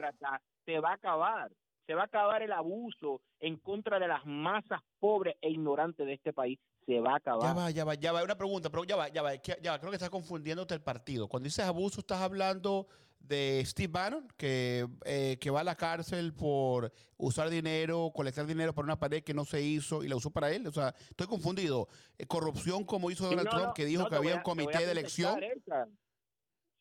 se 0.65 0.79
va 0.79 0.91
a 0.91 0.93
acabar. 0.93 1.51
Se 1.85 1.95
va 1.95 2.03
a 2.03 2.05
acabar 2.05 2.41
el 2.43 2.51
abuso 2.51 3.21
en 3.39 3.57
contra 3.57 3.99
de 3.99 4.07
las 4.07 4.25
masas 4.25 4.79
pobres 4.99 5.35
e 5.41 5.49
ignorantes 5.49 6.05
de 6.05 6.13
este 6.13 6.31
país. 6.31 6.57
Se 6.85 6.99
va 6.99 7.13
a 7.13 7.17
acabar. 7.17 7.43
Ya 7.43 7.53
va, 7.53 7.71
ya 7.71 7.83
va, 7.83 7.93
ya 7.95 8.11
va. 8.13 8.23
Una 8.23 8.37
pregunta, 8.37 8.69
pero 8.69 8.83
ya 8.85 8.95
va, 8.95 9.09
ya 9.09 9.21
va, 9.21 9.35
ya 9.35 9.71
va. 9.71 9.79
Creo 9.79 9.91
que 9.91 9.95
estás 9.97 10.09
confundiéndote 10.09 10.73
el 10.75 10.81
partido. 10.81 11.27
Cuando 11.27 11.45
dices 11.45 11.65
abuso, 11.65 11.99
estás 11.99 12.21
hablando 12.21 12.87
de 13.19 13.63
Steve 13.65 13.91
Bannon, 13.91 14.27
que, 14.37 14.87
eh, 15.05 15.37
que 15.39 15.49
va 15.51 15.61
a 15.61 15.63
la 15.63 15.75
cárcel 15.75 16.33
por 16.33 16.91
usar 17.17 17.49
dinero, 17.49 18.11
colectar 18.13 18.45
dinero 18.47 18.73
para 18.73 18.85
una 18.85 18.99
pared 18.99 19.23
que 19.23 19.33
no 19.33 19.45
se 19.45 19.61
hizo 19.61 20.03
y 20.03 20.07
la 20.07 20.15
usó 20.15 20.31
para 20.31 20.51
él. 20.51 20.65
O 20.67 20.71
sea, 20.71 20.95
estoy 21.09 21.27
confundido. 21.27 21.87
Eh, 22.17 22.25
corrupción 22.25 22.83
como 22.83 23.11
hizo 23.11 23.25
Sí, 23.25 23.29
Donald 23.29 23.49
no, 23.51 23.57
Trump, 23.59 23.73
que 23.75 23.85
dijo 23.85 24.03
no, 24.03 24.09
que 24.09 24.15
había 24.15 24.35
un 24.35 24.41
comité 24.41 24.85
de 24.85 24.91
elección. 24.91 25.41
esa. 25.43 25.87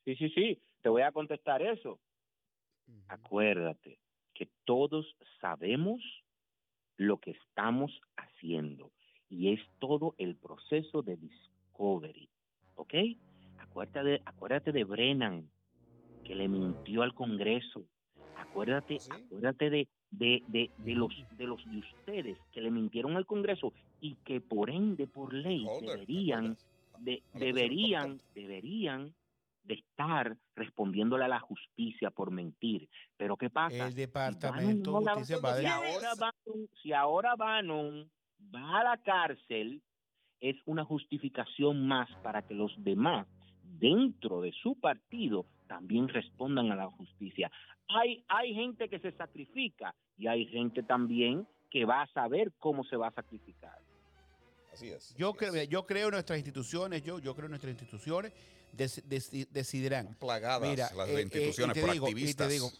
Sí, 0.05 0.17
sí, 0.17 0.31
sí, 0.31 0.63
te 0.83 0.89
voy 0.89 1.03
a 1.03 1.13
contestar 1.13 1.61
eso. 1.61 2.01
Acuérdate 3.09 3.99
que 4.35 4.49
todos 4.65 5.05
sabemos 5.41 6.01
lo 6.97 7.19
que 7.19 7.33
estamos 7.33 7.91
haciendo 8.17 8.91
y 9.29 9.53
es 9.53 9.61
todo 9.79 10.15
el 10.17 10.37
proceso 10.37 11.03
de 11.03 11.17
discovery, 11.17 12.31
¿ok? 12.77 12.95
Acuérdate 13.59 14.03
de, 14.05 14.23
acuérdate 14.25 14.73
de 14.73 14.85
Brennan, 14.85 15.51
que 16.29 16.35
le 16.35 16.47
mintió 16.47 17.03
al 17.03 17.15
Congreso. 17.15 17.85
Acuérdate, 18.37 18.97
¿Ah, 18.97 18.99
sí? 19.01 19.11
acuérdate 19.27 19.71
de, 19.71 19.89
de, 20.11 20.43
de, 20.47 20.71
de 20.77 20.93
los 20.95 21.13
de 21.39 21.47
los 21.47 21.65
de 21.65 21.79
ustedes 21.79 22.39
que 22.53 22.61
le 22.61 22.71
mintieron 22.71 23.17
al 23.17 23.25
Congreso 23.27 23.73
y 24.01 24.17
que 24.25 24.41
por 24.43 24.69
ende, 24.71 25.07
por 25.07 25.33
ley, 25.33 25.65
Holder, 25.67 25.81
¿te 25.81 25.93
deberían 25.97 26.57
de- 26.99 27.23
deberían, 27.33 28.19
deberían 28.35 29.15
de 29.65 29.75
estar 29.75 30.37
respondiéndole 30.55 31.25
a 31.25 31.29
la 31.29 31.41
justicia 31.41 32.11
por 32.11 32.31
mentir. 32.31 32.89
Pero 33.17 33.37
¿qué 33.37 33.49
pasa? 33.51 33.89
El 33.89 33.95
departamento 33.95 34.91
de 34.91 35.05
Bannon 35.05 35.05
no 35.05 35.15
justicia 35.15 35.39
va 35.41 35.57
si 35.57 35.63
de- 35.63 35.67
ahora 35.69 36.15
Bannon- 36.15 36.69
si 36.83 36.93
ahora 36.93 37.37
Bannon 37.37 38.11
va 38.55 38.81
a 38.81 38.85
la 38.85 38.97
cárcel, 38.99 39.81
es 40.41 40.57
una 40.67 40.85
justificación 40.85 41.87
más 41.89 42.09
para 42.23 42.43
que 42.43 42.55
los 42.55 42.73
demás 42.79 43.27
dentro 43.63 44.41
de 44.41 44.53
su 44.53 44.79
partido 44.79 45.47
también 45.69 46.09
respondan 46.09 46.73
a 46.73 46.77
la 46.77 46.87
justicia. 46.91 47.51
Hay, 47.89 48.25
hay 48.29 48.55
gente 48.55 48.89
que 48.89 48.99
se 48.99 49.13
sacrifica 49.13 49.95
y 50.17 50.27
hay 50.27 50.47
gente 50.47 50.83
también 50.83 51.47
que 51.71 51.85
va 51.85 52.03
a 52.03 52.07
saber 52.13 52.53
cómo 52.59 52.83
se 52.85 52.97
va 52.97 53.09
a 53.09 53.13
sacrificar. 53.13 53.79
Así 54.73 54.89
es. 54.89 55.15
Yo 55.17 55.31
así 55.31 55.39
creo, 55.39 55.55
es. 55.55 55.69
yo 55.69 55.87
creo 55.87 56.09
en 56.09 56.13
nuestras 56.13 56.39
instituciones, 56.39 57.03
yo, 57.03 57.19
yo 57.19 57.35
creo 57.35 57.47
en 57.47 57.51
nuestras 57.53 57.73
instituciones, 57.73 58.33
dec- 58.77 59.03
deci- 59.05 59.49
decidirán. 59.49 60.07
Están 60.07 60.19
plagadas 60.19 60.69
Mira, 60.69 60.91
las 60.97 61.09
eh, 61.09 61.19
eh, 61.19 61.23
instituciones 61.23 61.79
por 61.79 61.93
digo, 61.93 62.07
y 62.09 62.11
activistas. 62.11 62.47
te 62.49 62.53
digo, 62.53 62.71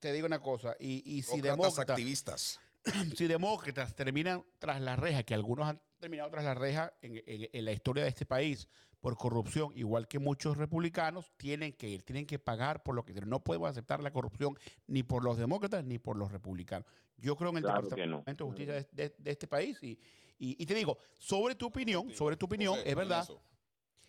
te 0.00 0.12
digo 0.12 0.26
una 0.26 0.40
cosa, 0.40 0.76
y, 0.80 1.02
y 1.18 1.22
si 1.22 1.40
demócratas, 1.40 1.90
activistas. 1.90 2.60
si 3.16 3.26
demócratas 3.26 3.94
terminan 3.94 4.42
tras 4.58 4.80
la 4.80 4.96
reja, 4.96 5.22
que 5.22 5.34
algunos 5.34 5.68
han 5.68 5.80
terminado 6.00 6.30
tras 6.30 6.44
la 6.44 6.54
reja 6.54 6.92
en, 7.02 7.22
en- 7.26 7.48
en 7.52 7.64
la 7.64 7.72
historia 7.72 8.02
de 8.02 8.08
este 8.08 8.26
país 8.26 8.68
por 9.00 9.16
corrupción, 9.16 9.72
igual 9.76 10.08
que 10.08 10.18
muchos 10.18 10.56
republicanos, 10.56 11.32
tienen 11.36 11.72
que 11.72 11.88
ir, 11.88 12.02
tienen 12.02 12.26
que 12.26 12.38
pagar 12.38 12.82
por 12.82 12.94
lo 12.94 13.04
que. 13.04 13.14
No 13.14 13.42
podemos 13.42 13.70
aceptar 13.70 14.02
la 14.02 14.12
corrupción 14.12 14.56
ni 14.86 15.02
por 15.02 15.24
los 15.24 15.38
demócratas 15.38 15.84
ni 15.84 15.98
por 15.98 16.16
los 16.16 16.30
republicanos. 16.32 16.86
Yo 17.16 17.36
creo 17.36 17.50
en 17.50 17.58
el 17.58 17.62
Claro 17.62 17.82
no. 17.82 17.88
Departamento 17.96 18.44
de 18.44 18.50
Justicia 18.50 18.74
de, 18.74 18.88
de- 18.92 19.14
de 19.18 19.30
este 19.30 19.46
país 19.46 19.78
y, 19.82 19.92
y- 20.38 20.56
y 20.62 20.66
te 20.66 20.74
digo, 20.74 20.98
sobre 21.18 21.54
tu 21.54 21.66
opinión, 21.66 22.10
sobre 22.14 22.36
tu 22.36 22.46
opinión, 22.46 22.74
José, 22.76 22.88
es 22.90 22.96
verdad, 22.96 23.26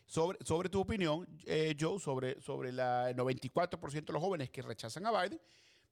sobre, 0.06 0.38
sobre 0.44 0.68
tu 0.70 0.80
opinión, 0.82 1.26
eh, 1.46 1.76
Joe, 1.80 2.00
sobre, 2.00 2.42
sobre 2.42 2.72
la 2.74 3.10
el 3.10 3.16
94% 3.16 4.06
de 4.06 4.14
los 4.14 4.22
jóvenes 4.22 4.50
que 4.50 4.62
rechazan 4.62 5.06
a 5.06 5.12
Biden, 5.24 5.40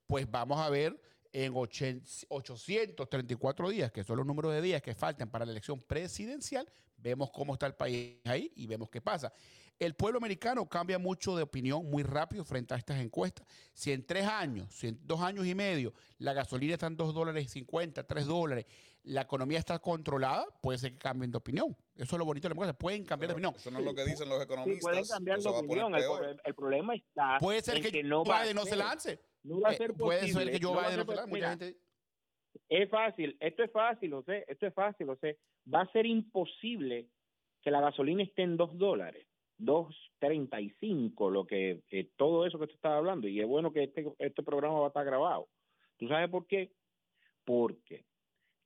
pues 0.08 0.30
vamos 0.30 0.60
a 0.60 0.70
ver 0.70 1.00
en 1.32 1.54
80 1.56 2.06
834 2.30 3.70
días, 3.70 3.92
que 3.92 4.04
son 4.04 4.18
los 4.18 4.26
números 4.26 4.54
de 4.54 4.62
días 4.62 4.82
que 4.82 4.96
faltan 4.96 5.30
para 5.30 5.46
la 5.46 5.52
elección 5.52 5.80
presidencial, 5.82 6.68
vemos 6.98 7.30
cómo 7.32 7.54
está 7.54 7.68
el 7.68 7.76
país 7.76 8.18
ahí 8.26 8.52
y 8.56 8.68
vemos 8.68 8.90
qué 8.90 9.02
pasa. 9.02 9.32
El 9.78 9.96
pueblo 9.96 10.18
americano 10.18 10.68
cambia 10.68 11.00
mucho 11.00 11.38
de 11.38 11.44
opinión 11.44 11.90
muy 11.90 12.04
rápido 12.04 12.44
frente 12.44 12.74
a 12.74 12.78
estas 12.78 13.00
encuestas. 13.00 13.48
Si 13.74 13.94
en 13.94 14.06
tres 14.06 14.26
años, 14.26 14.68
si 14.76 14.88
en 14.90 15.00
dos 15.08 15.22
años 15.22 15.46
y 15.46 15.56
medio, 15.56 15.94
la 16.18 16.34
gasolina 16.34 16.74
está 16.74 16.88
en 16.88 16.98
2 16.98 17.14
dólares 17.14 17.50
50, 17.50 18.04
3 18.06 18.26
dólares, 18.26 18.66
la 19.04 19.22
economía 19.22 19.58
está 19.58 19.80
controlada, 19.80 20.46
puede 20.62 20.78
ser 20.80 20.92
que 20.92 20.98
cambien 20.98 21.32
de 21.32 21.38
opinión. 21.38 21.78
Eso 21.96 22.16
es 22.18 22.20
lo 22.20 22.26
bonito 22.26 22.44
de 22.44 22.50
la 22.50 22.54
democracia, 22.56 22.78
pueden 22.78 23.06
cambiar 23.06 23.30
de 23.30 23.34
opinión. 23.36 23.54
Eso 23.56 23.72
no 23.72 23.80
es 23.80 23.86
lo 23.86 23.96
que 23.96 24.04
dicen 24.04 24.28
los 24.28 24.40
Sí, 24.40 24.44
economistas. 24.44 24.82
pueden 24.82 25.06
cambiar 25.06 25.40
de 25.40 25.50
opinión. 25.50 25.96
El, 26.44 26.56
problema 26.56 26.96
está 26.96 27.38
Puede 27.40 27.62
ser 27.62 27.78
en 27.78 27.84
que, 27.84 28.04
no 28.04 28.26
Biden 28.26 28.56
no 28.58 28.64
se 28.64 28.72
ser. 28.72 28.80
lance. 28.80 29.22
No 29.44 29.62
va 29.62 29.70
a 29.70 29.74
Eh, 29.74 29.78
ser 29.78 29.94
puede 29.94 30.28
ser 30.28 30.52
que 30.52 30.60
Joe 30.62 30.74
no 30.74 31.06
va 31.06 31.24
a. 31.24 31.28
Mucha 31.28 31.50
gente 31.58 31.78
Es 32.68 32.90
fácil, 32.90 33.38
esto 33.40 33.64
es 33.64 33.72
fácil, 33.72 34.14
sea, 34.26 34.38
esto 34.48 34.68
es 34.68 34.74
fácil, 34.74 35.08
sea, 35.20 35.34
va 35.74 35.82
a 35.82 35.92
ser 35.92 36.06
imposible 36.06 37.08
que 37.62 37.72
la 37.72 37.82
gasolina 37.82 38.24
esté 38.24 38.44
en 38.44 38.58
dos 38.58 38.78
dólares, 38.78 39.28
dos 39.58 39.96
treinta 40.20 40.60
y 40.60 40.70
cinco, 40.80 41.30
lo 41.30 41.46
que 41.46 41.82
eh, 41.92 42.10
todo 42.16 42.46
eso 42.46 42.60
que 42.60 42.68
te 42.68 42.74
estaba 42.74 42.98
hablando, 42.98 43.28
y 43.28 43.40
es 43.40 43.48
bueno 43.48 43.72
que 43.72 43.84
este, 43.84 44.06
este 44.20 44.44
programa 44.44 44.80
va 44.80 44.86
a 44.86 44.88
estar 44.90 45.06
grabado. 45.06 45.48
¿Tú 45.98 46.08
sabes 46.08 46.30
por 46.30 46.48
qué? 46.48 46.72
Porque 47.46 48.06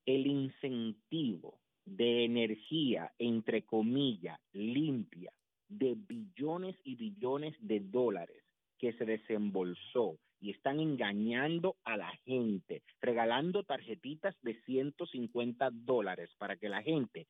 el 0.06 0.28
incentivo 0.28 1.60
de 1.86 2.26
energía, 2.26 3.14
entre 3.18 3.64
comillas, 3.66 4.40
limpia, 4.54 5.34
de 5.68 5.96
billones 5.96 6.76
y 6.84 6.96
billones 6.96 7.56
de 7.60 7.80
dólares 7.80 8.44
que 8.78 8.94
se 8.94 9.06
desembolsó 9.06 10.18
y 10.44 10.52
están 10.52 10.82
engañando 10.82 11.78
a 11.86 11.96
la 11.96 12.12
gente, 12.26 12.84
regalando 13.00 13.64
tarjetitas 13.64 14.36
de 14.42 14.62
150 14.64 15.70
dólares 15.72 16.30
para 16.38 16.58
que 16.58 16.68
la 16.68 16.84
gente 16.84 17.28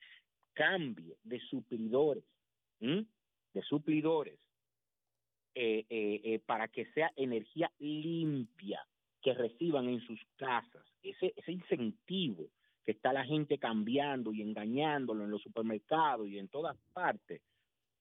cambie 0.53 1.15
de 1.23 1.39
suplidores, 1.41 2.23
¿m? 2.79 3.05
de 3.53 3.61
suplidores, 3.61 4.39
eh, 5.53 5.85
eh, 5.89 6.21
eh, 6.23 6.39
para 6.39 6.67
que 6.69 6.87
sea 6.93 7.13
energía 7.15 7.71
limpia 7.77 8.83
que 9.21 9.35
reciban 9.35 9.87
en 9.89 10.01
sus 10.01 10.19
casas. 10.35 10.83
Ese, 11.03 11.33
ese 11.35 11.51
incentivo 11.51 12.47
que 12.83 12.93
está 12.93 13.13
la 13.13 13.25
gente 13.25 13.59
cambiando 13.59 14.33
y 14.33 14.41
engañándolo 14.41 15.23
en 15.23 15.29
los 15.29 15.43
supermercados 15.43 16.27
y 16.27 16.39
en 16.39 16.47
todas 16.47 16.75
partes, 16.93 17.43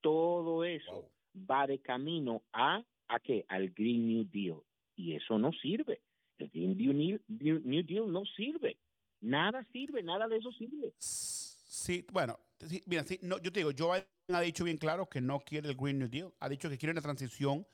todo 0.00 0.64
eso 0.64 1.10
va 1.36 1.66
de 1.66 1.80
camino 1.80 2.44
a, 2.54 2.82
¿a 3.08 3.20
qué? 3.20 3.44
Al 3.48 3.68
Green 3.68 4.08
New 4.08 4.24
Deal. 4.24 4.62
Y 5.02 5.16
eso 5.16 5.36
no 5.36 5.50
sirve. 5.52 6.00
El 6.38 6.48
Green 6.50 6.76
New, 6.78 7.20
New, 7.28 7.60
New 7.64 7.82
Deal 7.84 8.12
no 8.12 8.22
sirve. 8.36 8.78
Nada 9.20 9.66
sirve, 9.72 10.02
nada 10.02 10.28
de 10.28 10.36
eso 10.36 10.52
sirve. 10.52 10.94
Sí, 10.98 12.06
bueno, 12.12 12.38
sí, 12.60 12.82
mira, 12.86 13.02
sí, 13.02 13.18
no, 13.22 13.38
yo 13.40 13.50
te 13.52 13.60
digo, 13.60 13.70
Joe 13.76 13.98
Biden 14.28 14.36
ha 14.36 14.40
dicho 14.42 14.62
bien 14.62 14.76
claro 14.78 15.08
que 15.08 15.20
no 15.20 15.40
quiere 15.40 15.68
el 15.68 15.76
Green 15.76 15.98
New 15.98 16.08
Deal. 16.08 16.32
Ha 16.38 16.48
dicho 16.48 16.68
que 16.70 16.78
quiere 16.78 16.92
una 16.92 17.02
transición 17.02 17.66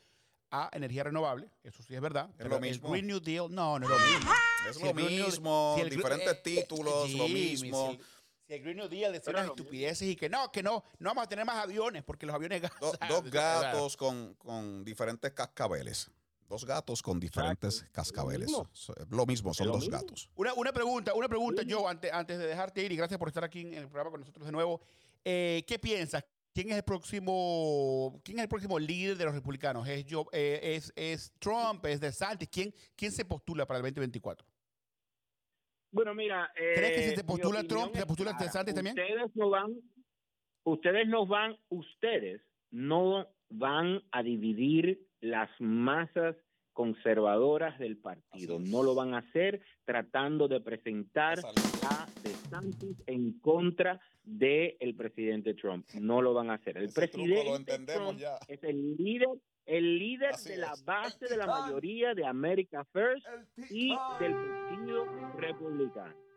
a 0.51 0.71
energía 0.73 1.05
renovable. 1.05 1.51
Eso 1.63 1.83
sí 1.83 1.95
es 1.95 2.01
verdad. 2.01 2.31
Es 2.31 2.37
pero 2.39 2.49
lo 2.51 2.61
mismo. 2.61 2.87
El 2.89 2.93
Green 2.93 3.07
New 3.09 3.21
Deal, 3.21 3.55
no, 3.55 3.79
no 3.79 3.85
es 3.85 3.91
lo 3.91 3.99
mismo. 3.99 4.33
Es 4.71 4.77
Si 4.77 4.85
lo 4.85 4.95
mismo, 4.95 5.77
si 5.79 5.91
diferentes 5.91 6.33
eh, 6.33 6.41
títulos, 6.43 7.13
lo 7.13 7.29
mismo. 7.29 7.91
Si 7.91 7.97
el, 7.97 8.03
si 8.47 8.53
el 8.55 8.63
Green 8.63 8.77
New 8.79 8.89
Deal 8.89 9.13
decía 9.13 9.31
unas 9.35 9.47
estupideces 9.49 10.09
y 10.09 10.17
que 10.17 10.31
no, 10.31 10.51
que 10.51 10.63
no, 10.63 10.83
no 10.99 11.11
vamos 11.11 11.25
a 11.25 11.29
tener 11.29 11.45
más 11.45 11.57
aviones 11.63 12.03
porque 12.05 12.25
los 12.25 12.35
aviones 12.35 12.63
Do- 12.63 12.69
gastan. 12.93 13.09
dos 13.11 13.25
gatos 13.31 13.97
con, 13.99 14.35
con 14.35 14.83
diferentes 14.85 15.31
cascabeles. 15.33 16.11
Dos 16.49 16.65
gatos 16.65 17.03
con 17.03 17.21
diferentes 17.21 17.83
cascabeles. 17.93 18.49
mismo. 18.49 18.69
Lo 19.11 19.27
mismo, 19.27 19.53
son 19.53 19.65
Es 19.65 19.67
lo 19.69 19.73
dos 19.75 19.83
mismo. 19.85 19.99
gatos. 20.01 20.31
Una, 20.35 20.55
una 20.55 20.73
pregunta, 20.73 21.13
una 21.15 21.29
pregunta, 21.29 21.63
Joe, 21.69 21.91
antes, 21.91 22.11
antes 22.13 22.39
de 22.39 22.47
dejarte 22.47 22.83
ir 22.83 22.93
y 22.93 22.97
gracias 22.97 23.19
por 23.19 23.29
estar 23.29 23.45
aquí 23.45 23.61
en 23.61 23.75
el 23.75 23.85
programa 23.89 24.11
con 24.13 24.21
nosotros 24.21 24.47
de 24.47 24.53
nuevo. 24.53 24.81
Eh, 25.25 25.63
¿Qué 25.67 25.79
piensas? 25.79 26.25
¿Quién 26.55 26.71
es 26.71 26.77
el 26.77 26.83
próximo, 26.83 28.21
quién 28.25 28.39
es 28.39 28.45
el 28.45 28.49
próximo 28.49 28.79
líder 28.79 29.17
de 29.19 29.25
los 29.27 29.35
republicanos? 29.35 29.87
¿Es, 29.87 30.07
Joe- 30.09 30.27
eh, 30.33 30.59
es, 30.77 30.93
es 30.97 31.33
Trump? 31.39 31.85
¿Es 31.85 32.01
DeSantis? 32.01 32.49
¿Quién, 32.49 32.75
¿Quién 32.97 33.13
se 33.13 33.25
postula 33.25 33.67
para 33.67 33.79
el 33.79 33.83
2024? 33.83 34.47
Bueno, 35.91 36.15
mira. 36.15 36.51
¿Crees 36.55 36.93
que 36.93 37.01
eh, 37.07 37.11
si 37.11 37.17
se 37.17 37.23
mi 37.23 37.27
postula 37.29 37.63
Trump, 37.65 37.95
se 37.95 38.07
postula 38.07 38.31
clara. 38.33 38.45
DeSantis 38.47 38.75
también? 38.75 38.99
Ustedes 38.99 39.31
no 39.37 39.51
van, 39.51 39.81
ustedes 40.65 41.09
no 41.09 41.27
van, 41.27 41.57
ustedes 41.69 42.41
no 42.71 43.29
van 43.51 44.03
a 44.13 44.23
dividir 44.23 45.07
las 45.21 45.51
masas 45.61 46.37
conservadoras 46.73 47.77
del 47.81 47.97
partido. 47.97 48.61
No 48.61 48.85
lo 48.85 48.95
van 48.95 49.15
a 49.15 49.19
hacer 49.19 49.61
tratando 49.85 50.47
de 50.47 50.61
presentar 50.61 51.41
a 51.41 52.07
DeSantis 52.23 53.03
en 53.07 53.41
contra 53.41 54.01
del 54.23 54.95
presidente 54.97 55.55
Trump. 55.55 55.89
No 55.95 56.23
lo 56.23 56.35
van 56.35 56.51
a 56.51 56.55
hacer. 56.55 56.77
El 56.77 56.85
Ese 56.85 56.95
presidente 56.95 57.79
Trump 57.81 58.19
ya. 58.19 58.39
es 58.47 58.63
el 58.63 58.97
líder, 58.97 59.29
el 59.67 59.99
líder 59.99 60.35
Así 60.35 60.51
de 60.51 60.59
la 60.59 60.75
base 60.85 61.27
de 61.27 61.37
la 61.37 61.47
mayoría 61.47 62.15
de 62.15 62.25
America 62.25 62.85
First 62.93 63.27
y 63.71 63.89
del 64.21 64.33
partido 64.35 65.05
republicano. 65.37 66.28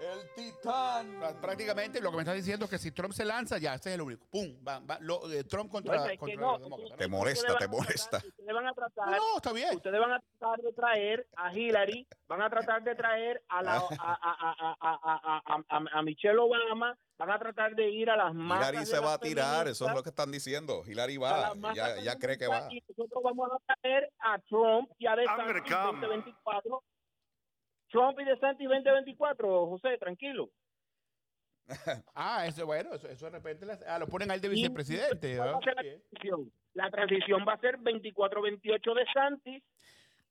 El 0.00 0.34
titán. 0.34 1.20
Prá- 1.20 1.40
Prácticamente 1.40 2.00
lo 2.00 2.10
que 2.10 2.16
me 2.16 2.22
estás 2.22 2.34
diciendo 2.36 2.64
es 2.64 2.70
que 2.70 2.78
si 2.78 2.90
Trump 2.90 3.12
se 3.12 3.24
lanza, 3.24 3.58
ya, 3.58 3.74
ese 3.74 3.90
es 3.90 3.94
el 3.96 4.00
único. 4.00 4.26
¡Pum! 4.30 4.56
Va, 4.66 4.78
va, 4.80 4.98
lo- 5.00 5.30
eh, 5.30 5.44
Trump 5.44 5.70
contra, 5.70 5.92
Bueno, 5.94 6.04
es 6.06 6.10
que 6.12 6.18
contra 6.18 6.40
no, 6.40 6.52
los 6.52 6.60
demócratas. 6.62 6.96
Te 6.98 7.08
molesta, 7.08 7.46
te 7.46 7.52
tratar- 7.52 7.68
molesta. 7.68 8.16
Ustedes 8.16 8.54
van 8.54 8.66
a 8.66 8.72
tratar, 8.72 9.10
No, 9.10 9.36
está 9.36 9.52
bien. 9.52 9.76
ustedes 9.76 10.00
van 10.00 10.12
a 10.12 10.20
tratar 10.38 10.60
de 10.60 10.72
traer 10.72 11.26
a 11.36 11.52
Hillary, 11.54 12.06
van 12.28 12.42
a 12.42 12.48
tratar 12.50 12.82
de 12.82 12.94
traer 12.94 13.42
a 13.48 13.62
la 13.62 13.72
a, 13.76 13.78
a, 13.78 13.84
a, 13.90 14.76
a, 14.80 14.80
a, 14.80 15.42
a, 15.46 15.76
a- 15.76 15.98
a 15.98 16.02
Michelle 16.02 16.38
Obama, 16.38 16.96
van 17.18 17.30
a 17.30 17.38
tratar 17.38 17.74
de 17.74 17.90
ir 17.90 18.08
a 18.08 18.16
las 18.16 18.32
masas. 18.34 18.70
Hilary 18.70 18.78
de 18.78 18.86
se 18.86 18.98
va 19.00 19.12
a 19.12 19.18
tirar, 19.18 19.68
eso 19.68 19.86
es 19.86 19.94
lo 19.94 20.02
que 20.02 20.08
están 20.08 20.32
diciendo. 20.32 20.82
Hilary 20.86 21.16
a 21.16 21.18
va, 21.18 21.74
ya, 21.74 22.00
ya 22.00 22.16
cree 22.16 22.38
que 22.38 22.46
va. 22.46 22.68
Y 22.72 22.82
nosotros 22.88 23.22
vamos 23.22 23.50
a 23.52 23.74
traer 23.74 24.10
a 24.20 24.38
Trump 24.48 24.90
y 24.98 25.06
a 25.06 25.14
DeSantis 25.16 25.70
2024. 25.70 26.82
Trump 27.90 28.18
y 28.20 28.24
DeSantis 28.24 28.68
2024, 28.68 29.66
José, 29.66 29.98
tranquilo. 29.98 30.50
Ah, 32.14 32.46
eso, 32.46 32.66
bueno, 32.66 32.94
eso, 32.94 33.08
eso 33.08 33.26
de 33.26 33.30
repente 33.32 33.64
las- 33.66 33.82
ah, 33.86 33.98
lo 33.98 34.06
ponen 34.06 34.30
al 34.30 34.40
de 34.40 34.48
vicepresidente. 34.48 35.36
¿cuál 35.36 35.54
va 35.54 35.58
¿verdad? 35.58 35.60
a 35.60 35.64
ser 35.64 35.74
la 35.76 35.82
transición? 35.82 36.52
La 36.74 36.90
transición 36.90 37.44
va 37.48 37.52
a 37.54 37.58
ser 37.60 37.78
24-28 37.78 38.94
de 38.94 39.04
Santis 39.12 39.62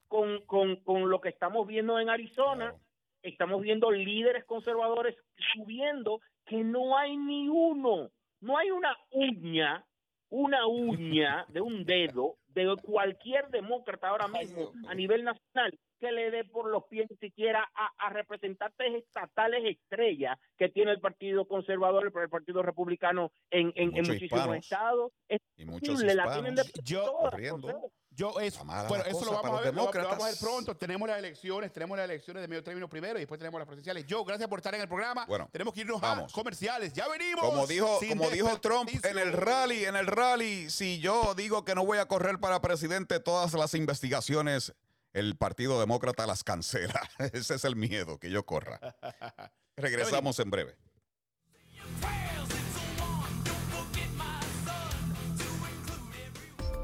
con, 0.08 0.44
con, 0.46 0.76
con 0.76 1.08
lo 1.10 1.20
que 1.20 1.28
estamos 1.30 1.66
viendo 1.66 1.98
en 1.98 2.08
Arizona. 2.10 2.70
Claro. 2.70 2.80
Estamos 3.22 3.60
viendo 3.62 3.90
líderes 3.90 4.44
conservadores 4.46 5.14
subiendo 5.54 6.20
que 6.46 6.64
no 6.64 6.96
hay 6.96 7.16
ni 7.16 7.48
uno, 7.48 8.10
no 8.40 8.56
hay 8.58 8.70
una 8.70 8.96
uña, 9.10 9.84
una 10.30 10.66
uña 10.66 11.44
de 11.48 11.60
un 11.60 11.84
dedo 11.84 12.36
de 12.48 12.74
cualquier 12.82 13.48
demócrata 13.48 14.08
ahora 14.08 14.24
Ay, 14.34 14.46
mismo 14.46 14.72
mío. 14.72 14.90
a 14.90 14.94
nivel 14.94 15.24
nacional 15.24 15.78
que 16.00 16.10
le 16.10 16.30
dé 16.30 16.44
por 16.44 16.68
los 16.70 16.84
pies 16.84 17.08
ni 17.10 17.16
siquiera 17.18 17.70
a, 17.74 18.06
a 18.06 18.10
representantes 18.10 18.94
estatales 18.94 19.62
estrellas 19.64 20.38
que 20.58 20.68
tiene 20.68 20.90
el 20.92 21.00
Partido 21.00 21.46
Conservador, 21.46 22.06
el, 22.12 22.22
el 22.22 22.28
Partido 22.28 22.62
Republicano 22.62 23.30
en, 23.50 23.72
en, 23.76 23.96
en 23.96 24.06
muchísimos 24.06 24.56
estados. 24.56 25.12
Es 25.28 25.40
Y 25.56 25.64
muchos 25.66 26.02
la 26.02 26.32
tienen 26.32 26.54
de 26.54 26.64
Yo- 26.82 27.12
corriendo. 27.20 27.92
Yo 28.12 28.40
es, 28.40 28.54
Está 28.54 28.64
mala 28.64 28.88
bueno, 28.88 29.04
eso 29.04 29.24
lo 29.24 29.32
vamos, 29.40 29.62
ver, 29.62 29.72
lo, 29.72 29.84
lo 29.84 29.92
vamos 30.08 30.24
a 30.24 30.26
ver 30.26 30.36
pronto. 30.40 30.76
Tenemos 30.76 31.08
las 31.08 31.18
elecciones, 31.18 31.72
tenemos 31.72 31.96
las 31.96 32.04
elecciones 32.06 32.42
de 32.42 32.48
medio 32.48 32.62
término 32.62 32.88
primero 32.88 33.16
y 33.16 33.20
después 33.20 33.38
tenemos 33.38 33.58
las 33.60 33.66
presidenciales. 33.68 34.04
Yo, 34.06 34.24
gracias 34.24 34.48
por 34.48 34.58
estar 34.58 34.74
en 34.74 34.80
el 34.80 34.88
programa. 34.88 35.24
Bueno, 35.26 35.48
tenemos 35.52 35.72
que 35.72 35.82
irnos 35.82 36.00
vamos. 36.00 36.30
a 36.30 36.34
comerciales. 36.34 36.92
Ya 36.92 37.06
venimos. 37.08 37.40
Como 37.40 37.66
dijo, 37.68 37.98
como 38.08 38.28
dijo 38.28 38.60
Trump 38.60 38.90
en 39.04 39.16
el 39.18 39.32
rally, 39.32 39.84
en 39.84 39.94
el 39.94 40.06
rally, 40.08 40.68
si 40.70 40.98
yo 40.98 41.34
digo 41.36 41.64
que 41.64 41.74
no 41.76 41.86
voy 41.86 41.98
a 41.98 42.06
correr 42.06 42.38
para 42.40 42.60
presidente, 42.60 43.20
todas 43.20 43.54
las 43.54 43.72
investigaciones, 43.74 44.74
el 45.12 45.36
Partido 45.36 45.80
Demócrata 45.80 46.26
las 46.26 46.44
cancela. 46.44 47.00
Ese 47.32 47.54
es 47.54 47.64
el 47.64 47.76
miedo, 47.76 48.18
que 48.18 48.30
yo 48.30 48.44
corra. 48.44 48.80
Regresamos 49.76 50.38
en 50.38 50.50
breve. 50.50 50.76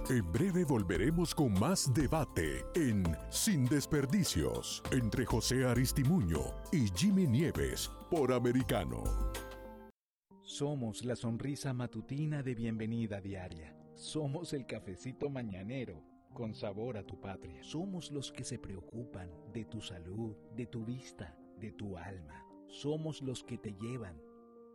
En 0.09 0.33
breve 0.33 0.64
volveremos 0.64 1.35
con 1.35 1.53
más 1.59 1.93
debate 1.93 2.64
en 2.77 3.05
Sin 3.29 3.66
Desperdicios 3.66 4.81
entre 4.93 5.27
José 5.27 5.64
Aristimuño 5.64 6.55
y 6.70 6.89
Jimmy 6.95 7.27
Nieves 7.27 7.91
por 8.09 8.33
Americano. 8.33 9.03
Somos 10.43 11.05
la 11.05 11.16
sonrisa 11.16 11.72
matutina 11.72 12.45
de 12.45 12.55
bienvenida 12.55 13.20
diaria. 13.20 13.77
Somos 13.97 14.53
el 14.53 14.64
cafecito 14.64 15.29
mañanero 15.29 16.16
con 16.37 16.55
sabor 16.55 16.99
a 16.99 17.03
tu 17.03 17.18
patria. 17.18 17.62
Somos 17.62 18.12
los 18.12 18.30
que 18.30 18.45
se 18.45 18.59
preocupan 18.59 19.30
de 19.55 19.64
tu 19.64 19.80
salud, 19.80 20.37
de 20.55 20.66
tu 20.66 20.84
vista, 20.84 21.34
de 21.59 21.72
tu 21.72 21.97
alma. 21.97 22.47
Somos 22.68 23.22
los 23.22 23.43
que 23.43 23.57
te 23.57 23.72
llevan, 23.80 24.20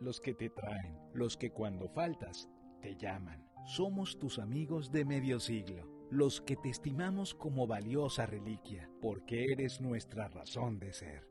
los 0.00 0.20
que 0.20 0.34
te 0.34 0.50
traen, 0.50 0.98
los 1.14 1.36
que 1.36 1.52
cuando 1.52 1.88
faltas 1.88 2.48
te 2.80 2.96
llaman. 2.96 3.46
Somos 3.64 4.18
tus 4.18 4.40
amigos 4.40 4.90
de 4.90 5.04
medio 5.04 5.38
siglo, 5.38 5.88
los 6.10 6.40
que 6.40 6.56
te 6.56 6.68
estimamos 6.68 7.32
como 7.32 7.68
valiosa 7.68 8.26
reliquia, 8.26 8.90
porque 9.00 9.44
eres 9.52 9.80
nuestra 9.80 10.26
razón 10.26 10.80
de 10.80 10.92
ser. 10.92 11.28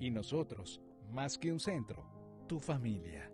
Y 0.00 0.10
nosotros, 0.10 0.82
más 1.12 1.38
que 1.38 1.52
un 1.52 1.60
centro, 1.60 2.10
tu 2.48 2.58
familia. 2.58 3.32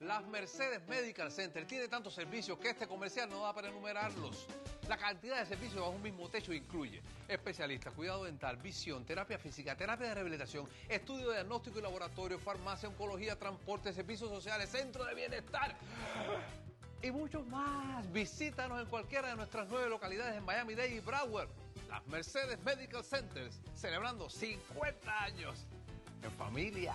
Las 0.00 0.26
Mercedes 0.28 0.80
Medical 0.88 1.30
Center 1.30 1.66
tiene 1.66 1.86
tantos 1.86 2.14
servicios 2.14 2.58
que 2.58 2.70
este 2.70 2.88
comercial 2.88 3.28
no 3.28 3.42
da 3.42 3.52
para 3.52 3.68
enumerarlos. 3.68 4.46
La 4.88 4.96
cantidad 4.96 5.38
de 5.38 5.44
servicios 5.44 5.78
bajo 5.78 5.90
un 5.90 6.02
mismo 6.02 6.26
techo 6.30 6.54
incluye 6.54 7.02
especialistas, 7.28 7.92
cuidado 7.92 8.24
dental, 8.24 8.56
visión, 8.56 9.04
terapia 9.04 9.38
física, 9.38 9.76
terapia 9.76 10.08
de 10.08 10.14
rehabilitación, 10.14 10.66
estudio 10.88 11.28
de 11.28 11.34
diagnóstico 11.34 11.78
y 11.78 11.82
laboratorio, 11.82 12.38
farmacia, 12.38 12.88
oncología, 12.88 13.38
transporte, 13.38 13.92
servicios 13.92 14.30
sociales, 14.30 14.70
centro 14.70 15.04
de 15.04 15.14
bienestar 15.14 15.76
y 17.02 17.10
muchos 17.10 17.46
más. 17.46 18.10
Visítanos 18.10 18.80
en 18.80 18.86
cualquiera 18.86 19.28
de 19.28 19.36
nuestras 19.36 19.68
nueve 19.68 19.90
localidades 19.90 20.34
en 20.34 20.44
Miami-Dade 20.46 20.94
y 20.94 21.00
Broward. 21.00 21.50
Las 21.90 22.06
Mercedes 22.06 22.58
Medical 22.64 23.04
Centers 23.04 23.60
celebrando 23.74 24.30
50 24.30 25.24
años 25.24 25.66
en 26.22 26.30
familia. 26.32 26.94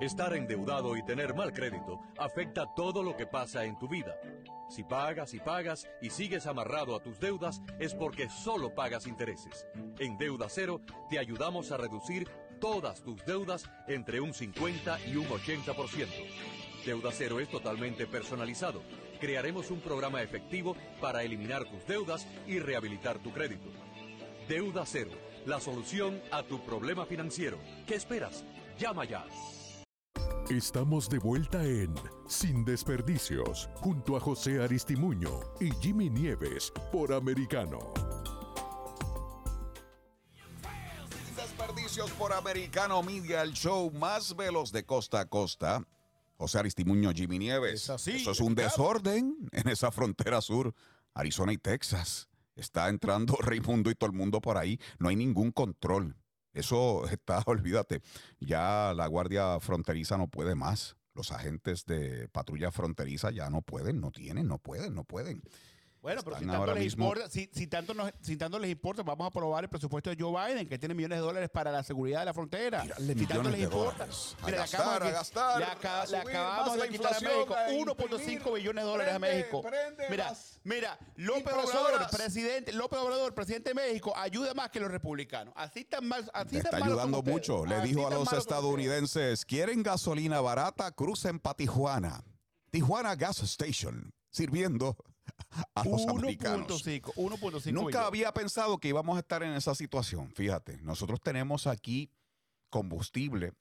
Estar 0.00 0.34
endeudado 0.34 0.94
y 0.94 1.02
tener 1.02 1.34
mal 1.34 1.54
crédito 1.54 2.00
afecta 2.18 2.66
todo 2.74 3.02
lo 3.02 3.16
que 3.16 3.26
pasa 3.26 3.64
en 3.64 3.78
tu 3.78 3.88
vida. 3.88 4.14
Si 4.68 4.84
pagas 4.84 5.32
y 5.32 5.38
pagas 5.38 5.88
y 6.02 6.10
sigues 6.10 6.46
amarrado 6.46 6.94
a 6.94 7.02
tus 7.02 7.18
deudas 7.18 7.62
es 7.78 7.94
porque 7.94 8.28
solo 8.28 8.74
pagas 8.74 9.06
intereses. 9.06 9.66
En 9.98 10.18
Deuda 10.18 10.48
Cero 10.50 10.82
te 11.08 11.18
ayudamos 11.18 11.72
a 11.72 11.78
reducir 11.78 12.28
todas 12.60 13.02
tus 13.02 13.24
deudas 13.24 13.70
entre 13.88 14.20
un 14.20 14.34
50 14.34 14.98
y 15.06 15.16
un 15.16 15.28
80%. 15.28 16.06
Deuda 16.84 17.10
Cero 17.10 17.40
es 17.40 17.48
totalmente 17.48 18.06
personalizado. 18.06 18.82
Crearemos 19.18 19.70
un 19.70 19.80
programa 19.80 20.20
efectivo 20.20 20.76
para 21.00 21.22
eliminar 21.22 21.64
tus 21.64 21.86
deudas 21.86 22.26
y 22.46 22.58
rehabilitar 22.58 23.18
tu 23.20 23.32
crédito. 23.32 23.70
Deuda 24.46 24.84
Cero, 24.84 25.12
la 25.46 25.58
solución 25.58 26.20
a 26.32 26.42
tu 26.42 26.62
problema 26.66 27.06
financiero. 27.06 27.58
¿Qué 27.86 27.94
esperas? 27.94 28.44
Llama 28.78 29.06
ya. 29.06 29.24
Estamos 30.50 31.08
de 31.08 31.18
vuelta 31.18 31.64
en 31.64 31.92
Sin 32.28 32.64
Desperdicios, 32.64 33.68
junto 33.74 34.16
a 34.16 34.20
José 34.20 34.62
Aristimuño 34.62 35.40
y 35.58 35.72
Jimmy 35.82 36.08
Nieves 36.08 36.72
por 36.92 37.12
Americano. 37.12 37.92
Sin 41.10 41.34
Desperdicios 41.34 42.12
por 42.12 42.32
Americano 42.32 43.02
Media, 43.02 43.42
el 43.42 43.54
show 43.54 43.90
más 43.90 44.36
veloz 44.36 44.70
de 44.70 44.84
costa 44.84 45.18
a 45.18 45.24
costa. 45.26 45.84
José 46.36 46.60
Aristimuño, 46.60 47.10
Jimmy 47.12 47.40
Nieves. 47.40 47.82
Es 47.82 47.90
así, 47.90 48.12
Eso 48.12 48.30
es 48.30 48.38
un 48.38 48.54
claro. 48.54 48.70
desorden 48.70 49.48
en 49.50 49.68
esa 49.68 49.90
frontera 49.90 50.40
sur, 50.40 50.72
Arizona 51.12 51.52
y 51.52 51.58
Texas. 51.58 52.28
Está 52.54 52.88
entrando 52.88 53.36
Raimundo 53.40 53.90
y 53.90 53.96
todo 53.96 54.10
el 54.10 54.16
mundo 54.16 54.40
por 54.40 54.58
ahí. 54.58 54.78
No 55.00 55.08
hay 55.08 55.16
ningún 55.16 55.50
control. 55.50 56.14
Eso 56.56 57.06
está, 57.10 57.42
olvídate. 57.46 58.00
Ya 58.40 58.92
la 58.94 59.06
Guardia 59.06 59.60
Fronteriza 59.60 60.16
no 60.16 60.28
puede 60.28 60.54
más. 60.54 60.96
Los 61.14 61.32
agentes 61.32 61.86
de 61.86 62.28
patrulla 62.28 62.70
fronteriza 62.70 63.30
ya 63.30 63.48
no 63.48 63.62
pueden, 63.62 64.00
no 64.00 64.10
tienen, 64.10 64.48
no 64.48 64.58
pueden, 64.58 64.94
no 64.94 65.04
pueden. 65.04 65.42
Bueno, 66.06 66.22
pero 66.22 66.38
si 66.38 66.46
tanto, 66.46 66.66
les 66.66 66.84
mismo- 66.84 67.04
importa, 67.06 67.28
si, 67.28 67.50
si 67.52 67.66
tanto 67.66 67.92
nos- 67.92 68.12
si 68.20 68.36
tanto 68.36 68.60
les 68.60 68.70
importa, 68.70 69.02
vamos 69.02 69.24
a 69.24 69.28
aprobar 69.28 69.64
el 69.64 69.68
presupuesto 69.70 70.08
de 70.08 70.16
Joe 70.16 70.30
Biden, 70.52 70.68
que 70.68 70.78
tiene 70.78 70.94
millones 70.94 71.18
de 71.18 71.22
dólares 71.24 71.50
para 71.52 71.72
la 71.72 71.82
seguridad 71.82 72.20
de 72.20 72.26
la 72.26 72.32
frontera. 72.34 72.84
Si 72.96 73.26
tanto 73.26 73.50
les 73.50 73.62
importa. 73.62 74.04
A 74.04 74.06
Mira, 74.06 74.50
le 74.50 74.56
gastar, 74.56 74.80
acabamos 75.02 75.08
a 75.08 75.10
gastar, 75.10 75.58
le 75.58 75.64
a 75.64 76.20
acabamos 76.20 76.80
de 76.80 76.88
quitar 76.90 77.14
a 77.16 77.20
México 77.20 77.54
a 77.56 77.68
1.5 77.70 78.32
imprimir. 78.32 78.52
billones 78.54 78.84
de 78.84 78.90
dólares 78.90 79.14
a 79.14 79.18
México. 79.18 79.62
prende 79.62 80.04
Mira, 80.08 80.32
mira, 80.62 80.98
López. 81.16 81.52
Obrador, 81.52 82.10
presidente, 82.10 82.72
López 82.72 82.98
Obrador, 83.00 83.34
presidente 83.34 83.70
de 83.70 83.74
México, 83.74 84.12
ayuda 84.16 84.54
más 84.54 84.70
que 84.70 84.78
los 84.78 84.90
republicanos. 84.90 85.52
Así 85.56 85.84
tan 85.84 86.06
mal, 86.06 86.30
así 86.32 86.58
está 86.58 86.76
ayudando 86.76 87.20
mucho. 87.22 87.66
Le 87.66 87.74
Así 87.74 87.88
dijo 87.88 88.06
a 88.06 88.10
los 88.10 88.32
estadounidenses, 88.32 89.44
¿quieren 89.44 89.82
gasolina 89.82 90.40
barata? 90.40 90.92
Crucen 90.92 91.40
para 91.40 91.56
Tijuana. 91.56 92.22
Tijuana 92.70 93.16
Gas 93.16 93.40
Station, 93.42 94.12
sirviendo 94.30 94.96
a 95.74 95.84
los 95.84 96.06
americanos. 96.06 96.86
1.5, 96.86 97.14
1.5 97.14 97.72
Nunca 97.72 98.06
había 98.06 98.32
pensado 98.32 98.78
que 98.78 98.88
íbamos 98.88 99.16
a 99.16 99.20
estar 99.20 99.42
en 99.42 99.52
esa 99.52 99.74
situación. 99.74 100.30
Fíjate, 100.32 100.80
nosotros 100.82 101.20
tenemos 101.20 101.66
aquí 101.66 102.10
combustible 102.70 103.52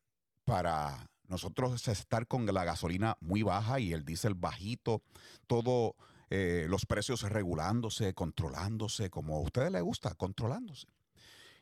para 0.43 1.09
nosotros 1.27 1.87
estar 1.87 2.27
con 2.27 2.45
la 2.45 2.63
gasolina 2.63 3.17
muy 3.19 3.41
baja 3.41 3.79
y 3.79 3.93
el 3.93 4.05
diésel 4.05 4.35
bajito, 4.35 5.01
todo 5.47 5.95
eh, 6.29 6.67
los 6.69 6.85
precios 6.85 7.21
regulándose, 7.23 8.13
controlándose, 8.13 9.09
como 9.09 9.37
a 9.37 9.41
ustedes 9.41 9.71
les 9.71 9.81
gusta, 9.81 10.13
controlándose. 10.15 10.87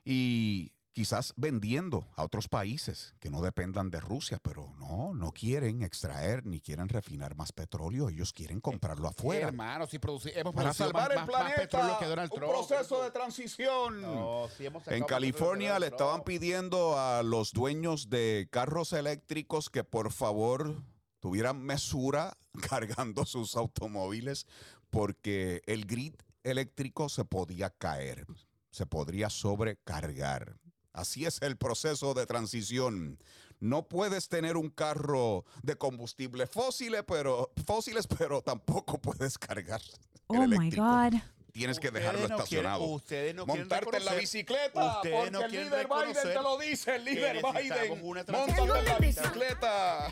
Y 0.05 0.73
quizás 0.93 1.33
vendiendo 1.35 2.07
a 2.15 2.23
otros 2.23 2.47
países 2.47 3.15
que 3.19 3.29
no 3.29 3.41
dependan 3.41 3.89
de 3.89 3.99
Rusia, 3.99 4.39
pero 4.41 4.73
no, 4.77 5.13
no 5.13 5.31
quieren 5.31 5.81
extraer 5.81 6.45
ni 6.45 6.61
quieren 6.61 6.87
refinar 6.87 7.35
más 7.35 7.51
petróleo, 7.51 8.09
ellos 8.09 8.31
quieren 8.31 8.61
comprarlo 8.61 9.07
afuera. 9.07 9.47
Hermano, 9.47 9.87
si 9.87 9.99
hemos 10.35 10.53
Para 10.53 10.73
salvar 10.73 11.09
más, 11.09 11.23
el 11.23 11.25
planeta, 11.25 11.97
que 11.99 12.05
Donald 12.05 12.31
un 12.31 12.39
proceso 12.39 13.03
de 13.03 13.11
transición. 13.11 14.01
No, 14.01 14.47
sí 14.55 14.67
hemos 14.67 14.83
sacado 14.83 14.97
En 14.97 15.03
California 15.03 15.79
le 15.79 15.87
estaban 15.87 16.23
pidiendo 16.23 16.97
a 16.97 17.23
los 17.23 17.51
dueños 17.51 18.09
de 18.09 18.47
carros 18.51 18.93
eléctricos 18.93 19.69
que 19.69 19.83
por 19.83 20.11
favor 20.11 20.83
tuvieran 21.19 21.61
mesura 21.61 22.37
cargando 22.69 23.25
sus 23.25 23.55
automóviles 23.55 24.45
porque 24.89 25.63
el 25.65 25.85
grid 25.85 26.13
eléctrico 26.43 27.09
se 27.09 27.25
podía 27.25 27.71
caer, 27.71 28.27
se 28.69 28.85
podría 28.85 29.31
sobrecargar. 29.31 30.62
Así 30.93 31.25
es 31.25 31.41
el 31.41 31.57
proceso 31.57 32.13
de 32.13 32.25
transición. 32.25 33.19
No 33.59 33.87
puedes 33.87 34.29
tener 34.29 34.57
un 34.57 34.69
carro 34.69 35.45
de 35.63 35.75
combustible 35.75 36.47
fósiles, 36.47 37.03
pero, 37.07 37.51
fósiles, 37.65 38.07
pero 38.07 38.41
tampoco 38.41 38.99
puedes 39.01 39.37
cargar. 39.37 39.81
el 39.81 39.95
Oh 40.27 40.47
my. 40.47 40.69
God. 40.69 41.13
Tienes 41.51 41.79
que 41.79 41.87
Ustedes 41.89 42.03
dejarlo 42.05 42.21
no 42.21 42.25
quieren- 42.27 42.43
estacionado. 42.43 42.83
ustedes 42.85 43.35
no 43.35 43.45
quieren 43.45 43.61
Montarte 43.67 43.97
en 43.97 44.05
la 44.05 44.13
bicicleta. 44.15 44.95
ustedes 44.97 45.15
porque 45.15 45.31
no 45.31 45.41
el 45.43 45.51
líder 45.51 45.87
Biden 45.87 46.23
te 46.23 46.33
lo 46.41 46.57
dice, 46.57 46.95
el 46.95 47.05
líder 47.05 47.35
Biden. 47.43 47.99
una 48.01 48.23
Móntate 48.27 48.61
en 48.79 48.85
la 48.85 48.97
bicicleta. 48.99 50.11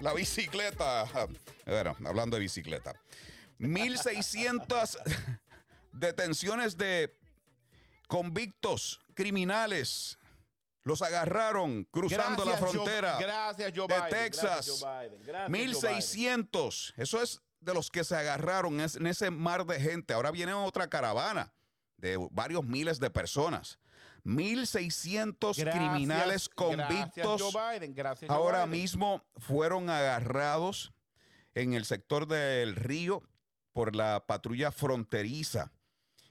La 0.00 0.12
bicicleta. 0.12 1.06
Bueno, 1.64 1.96
hablando 2.04 2.36
de 2.36 2.40
bicicleta. 2.42 2.94
1600 3.58 4.98
detenciones 5.92 6.76
de 6.76 7.16
convictos 8.06 9.00
criminales. 9.16 10.18
Los 10.84 11.02
agarraron 11.02 11.82
cruzando 11.90 12.44
Gracias, 12.44 12.60
la 12.60 12.66
Joe- 12.66 12.70
frontera 12.72 13.18
gracias, 13.18 13.72
Joe 13.74 13.88
de 13.88 13.94
Biden. 13.96 14.10
Texas. 14.10 14.44
Gracias, 14.44 14.80
Joe 14.80 15.00
Biden. 15.08 15.22
Gracias, 15.26 15.48
Joe 15.48 15.48
Biden. 15.48 15.52
1600. 15.66 16.94
Eso 16.96 17.22
es 17.22 17.40
de 17.58 17.74
los 17.74 17.90
que 17.90 18.04
se 18.04 18.14
agarraron 18.14 18.78
en 18.80 19.06
ese 19.08 19.30
mar 19.32 19.66
de 19.66 19.80
gente. 19.80 20.14
Ahora 20.14 20.30
viene 20.30 20.52
otra 20.52 20.88
caravana 20.88 21.52
de 21.96 22.16
varios 22.30 22.62
miles 22.64 23.00
de 23.00 23.10
personas. 23.10 23.80
1600 24.22 25.56
Gracias, 25.58 25.74
criminales 25.74 26.48
convictos 26.48 27.40
Gracias, 27.40 27.52
Joe 27.52 27.72
Biden. 27.78 27.94
Gracias, 27.94 28.28
Joe 28.28 28.36
ahora 28.36 28.66
mismo 28.66 29.24
fueron 29.36 29.88
agarrados 29.90 30.92
en 31.54 31.74
el 31.74 31.84
sector 31.84 32.26
del 32.28 32.76
río 32.76 33.22
por 33.72 33.96
la 33.96 34.24
patrulla 34.26 34.70
fronteriza. 34.70 35.72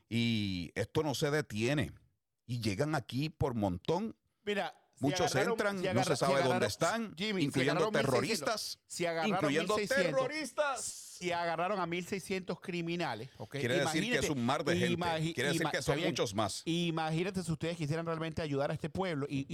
Y 0.08 0.72
esto 0.76 1.04
no 1.04 1.16
se 1.16 1.32
detiene. 1.32 1.92
Y 2.48 2.62
llegan 2.62 2.96
aquí 2.96 3.30
por 3.30 3.56
montón. 3.56 4.16
Muchos 5.00 5.36
entran, 5.36 5.80
si 5.82 5.88
no 5.94 6.04
se 6.04 6.12
si 6.12 6.20
sabe 6.20 6.34
agarraron- 6.36 6.48
dónde 6.50 6.68
están, 6.68 7.16
Jimmy, 7.18 7.44
incluyendo 7.44 7.82
agarraron 7.88 7.94
1600, 7.94 8.46
terroristas. 8.46 8.80
Si 8.88 9.06
agarraron 9.06 9.36
incluyendo 9.36 9.76
1600, 9.76 10.22
terroristas. 10.22 11.02
Si 11.16 11.32
agarraron 11.32 11.80
a 11.80 11.86
1600 11.86 12.60
criminales. 12.60 13.30
Quiere 13.50 13.80
decir 13.80 14.12
que 14.12 14.18
es 14.20 14.30
un 14.30 14.46
mar 14.46 14.66
de 14.66 14.76
gente. 14.78 15.34
Quiere 15.34 15.54
decir 15.54 15.68
que 15.72 15.82
son 15.82 15.96
bien. 15.96 16.10
muchos 16.10 16.34
más. 16.36 16.62
Imagínate 16.66 17.42
si 17.42 17.52
ustedes 17.52 17.78
quisieran 17.78 18.06
realmente 18.06 18.42
ayudar 18.42 18.72
a 18.72 18.74
este 18.74 18.90
pueblo 18.90 19.26
y, 19.30 19.46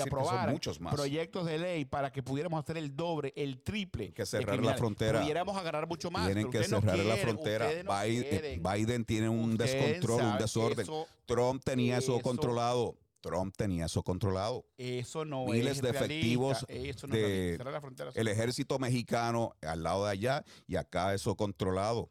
aprobar 0.00 0.54
proyectos 0.94 1.46
de 1.46 1.58
ley 1.58 1.84
para 1.86 2.12
que 2.12 2.22
pudiéramos 2.22 2.62
hacer 2.62 2.76
el 2.76 2.94
doble, 2.94 3.32
el 3.36 3.62
triple. 3.62 4.12
que 4.12 4.26
cerrar 4.26 4.62
la 4.62 4.74
frontera. 4.74 5.20
Pudiéramos 5.20 5.56
agarrar 5.56 5.86
mucho 5.86 6.10
más. 6.10 6.26
Tienen 6.26 6.50
que 6.50 6.58
no 6.68 6.80
cerrar 6.80 6.98
la 6.98 7.16
frontera. 7.16 7.68
no 7.84 8.72
Biden, 8.72 9.04
tiene 9.04 9.28
un 9.28 9.52
Ustedes 9.52 9.72
descontrol, 9.72 10.22
un 10.22 10.38
desorden. 10.38 10.80
eso- 10.80 11.06
Trump 11.26 11.62
tenía 11.64 11.98
eso, 11.98 12.14
eso- 12.14 12.22
controlado. 12.22 12.94
Trump 13.20 13.54
tenía 13.56 13.86
eso 13.86 14.02
controlado. 14.02 14.64
Eso 14.76 15.24
no 15.24 15.46
Miles 15.46 15.76
es 15.76 15.82
de 15.82 15.92
realista, 15.92 16.14
efectivos 16.14 16.66
eso 16.68 17.06
no 17.06 17.14
de 17.16 17.58
la 17.64 17.80
frontera. 17.80 18.10
el 18.14 18.28
ejército 18.28 18.78
mexicano 18.78 19.54
al 19.62 19.82
lado 19.82 20.04
de 20.04 20.12
allá 20.12 20.44
y 20.66 20.76
acá 20.76 21.14
eso 21.14 21.34
controlado. 21.36 22.10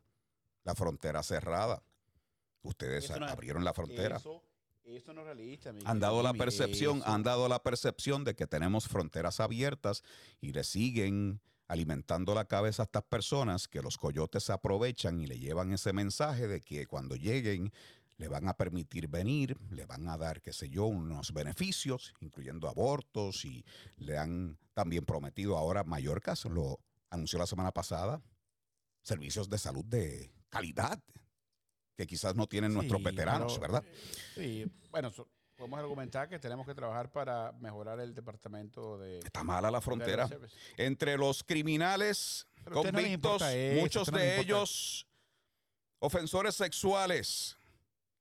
La 0.64 0.76
frontera 0.76 1.22
cerrada. 1.24 1.84
Ustedes 2.64 3.06
es- 3.06 3.12
abrieron 3.12 3.64
la 3.64 3.74
frontera. 3.74 4.18
Eso, 4.18 4.44
eso 4.84 5.14
no 5.14 5.22
es 5.22 5.26
realista. 5.28 5.72
han 5.86 6.00
dado 6.00 6.24
la 6.24 6.34
percepción, 6.34 6.98
eso. 6.98 7.08
han 7.08 7.24
dado 7.24 7.48
la 7.48 7.62
percepción 7.62 8.24
de 8.24 8.36
que 8.36 8.48
tenemos 8.48 8.88
fronteras 8.88 9.40
abiertas 9.40 10.04
y 10.42 10.52
le 10.54 10.64
siguen 10.64 11.40
alimentando 11.68 12.34
la 12.36 12.46
cabeza 12.46 12.84
a 12.84 12.86
estas 12.86 13.04
personas 13.04 13.68
que 13.68 13.82
los 13.82 13.98
coyotes 13.98 14.44
se 14.44 14.54
aprovechan 14.54 15.20
y 15.20 15.28
le 15.28 15.40
llevan 15.40 15.72
ese 15.74 15.94
mensaje 15.94 16.48
de 16.48 16.62
que 16.62 16.86
cuando 16.88 17.16
lleguen 17.16 17.72
le 18.18 18.28
van 18.28 18.48
a 18.48 18.56
permitir 18.56 19.08
venir, 19.08 19.58
le 19.70 19.86
van 19.86 20.08
a 20.08 20.18
dar, 20.18 20.42
qué 20.42 20.54
sé 20.54 20.70
yo, 20.70 20.86
unos 20.86 21.34
beneficios, 21.34 22.14
incluyendo 22.22 22.70
abortos 22.70 23.44
y 23.46 23.66
le 23.98 24.18
han 24.18 24.58
también 24.74 25.06
prometido 25.06 25.58
ahora 25.58 25.84
Mallorca, 25.84 26.34
lo 26.50 26.80
anunció 27.10 27.40
la 27.40 27.48
semana 27.48 27.72
pasada, 27.72 28.22
servicios 29.02 29.50
de 29.50 29.58
salud 29.58 29.86
de 29.86 30.34
calidad 30.50 31.00
que 31.96 32.08
quizás 32.08 32.36
no 32.36 32.48
tienen 32.48 32.74
nuestros 32.74 33.02
veteranos, 33.02 33.58
pero, 33.60 33.74
¿verdad? 33.74 33.90
Sí, 34.36 34.66
bueno, 34.92 35.12
so- 35.12 35.30
podemos 35.56 35.80
argumentar 35.80 36.28
que 36.28 36.40
tenemos 36.40 36.66
que 36.66 36.76
trabajar 36.76 37.10
para 37.12 37.54
mejorar 37.54 38.00
el 38.02 38.14
departamento 38.14 38.98
de... 38.98 39.20
Está 39.20 39.44
mala 39.44 39.72
la 39.72 39.80
frontera. 39.80 40.30
Entre 40.76 41.18
los 41.18 41.44
criminales 41.44 42.46
Pero 42.64 42.76
no 42.76 42.84
convictos, 42.84 43.42
muchos 43.76 44.12
no 44.12 44.18
de 44.18 44.42
ellos 44.42 45.08
ofensores 46.00 46.56
sexuales 46.56 47.58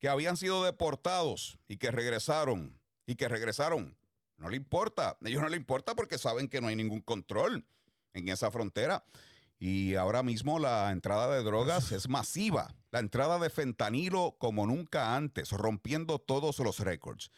que 0.04 0.10
habían 0.10 0.36
sido 0.36 0.62
deportados 0.62 1.58
y 1.66 1.78
que 1.78 1.90
regresaron 1.90 2.78
y 3.06 3.14
que 3.14 3.26
regresaron. 3.26 3.96
No 4.36 4.50
le 4.50 4.56
importa. 4.58 5.12
A 5.12 5.16
ellos 5.26 5.40
no 5.40 5.48
le 5.48 5.56
importa 5.56 5.94
porque 5.94 6.18
saben 6.18 6.46
que 6.46 6.60
no 6.60 6.66
hay 6.66 6.76
ningún 6.76 7.00
control 7.00 7.64
en 8.12 8.28
esa 8.28 8.50
frontera. 8.50 9.02
Y 9.58 9.94
ahora 9.94 10.22
mismo 10.22 10.58
la 10.58 10.90
entrada 10.90 11.34
de 11.34 11.42
drogas 11.42 11.90
es 11.90 12.10
masiva. 12.10 12.74
La 12.90 12.98
entrada 12.98 13.38
de 13.38 13.48
fentanilo 13.48 14.36
como 14.38 14.66
nunca 14.66 15.16
antes, 15.16 15.52
rompiendo 15.52 16.18
todos 16.18 16.58
los 16.58 16.80
récords. 16.80 17.30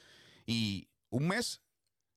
Y 0.45 0.89
un 1.11 1.29
mes 1.29 1.63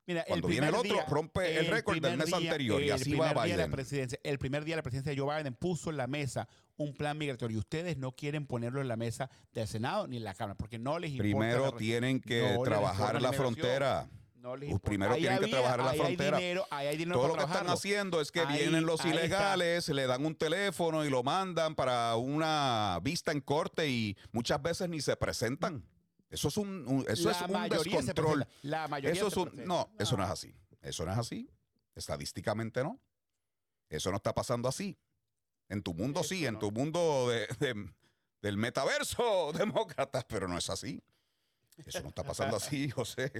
Mira, 0.10 0.26
Cuando 0.28 0.48
viene 0.48 0.68
el 0.70 0.74
otro, 0.74 0.98
rompe 1.08 1.60
el 1.60 1.68
récord 1.68 2.02
del 2.02 2.18
mes 2.18 2.34
anterior, 2.34 2.82
y 2.82 2.90
así 2.90 3.14
va 3.14 3.30
de 3.30 3.36
la 3.36 3.44
Biden. 3.46 3.70
presidencia- 3.72 4.20
el 4.24 4.40
primer 4.40 4.66
día 4.66 4.74
de 4.74 4.78
la 4.78 4.82
presidencia 4.82 5.14
de 5.14 5.22
Joe 5.22 5.38
Biden 5.38 5.54
puso 5.54 5.92
en 5.92 5.98
la 5.98 6.08
mesa 6.08 6.48
un 6.78 6.96
plan 6.96 7.16
migratorio. 7.16 7.60
Ustedes 7.60 7.96
no 7.96 8.12
quieren 8.14 8.48
ponerlo 8.48 8.82
en 8.82 8.88
la 8.88 8.96
mesa 8.96 9.30
del 9.54 9.68
Senado 9.68 10.08
ni 10.08 10.18
en 10.18 10.24
la 10.24 10.34
Cámara, 10.34 10.58
porque 10.58 10.80
no 10.80 10.98
les 10.98 11.12
importa. 11.12 11.24
Primero 11.30 11.66
la 11.72 11.78
tienen 11.78 12.20
que 12.22 12.56
no 12.58 12.64
trabajar 12.64 13.14
la 13.14 13.20
la 13.30 13.34
frontera. 13.34 14.10
No 14.34 14.56
les 14.56 14.70
importa. 14.70 14.90
primero 14.90 15.14
Ahí 15.14 15.22
tienen 15.22 15.40
que 15.42 15.48
trabajar 15.48 15.80
la 15.84 15.92
ahí 15.92 16.00
frontera. 16.00 16.38
Hay 16.38 16.44
dinero, 16.44 16.66
ahí 16.72 16.88
hay 16.88 16.98
dinero 16.98 17.20
Todo 17.20 17.28
lo 17.28 17.36
que 17.36 17.44
están 17.44 17.70
haciendo 17.70 18.20
es 18.20 18.32
que 18.32 18.40
Ahí- 18.40 18.58
vienen 18.62 18.88
los 18.88 19.02
está. 19.06 19.10
ilegales, 19.14 19.90
le 19.90 20.08
dan 20.08 20.26
un 20.26 20.34
teléfono 20.34 21.06
y 21.06 21.12
lo 21.12 21.22
mandan 21.22 21.76
para 21.76 22.16
una 22.16 22.98
vista 23.04 23.32
en 23.32 23.42
corte 23.42 23.88
y 23.88 24.18
muchas 24.32 24.60
veces 24.60 24.90
ni 24.90 25.02
se 25.02 25.16
presentan. 25.18 25.84
Eso 26.30 26.48
es 26.50 26.58
un, 26.58 26.88
un- 26.88 27.06
eso 27.08 27.30
La 27.30 27.36
es 27.36 27.42
un 27.42 27.70
descontrol. 27.70 28.48
La 28.62 28.88
mayoría 28.88 29.14
Eso 29.20 29.28
es 29.28 29.38
un- 29.38 29.66
no, 29.66 29.90
eso 29.98 30.16
no 30.16 30.24
es 30.24 30.30
así. 30.30 30.54
Eso 30.82 31.06
no 31.06 31.12
es 31.12 31.18
así. 31.18 31.50
Estadísticamente 31.96 32.84
no. 32.84 33.00
Eso 33.90 34.12
no 34.12 34.18
está 34.18 34.34
pasando 34.34 34.70
así. 34.70 34.98
En 35.68 35.82
tu 35.84 35.94
mundo 35.94 36.24
sí, 36.24 36.46
en 36.46 36.58
tu 36.60 36.72
mundo 36.72 37.30
de- 37.30 37.48
de- 37.60 37.90
del 38.42 38.58
metaverso 38.58 39.52
demócrata, 39.54 40.26
pero 40.28 40.48
no 40.48 40.58
es 40.58 40.70
así. 40.70 41.02
Eso 41.86 42.02
no 42.02 42.10
está 42.10 42.24
pasando 42.24 42.58
así, 42.58 42.90
José. 42.92 43.32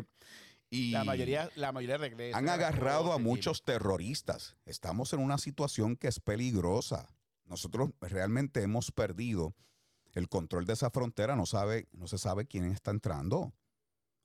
Y 0.72 0.92
La 0.92 1.04
mayoría, 1.04 1.50
la 1.56 1.72
mayoría 1.72 1.98
regresa. 1.98 2.38
han 2.38 2.48
agarrado 2.50 3.12
a 3.14 3.18
muchos 3.18 3.64
terroristas. 3.64 4.56
Estamos 4.66 5.14
en 5.14 5.20
una 5.20 5.38
situación 5.38 5.96
que 5.96 6.08
es 6.08 6.20
peligrosa. 6.20 7.08
Nosotros 7.46 7.90
realmente 8.02 8.62
hemos 8.62 8.92
perdido 8.92 9.56
el 10.20 10.30
control 10.30 10.66
de 10.66 10.74
esa 10.74 10.92
frontera. 10.92 11.36
No, 11.36 11.46
sabe, 11.48 11.88
no 11.94 12.08
se 12.08 12.18
sabe 12.20 12.46
quién 12.46 12.66
está 12.66 12.92
entrando. 12.92 13.54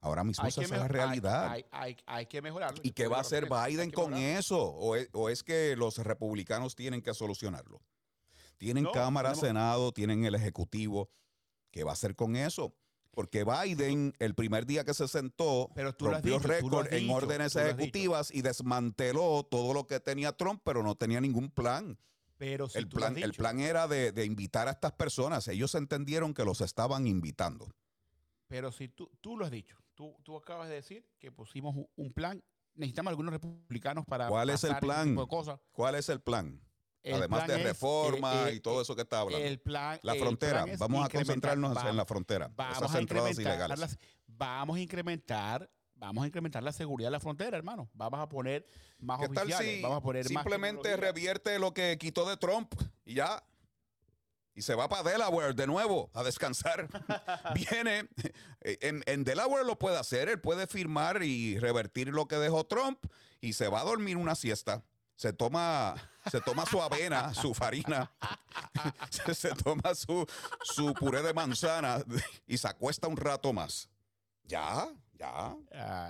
Ahora 0.01 0.23
mismo 0.23 0.47
esa 0.47 0.61
es 0.61 0.71
la 0.71 0.87
realidad. 0.87 1.49
Hay, 1.51 1.65
hay- 1.71 1.97
hay 2.05 2.27
que 2.27 2.43
mejorarlo. 2.43 2.79
¿Y 2.83 2.91
qué 2.91 3.09
va 3.09 3.17
a 3.17 3.21
hacer 3.23 3.45
Biden 3.49 3.91
con 3.91 4.11
mejorarlo. 4.11 4.39
eso? 4.39 4.61
¿O 4.63 4.97
es, 4.97 5.09
o 5.15 5.31
es 5.31 5.43
que 5.43 5.75
los 5.77 5.97
republicanos 5.97 6.75
tienen 6.77 7.01
que 7.01 7.15
solucionarlo? 7.15 7.81
Tienen 8.59 8.85
No, 8.85 8.93
Cámara, 8.93 9.35
Senado, 9.35 9.93
tienen 9.93 10.25
el 10.27 10.35
Ejecutivo. 10.35 11.11
¿Qué 11.71 11.85
va 11.85 11.91
a 11.93 11.95
hacer 11.95 12.15
con 12.15 12.37
eso? 12.37 12.75
Porque 13.11 13.45
Biden, 13.45 14.13
el 14.19 14.35
primer 14.35 14.67
día 14.67 14.85
que 14.85 14.93
se 14.93 15.09
sentó, 15.09 15.71
Pero 15.75 15.95
tú 15.95 16.09
rompió 16.09 16.39
récord 16.39 16.93
en 16.93 17.09
órdenes 17.11 17.57
ejecutivas 17.57 18.31
y 18.33 18.43
desmanteló 18.43 19.45
todo 19.45 19.73
lo 19.73 19.87
que 19.87 20.01
tenía 20.01 20.33
Trump, 20.33 20.61
pero 20.65 20.83
no 20.83 20.97
tenía 20.97 21.21
ningún 21.21 21.49
plan. 21.51 21.99
Pero 22.45 22.69
si 22.69 22.77
el, 22.77 22.89
tú 22.89 22.99
plan 22.99 23.17
el 23.17 23.33
plan 23.33 23.59
era 23.59 23.89
de, 23.89 24.13
de 24.13 24.27
invitar 24.27 24.69
a 24.69 24.73
estas 24.73 24.93
personas. 24.93 25.49
Ellos 25.49 25.75
entendieron 25.75 26.35
que 26.35 26.45
los 26.45 26.61
estaban 26.61 27.07
invitando. 27.07 27.75
Pero 28.49 28.71
si 28.71 28.89
tú, 28.89 29.11
tú 29.23 29.39
lo 29.39 29.47
has 29.47 29.51
dicho, 29.51 29.79
tú, 29.95 30.15
tú 30.23 30.37
acabas 30.37 30.69
de 30.69 30.75
decir 30.75 31.07
que 31.19 31.33
pusimos 31.33 31.75
un- 31.97 32.13
plan, 32.13 32.45
necesitamos 32.75 33.13
algunos 33.13 33.33
republicanos 33.33 34.05
para 34.05 34.29
¿Cuál 34.29 34.51
es 34.51 34.63
el 34.65 34.73
ese 34.73 34.81
plan? 34.81 35.17
¿Cuál 35.73 35.95
es 35.95 36.09
el 36.11 36.21
plan? 36.21 36.61
El 37.03 37.15
Además 37.15 37.47
de 37.47 37.57
reforma 37.63 38.49
eh, 38.49 38.53
eh, 38.53 38.55
y 38.57 38.61
todo 38.61 38.83
eso 38.83 38.95
que 38.95 39.03
está 39.03 39.21
hablando. 39.21 39.47
El 39.47 39.59
plan, 39.61 39.99
La 40.03 40.13
el 40.13 40.19
frontera, 40.21 40.65
plan 40.65 40.79
vamos 40.79 41.07
a 41.07 41.09
concentrarnos 41.09 41.85
en 41.85 41.97
la 41.97 42.05
frontera. 42.05 42.51
Vamos 42.55 42.77
esas 42.77 42.95
a 42.95 42.99
entradas 42.99 43.31
incrementar 43.33 43.55
ilegales. 43.69 43.81
las- 43.81 43.99
vamos 44.27 44.77
a 44.77 44.81
incrementar, 44.81 45.71
vamos 46.07 46.25
a 46.25 46.27
incrementar 46.27 46.63
la 46.63 46.73
seguridad 46.73 47.09
de 47.09 47.13
la 47.13 47.21
frontera, 47.21 47.57
hermano. 47.57 47.89
Vamos 47.95 48.21
a 48.21 48.29
poner 48.29 48.67
más 48.99 49.21
¿Qué 49.21 49.29
tal 49.29 49.45
oficiales, 49.45 49.77
si 49.77 49.83
vamos 49.83 49.99
a 49.99 50.01
poner 50.01 50.27
simplemente 50.27 50.97
revierte 50.97 51.59
lo 51.59 51.75
que 51.75 51.97
quitó 51.99 52.29
de 52.29 52.37
Trump 52.37 52.75
y 53.05 53.15
ya? 53.15 53.43
Y 54.57 54.63
se 54.63 54.75
va 54.77 54.89
para 54.89 55.03
Delaware 55.03 55.55
de 55.55 55.67
nuevo 55.67 56.11
a 56.15 56.23
descansar. 56.23 56.89
Viene, 57.55 58.09
eh, 58.61 58.79
en, 58.83 59.03
en 59.07 59.25
Delaware 59.25 59.65
lo 59.65 59.79
puede 59.79 59.99
hacer, 59.99 60.29
él 60.29 60.41
puede 60.41 60.67
firmar 60.67 61.23
y 61.25 61.59
revertir 61.59 62.09
lo 62.09 62.29
que 62.29 62.37
dejó 62.37 62.65
Trump 62.65 63.05
y 63.41 63.55
se 63.55 63.69
va 63.69 63.81
a 63.81 63.85
dormir 63.85 64.17
una 64.17 64.35
siesta. 64.35 64.85
Se 65.17 65.33
toma, 65.33 65.95
se 66.31 66.41
toma 66.41 66.67
su 66.67 66.83
avena, 66.83 67.33
su 67.35 67.55
farina, 67.55 68.11
se, 69.11 69.35
se 69.35 69.51
toma 69.51 69.95
su, 69.95 70.27
su 70.63 70.93
puré 70.95 71.23
de 71.23 71.33
manzana 71.33 72.03
y 72.47 72.59
se 72.59 72.69
acuesta 72.69 73.07
un 73.07 73.17
rato 73.17 73.53
más. 73.53 73.89
Ya, 74.45 74.89
ya. 75.19 75.55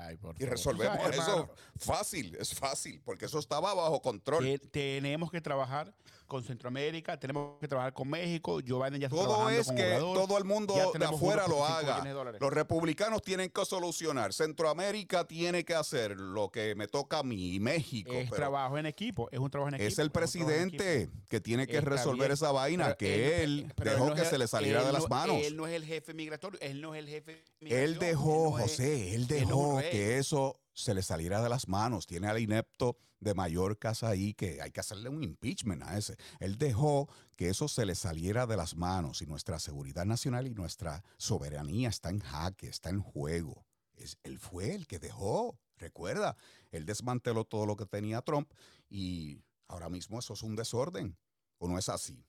Ay, 0.07 0.17
por 0.17 0.41
Y 0.41 0.45
resolvemos 0.47 0.99
eso 1.11 1.55
fácil, 1.79 2.37
es 2.41 2.55
fácil, 2.55 3.01
porque 3.05 3.27
eso 3.27 3.39
estaba 3.39 3.73
bajo 3.75 4.01
control. 4.03 4.45
te- 4.45 4.59
tenemos 4.59 5.31
que 5.31 5.41
trabajar 5.41 5.95
con 6.35 6.43
Centroamérica, 6.43 7.17
tenemos 7.17 7.61
que 7.61 7.69
trabajar 7.69 7.93
con 7.93 8.09
México. 8.09 8.59
Ya 8.59 8.75
está 8.75 9.09
Todo 9.09 9.23
trabajando 9.25 9.61
es 9.61 9.67
con 9.69 9.77
que 9.77 9.85
Obrador. 9.85 10.15
todo 10.27 10.39
el 10.39 10.45
mundo 10.45 10.75
de 10.99 11.05
afuera 11.05 11.43
lo 11.47 11.55
5 11.55 11.65
haga. 11.65 12.05
Los 12.41 12.53
republicanos 12.53 13.23
tienen 13.23 13.51
que 13.51 13.65
solucionar. 13.65 14.33
Centroamérica 14.33 15.25
tiene 15.29 15.65
que 15.65 15.77
hacer 15.77 16.17
lo 16.19 16.51
que 16.51 16.75
me 16.75 16.89
toca 16.89 17.21
a 17.21 17.23
mí 17.23 17.55
y 17.55 17.61
México. 17.61 18.13
Es 18.13 18.25
pero 18.31 18.35
trabajo 18.37 18.77
en 18.79 18.87
equipo, 18.87 19.29
es 19.31 19.39
un 19.39 19.49
trabajo 19.49 19.69
en 19.69 19.75
equipo. 19.77 19.87
es 19.89 19.99
el 20.01 20.11
presidente 20.11 21.09
que 21.29 21.41
tiene 21.41 21.69
que 21.69 21.79
Está 21.79 21.91
resolver 21.91 22.29
bien, 22.29 22.33
esa 22.33 22.51
vaina 22.51 22.85
pero 22.87 22.97
que 22.97 23.43
él, 23.45 23.73
dejó 23.77 24.09
no 24.09 24.15
que 24.17 24.25
se 24.25 24.37
le 24.37 24.49
saliera 24.49 24.81
él 24.81 24.87
de 24.87 24.93
las 24.93 25.03
no- 25.03 25.09
manos. 25.09 25.37
Él 25.41 25.57
no 25.57 25.69
es 25.69 25.73
el 25.75 25.85
jefe 25.85 26.15
migratorio, 26.15 26.59
él 26.61 26.81
no 26.81 26.95
es 26.97 26.99
el 26.99 27.09
jefe 27.09 27.45
Él 27.61 27.61
migración, 27.61 27.99
dejó, 28.01 28.45
no 28.47 28.51
José, 28.63 29.15
él 29.15 29.23
es 29.23 29.29
dejó 29.29 29.79
que 29.79 30.19
eso 30.19 30.57
se 30.75 30.93
le 30.93 31.03
saliera 31.03 31.43
de 31.43 31.49
las 31.49 31.69
manos. 31.69 32.07
Tiene 32.07 32.27
al 32.29 32.39
inepto 32.39 32.97
de 33.21 33.33
Mallorca 33.35 33.93
ahí 34.03 34.35
que 34.35 34.61
hay 34.61 34.71
que 34.71 34.81
hacerle 34.81 35.09
un 35.09 35.23
impeachment 35.23 35.83
a 35.85 35.97
ese. 35.97 36.17
Él 36.41 36.59
dejó 36.59 37.09
que 37.37 37.49
eso 37.49 37.69
se 37.69 37.87
le 37.87 37.95
saliera 37.95 38.47
de 38.47 38.57
las 38.57 38.77
manos 38.77 39.23
y 39.23 39.27
nuestra 39.27 39.59
seguridad 39.59 40.05
nacional 40.05 40.47
y 40.47 40.55
nuestra 40.55 41.03
soberanía 41.17 41.89
está 41.89 42.11
en 42.11 42.19
jaque, 42.21 42.67
está 42.69 42.91
en 42.91 43.01
juego. 43.01 43.65
Es, 43.97 44.19
él 44.25 44.39
fue 44.39 44.75
el 44.75 44.87
que 44.87 44.99
dejó, 44.99 45.59
recuerda, 45.79 46.37
él 46.73 46.85
desmanteló 46.85 47.45
todo 47.45 47.65
lo 47.65 47.77
que 47.77 47.87
tenía 47.87 48.21
Trump 48.21 48.53
y 48.91 49.41
ahora 49.69 49.89
mismo 49.89 50.19
eso 50.19 50.35
es 50.35 50.43
un 50.43 50.57
desorden. 50.57 51.17
¿O 51.59 51.69
no 51.69 51.79
es 51.79 51.89
así? 51.89 52.27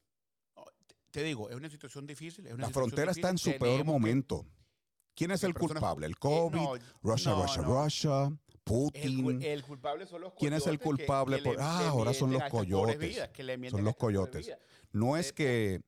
Te 1.11 1.23
digo, 1.23 1.49
es 1.49 1.55
una 1.55 1.69
situación 1.69 2.05
difícil. 2.05 2.45
es 2.45 2.53
una 2.53 2.63
La 2.63 2.67
situación 2.67 2.89
frontera 2.89 3.11
está 3.11 3.29
en 3.29 3.37
su 3.37 3.57
peor 3.57 3.77
que- 3.79 3.83
momento. 3.85 4.45
¿Quién 5.15 5.31
es 5.31 5.43
el 5.43 5.53
personas- 5.53 5.73
culpable? 5.81 6.05
¿El 6.07 6.17
COVID? 6.19 6.55
no, 6.55 6.73
Russia, 7.01 7.31
no, 7.31 7.41
Russia, 7.43 7.61
no. 7.61 7.83
Russia, 7.83 8.31
Putin. 8.63 9.41
el 9.43 9.63
culpable 9.63 10.05
son 10.07 10.21
los 10.21 10.33
¿Quién 10.33 10.53
es 10.53 10.65
el 10.67 10.77
coyotes 10.77 10.79
que- 10.79 10.85
culpable? 11.05 11.37
que 11.37 11.43
por- 11.43 11.55
le- 11.57 11.61
ah, 11.63 11.77
le 11.81 11.87
ahora 11.87 12.13
son 12.13 12.31
los 12.31 12.41
a 12.41 12.49
coyotes. 12.49 12.99
vidas, 12.99 13.29
Son 13.71 13.79
a 13.79 13.83
los 13.83 13.95
coyotes. 13.95 14.51
No 14.91 15.15
es 15.17 15.29
Eh, 15.29 15.33
que 15.33 15.81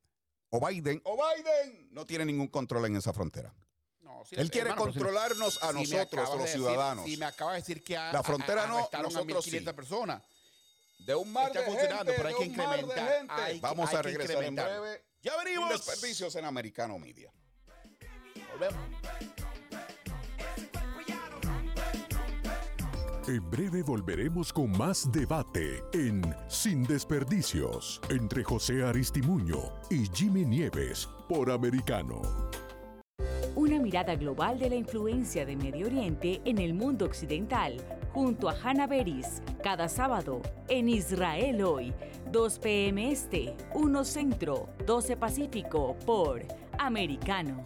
o 0.50 0.66
Biden, 0.66 1.02
o 1.04 1.18
Biden 1.18 1.90
no 1.92 2.06
tiene 2.06 2.24
ningún 2.26 2.48
control 2.48 2.86
en 2.86 2.96
esa 2.96 3.12
frontera. 3.14 3.54
No, 4.02 4.24
sí, 4.26 4.36
Él 4.38 4.50
quiere 4.50 4.70
hermano, 4.70 4.92
si- 4.92 5.00
controlarnos 5.00 5.62
a 5.64 5.68
si 5.70 5.74
nosotros, 5.74 6.02
acabas 6.08 6.30
los 6.30 6.38
de 6.40 6.44
decir- 6.46 6.56
ciudadanos. 6.62 7.06
Si 7.06 7.18
me 7.18 7.26
acaba 7.26 7.52
de 7.54 7.60
decir 7.60 7.84
que 7.84 7.98
a, 7.98 8.14
La 8.14 8.24
frontera 8.24 8.64
a- 8.64 8.68
no, 8.68 8.78
a 8.92 9.02
nosotros 9.02 9.26
1.500 9.46 9.72
sí. 9.74 9.76
personas. 9.76 10.24
De 11.00 11.16
un 11.16 11.32
mar 11.32 11.48
Está 11.48 11.62
de 11.62 11.66
gente, 11.72 12.14
pero 12.16 12.28
hay 12.30 12.36
que 12.36 12.46
incrementar, 12.46 13.28
Vamos 13.62 13.90
hay 13.90 13.96
a 13.98 14.02
regresar 14.02 14.44
en 14.44 14.56
breve. 14.56 15.04
Ya 15.22 15.36
venimos. 15.44 15.70
desperdicios 15.70 16.36
en 16.36 16.46
Americano 16.46 16.98
Media. 17.00 17.32
Volvemos. 18.52 18.98
En 23.28 23.50
breve 23.50 23.84
volveremos 23.84 24.54
con 24.54 24.72
más 24.72 25.12
debate 25.12 25.84
en 25.92 26.22
Sin 26.48 26.84
Desperdicios 26.84 28.00
entre 28.10 28.42
José 28.42 28.86
Aristimuño 28.86 29.58
y 29.90 30.08
Jimmy 30.14 30.46
Nieves 30.46 31.10
por 31.28 31.52
Americano. 31.52 32.22
Una 33.54 33.80
mirada 33.80 34.16
global 34.16 34.58
de 34.60 34.70
la 34.70 34.76
influencia 34.76 35.46
de 35.46 35.58
Medio 35.58 35.88
Oriente 35.88 36.40
en 36.46 36.58
el 36.58 36.74
mundo 36.74 37.04
occidental, 37.04 37.76
junto 38.14 38.48
a 38.48 38.56
Hannah 38.64 38.88
Beris, 38.88 39.42
cada 39.62 39.90
sábado 39.90 40.42
en 40.70 40.88
Israel 40.88 41.64
hoy, 41.64 41.94
2 42.32 42.60
p.m. 42.60 43.12
Este, 43.12 43.58
1 43.74 44.06
Centro, 44.06 44.70
12 44.86 45.18
Pacífico, 45.18 45.98
por 46.06 46.46
Americano. 46.80 47.66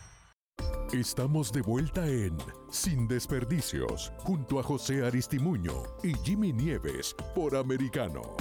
Estamos 0.93 1.53
de 1.53 1.61
vuelta 1.61 2.05
en 2.05 2.37
Sin 2.69 3.07
Desperdicios, 3.07 4.11
junto 4.17 4.59
a 4.59 4.63
José 4.63 5.05
Aristimuño 5.05 5.83
y 6.03 6.13
Jimmy 6.15 6.51
Nieves 6.51 7.15
por 7.33 7.55
Americano. 7.55 8.35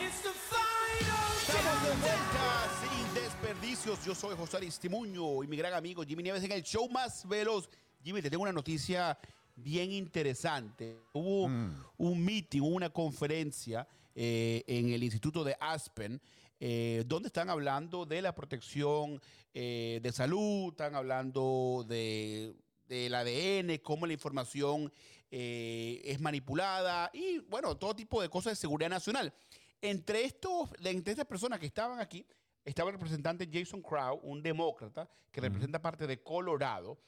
Estamos 0.00 1.82
de 1.82 1.90
vuelta 2.00 2.70
sin 2.80 3.14
desperdicios. 3.22 4.02
Yo 4.02 4.14
soy 4.14 4.34
José 4.34 4.56
Aristimuño 4.56 5.44
y 5.44 5.46
mi 5.46 5.58
gran 5.58 5.74
amigo 5.74 6.04
Jimmy 6.04 6.22
Nieves 6.22 6.44
en 6.44 6.52
el 6.52 6.62
show 6.62 6.88
más 6.88 7.28
veloz. 7.28 7.68
Jimmy, 8.02 8.22
te 8.22 8.30
tengo 8.30 8.44
una 8.44 8.52
noticia 8.52 9.18
bien 9.54 9.92
interesante. 9.92 11.02
Hubo 11.12 11.50
un 11.98 12.24
meeting, 12.24 12.62
una 12.62 12.88
conferencia 12.88 13.86
eh, 14.14 14.64
en 14.66 14.88
el 14.88 15.02
Instituto 15.02 15.44
de 15.44 15.54
Aspen 15.60 16.18
eh, 16.60 17.04
donde 17.06 17.28
están 17.28 17.50
hablando 17.50 18.04
de 18.04 18.20
la 18.20 18.34
protección 18.34 19.20
eh, 19.54 20.00
de 20.02 20.12
salud, 20.12 20.70
están 20.70 20.96
hablando 20.96 21.84
de, 21.88 22.56
del 22.88 23.14
ADN, 23.14 23.78
cómo 23.82 24.06
la 24.06 24.12
información 24.12 24.92
eh, 25.30 26.00
es 26.04 26.20
manipulada 26.20 27.10
y, 27.12 27.38
bueno, 27.38 27.76
todo 27.76 27.94
tipo 27.94 28.20
de 28.20 28.28
cosas 28.28 28.52
de 28.52 28.56
seguridad 28.56 28.90
nacional. 28.90 29.32
Entre, 29.80 30.24
estos, 30.24 30.70
entre 30.82 31.12
estas 31.12 31.26
personas 31.26 31.60
que 31.60 31.66
estaban 31.66 32.00
aquí, 32.00 32.26
estaba 32.64 32.90
el 32.90 32.96
representante 32.96 33.48
Jason 33.50 33.80
Crow, 33.80 34.18
un 34.24 34.42
demócrata 34.42 35.08
que 35.30 35.40
representa 35.40 35.80
parte 35.80 36.06
de 36.08 36.20
Colorado. 36.20 36.98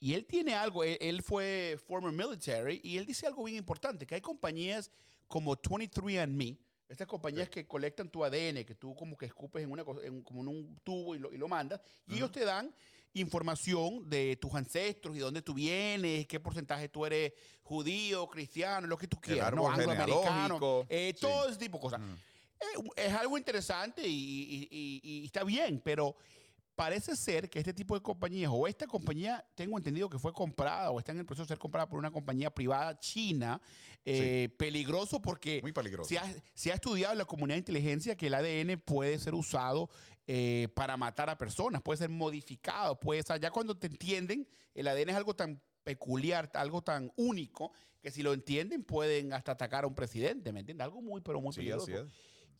Y 0.00 0.14
él 0.14 0.26
tiene 0.26 0.54
algo, 0.54 0.82
él, 0.82 0.98
él 1.00 1.22
fue 1.22 1.78
former 1.86 2.12
military, 2.12 2.80
y 2.82 2.96
él 2.98 3.06
dice 3.06 3.26
algo 3.26 3.44
bien 3.44 3.58
importante, 3.58 4.04
que 4.06 4.16
hay 4.16 4.20
compañías 4.20 4.90
como 5.28 5.54
23andMe, 5.56 6.58
estas 6.90 7.06
compañías 7.06 7.48
que 7.48 7.66
colectan 7.66 8.10
tu 8.10 8.24
ADN, 8.24 8.64
que 8.64 8.74
tú 8.74 8.94
como 8.94 9.16
que 9.16 9.26
escupes 9.26 9.62
en 9.62 9.70
una 9.70 9.84
en- 10.02 10.22
como 10.22 10.42
en 10.42 10.48
un 10.48 10.76
tubo 10.84 11.14
y 11.14 11.18
lo, 11.20 11.32
y 11.32 11.38
lo 11.38 11.48
mandas, 11.48 11.80
y 12.08 12.16
ellos 12.16 12.30
te 12.32 12.44
dan 12.44 12.74
información 13.14 14.08
de 14.08 14.36
tus 14.36 14.54
ancestros 14.54 15.16
y 15.16 15.20
dónde 15.20 15.42
tú 15.42 15.54
vienes, 15.54 16.26
qué 16.26 16.40
porcentaje 16.40 16.88
tú 16.88 17.06
eres 17.06 17.32
judío, 17.62 18.28
cristiano, 18.28 18.86
lo 18.86 18.96
que 18.98 19.06
tú 19.08 19.20
quieras, 19.20 19.52
¿no? 19.54 19.68
angloamericano, 19.70 20.86
eh, 20.88 21.12
Sí. 21.14 21.20
todo 21.20 21.48
ese 21.48 21.58
tipo 21.58 21.78
de 21.78 21.82
cosas. 21.82 22.00
Eh, 22.60 22.90
es 22.96 23.12
algo 23.14 23.38
interesante 23.38 24.06
y, 24.06 24.12
y- 24.12 24.68
y- 24.70 25.00
y 25.22 25.24
está 25.26 25.44
bien, 25.44 25.80
pero 25.84 26.16
parece 26.80 27.14
ser 27.14 27.50
que 27.50 27.58
este 27.58 27.74
tipo 27.74 27.94
de 27.94 28.00
compañías, 28.00 28.50
o 28.54 28.66
esta 28.66 28.86
compañía, 28.86 29.44
tengo 29.54 29.76
entendido 29.76 30.08
que 30.08 30.18
fue 30.18 30.32
comprada 30.32 30.90
o 30.90 30.98
está 30.98 31.12
en 31.12 31.18
el 31.18 31.26
proceso 31.26 31.44
de 31.44 31.48
ser 31.48 31.58
comprada 31.58 31.86
por 31.86 31.98
una 31.98 32.10
compañía 32.10 32.48
privada 32.50 32.98
china, 32.98 33.60
eh, 34.02 34.48
peligroso 34.56 35.20
porque 35.20 35.60
Muy 35.60 35.72
peligroso. 35.72 36.08
Se, 36.08 36.16
ha, 36.16 36.24
se 36.54 36.72
ha 36.72 36.76
estudiado 36.76 37.12
en 37.12 37.18
la 37.18 37.26
comunidad 37.26 37.56
de 37.56 37.58
inteligencia 37.58 38.16
que 38.16 38.28
el 38.28 38.34
ADN 38.34 38.80
puede 38.80 39.18
ser 39.18 39.34
usado 39.34 39.90
eh, 40.26 40.68
para 40.74 40.96
matar 40.96 41.28
a 41.28 41.36
personas, 41.36 41.82
puede 41.82 41.98
ser 41.98 42.08
modificado, 42.08 42.98
puede 42.98 43.22
ser, 43.24 43.38
ya 43.40 43.50
cuando 43.50 43.76
te 43.76 43.86
entienden, 43.88 44.48
el 44.74 44.88
ADN 44.88 45.10
es 45.10 45.16
algo 45.16 45.36
tan 45.36 45.60
peculiar, 45.84 46.50
algo 46.54 46.80
tan 46.80 47.12
único, 47.16 47.72
que 48.00 48.10
si 48.10 48.22
lo 48.22 48.32
entienden 48.32 48.84
pueden 48.84 49.34
hasta 49.34 49.52
atacar 49.52 49.84
a 49.84 49.86
un 49.86 49.94
presidente, 49.94 50.50
¿me 50.50 50.60
entiendes? 50.60 50.82
Algo 50.86 51.02
muy, 51.02 51.20
pero 51.20 51.42
muy 51.42 51.52
Sí, 51.52 51.58
peligroso. 51.58 51.84
así 51.84 51.92
es. 51.92 52.06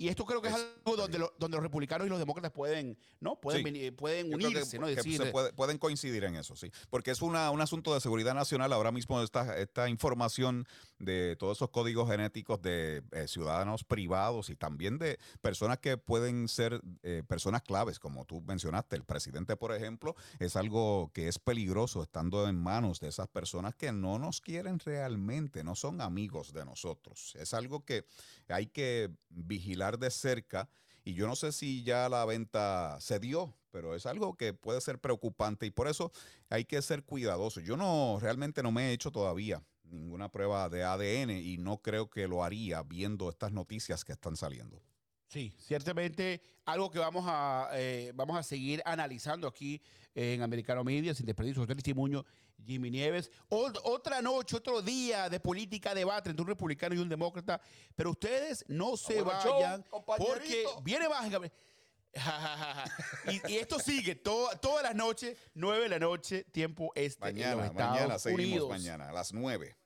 Y 0.01 0.09
esto 0.09 0.25
creo 0.25 0.41
que 0.41 0.49
es, 0.49 0.55
algo 0.55 0.97
donde, 0.97 1.19
lo- 1.19 1.35
donde 1.39 1.59
los 1.59 1.63
republicanos 1.63 2.07
y 2.07 2.09
los 2.11 2.19
demócratas 2.19 2.53
pueden, 2.53 2.97
¿no? 3.21 3.39
Pueden, 3.39 3.59
Sí. 3.61 3.65
venir- 3.65 3.95
pueden 3.95 4.29
creo 4.29 4.39
que- 4.39 4.47
unirse, 4.47 4.79
¿no? 4.79 4.87
Decir, 4.87 5.19
se 5.23 5.27
puede- 5.31 5.53
pueden 5.53 5.77
coincidir 5.77 6.25
en 6.25 6.37
eso, 6.37 6.57
sí. 6.57 6.73
Porque 6.89 7.11
es 7.11 7.21
una, 7.21 7.51
un 7.51 7.61
asunto 7.61 7.93
de 7.93 8.01
seguridad 8.01 8.33
nacional. 8.33 8.73
Ahora 8.73 8.93
mismo 8.93 9.21
esta, 9.23 9.59
esta 9.59 9.91
información 9.91 10.67
de 10.99 11.37
todos 11.39 11.59
esos 11.59 11.69
códigos 11.69 12.09
genéticos 12.11 12.63
de 12.63 13.03
eh, 13.13 13.29
ciudadanos 13.29 13.85
privados 13.85 14.49
y 14.49 14.57
también 14.57 14.97
de 14.99 15.19
personas 15.43 15.79
que 15.81 15.99
pueden 15.99 16.49
ser 16.49 16.81
eh, 17.03 17.23
personas 17.29 17.61
claves, 17.61 17.99
como 17.99 18.25
tú 18.25 18.41
mencionaste, 18.41 18.97
el 18.97 19.05
presidente, 19.05 19.55
por 19.57 19.75
ejemplo, 19.75 20.17
es 20.39 20.57
algo 20.57 21.11
que 21.13 21.29
es 21.29 21.39
peligroso 21.39 22.03
estando 22.03 22.49
en 22.49 22.57
manos 22.57 23.01
de 23.01 23.09
esas 23.09 23.29
personas 23.29 23.75
que 23.75 23.93
no 23.93 24.19
nos 24.19 24.41
quieren 24.41 24.79
realmente, 24.79 25.63
no 25.63 25.75
son 25.75 26.01
amigos 26.01 26.55
de 26.55 26.65
nosotros. 26.65 27.35
Es 27.39 27.53
algo 27.53 27.85
que 27.85 28.07
hay 28.49 28.67
que 28.67 29.11
vigilar 29.29 29.90
de 29.99 30.11
cerca. 30.11 30.69
Y 31.05 31.15
yo 31.15 31.27
no 31.27 31.37
sé 31.37 31.53
si 31.53 31.83
ya 31.83 32.09
la 32.09 32.25
venta 32.25 32.99
se 33.01 33.19
dio, 33.19 33.57
pero 33.71 33.95
es 33.95 34.07
algo 34.07 34.37
que 34.37 34.53
puede 34.53 34.81
ser 34.81 34.99
preocupante 34.99 35.67
y 35.67 35.71
por 35.71 35.89
eso 35.89 36.13
hay 36.49 36.65
que 36.65 36.81
ser 36.83 37.05
cuidadoso. 37.05 37.61
Yo 37.61 37.77
no, 37.77 38.19
realmente 38.21 38.63
no 38.63 38.71
me 38.71 38.91
he 38.91 38.93
hecho 38.93 39.11
todavía 39.11 39.65
ninguna 39.85 40.31
prueba 40.31 40.69
de 40.69 40.85
ADN 40.85 41.31
y 41.31 41.59
no 41.59 41.79
creo 41.79 42.09
que 42.09 42.29
lo 42.29 42.45
haría 42.45 42.83
viendo 42.83 43.29
estas 43.29 43.53
noticias 43.53 44.05
que 44.05 44.13
están 44.13 44.37
saliendo. 44.37 44.83
Sí, 45.31 45.55
ciertamente 45.59 46.43
algo 46.65 46.91
que 46.91 46.99
vamos 46.99 47.25
a, 47.29 47.71
eh, 47.75 48.11
vamos 48.17 48.37
a 48.37 48.43
seguir 48.43 48.83
analizando 48.85 49.47
aquí 49.47 49.81
en 50.13 50.43
Americano 50.43 50.83
Media, 50.83 51.15
sin 51.15 51.25
desperdicio, 51.25 51.63
José 51.63 51.75
Testimonio, 51.77 52.27
Jimmy 52.65 52.91
Nieves. 52.91 53.31
Ot- 53.49 53.81
otra 53.85 54.21
noche, 54.21 54.57
otro 54.57 54.83
día 54.83 55.29
de 55.31 55.39
política, 55.39 55.95
debate 55.95 56.31
entre 56.31 56.43
un 56.43 56.49
republicano 56.49 56.97
y 56.97 56.99
un 56.99 57.09
demócrata, 57.09 57.61
pero 57.95 58.11
ustedes 58.11 58.65
no 58.67 58.97
se 58.97 59.23
vayan 59.23 59.85
porque 60.19 60.67
viene 60.83 61.09
más. 61.09 61.31
Y, 63.29 63.53
y 63.53 63.57
esto 63.59 63.79
sigue 63.79 64.17
todo- 64.17 64.51
todas 64.59 64.83
las 64.83 64.97
noches, 64.97 65.39
9 65.55 65.85
de 65.85 65.89
la 65.91 65.99
noche, 66.01 66.43
tiempo 66.51 66.91
este 66.97 67.29
en 67.29 67.37
los 67.37 67.45
Mañana, 67.47 67.67
Estados 67.67 67.91
mañana 67.93 68.19
seguimos 68.19 68.45
Unidos. 68.47 68.69
mañana 68.69 69.09
a 69.11 69.13
las 69.13 69.33
9. 69.33 69.77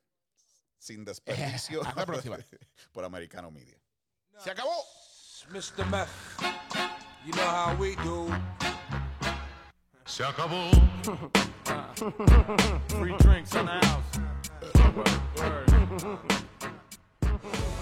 Sin 0.78 1.04
desperdicio. 1.04 1.82
Hasta 1.86 2.00
la 2.00 2.06
próxima. 2.06 2.38
por 2.92 3.04
Americano 3.04 3.50
Media. 3.50 3.78
Se 4.38 4.50
acabó. 4.50 4.72
Mr. 5.52 5.88
Meth, 5.90 6.10
you 7.24 7.32
know 7.34 7.42
how 7.42 7.76
we 7.78 7.96
do. 7.96 8.32
Se 10.06 10.24
acabó. 10.24 10.70
Free 12.88 13.16
drinks 13.18 13.54
in 13.54 13.66
the 13.66 13.72
house. 13.72 14.20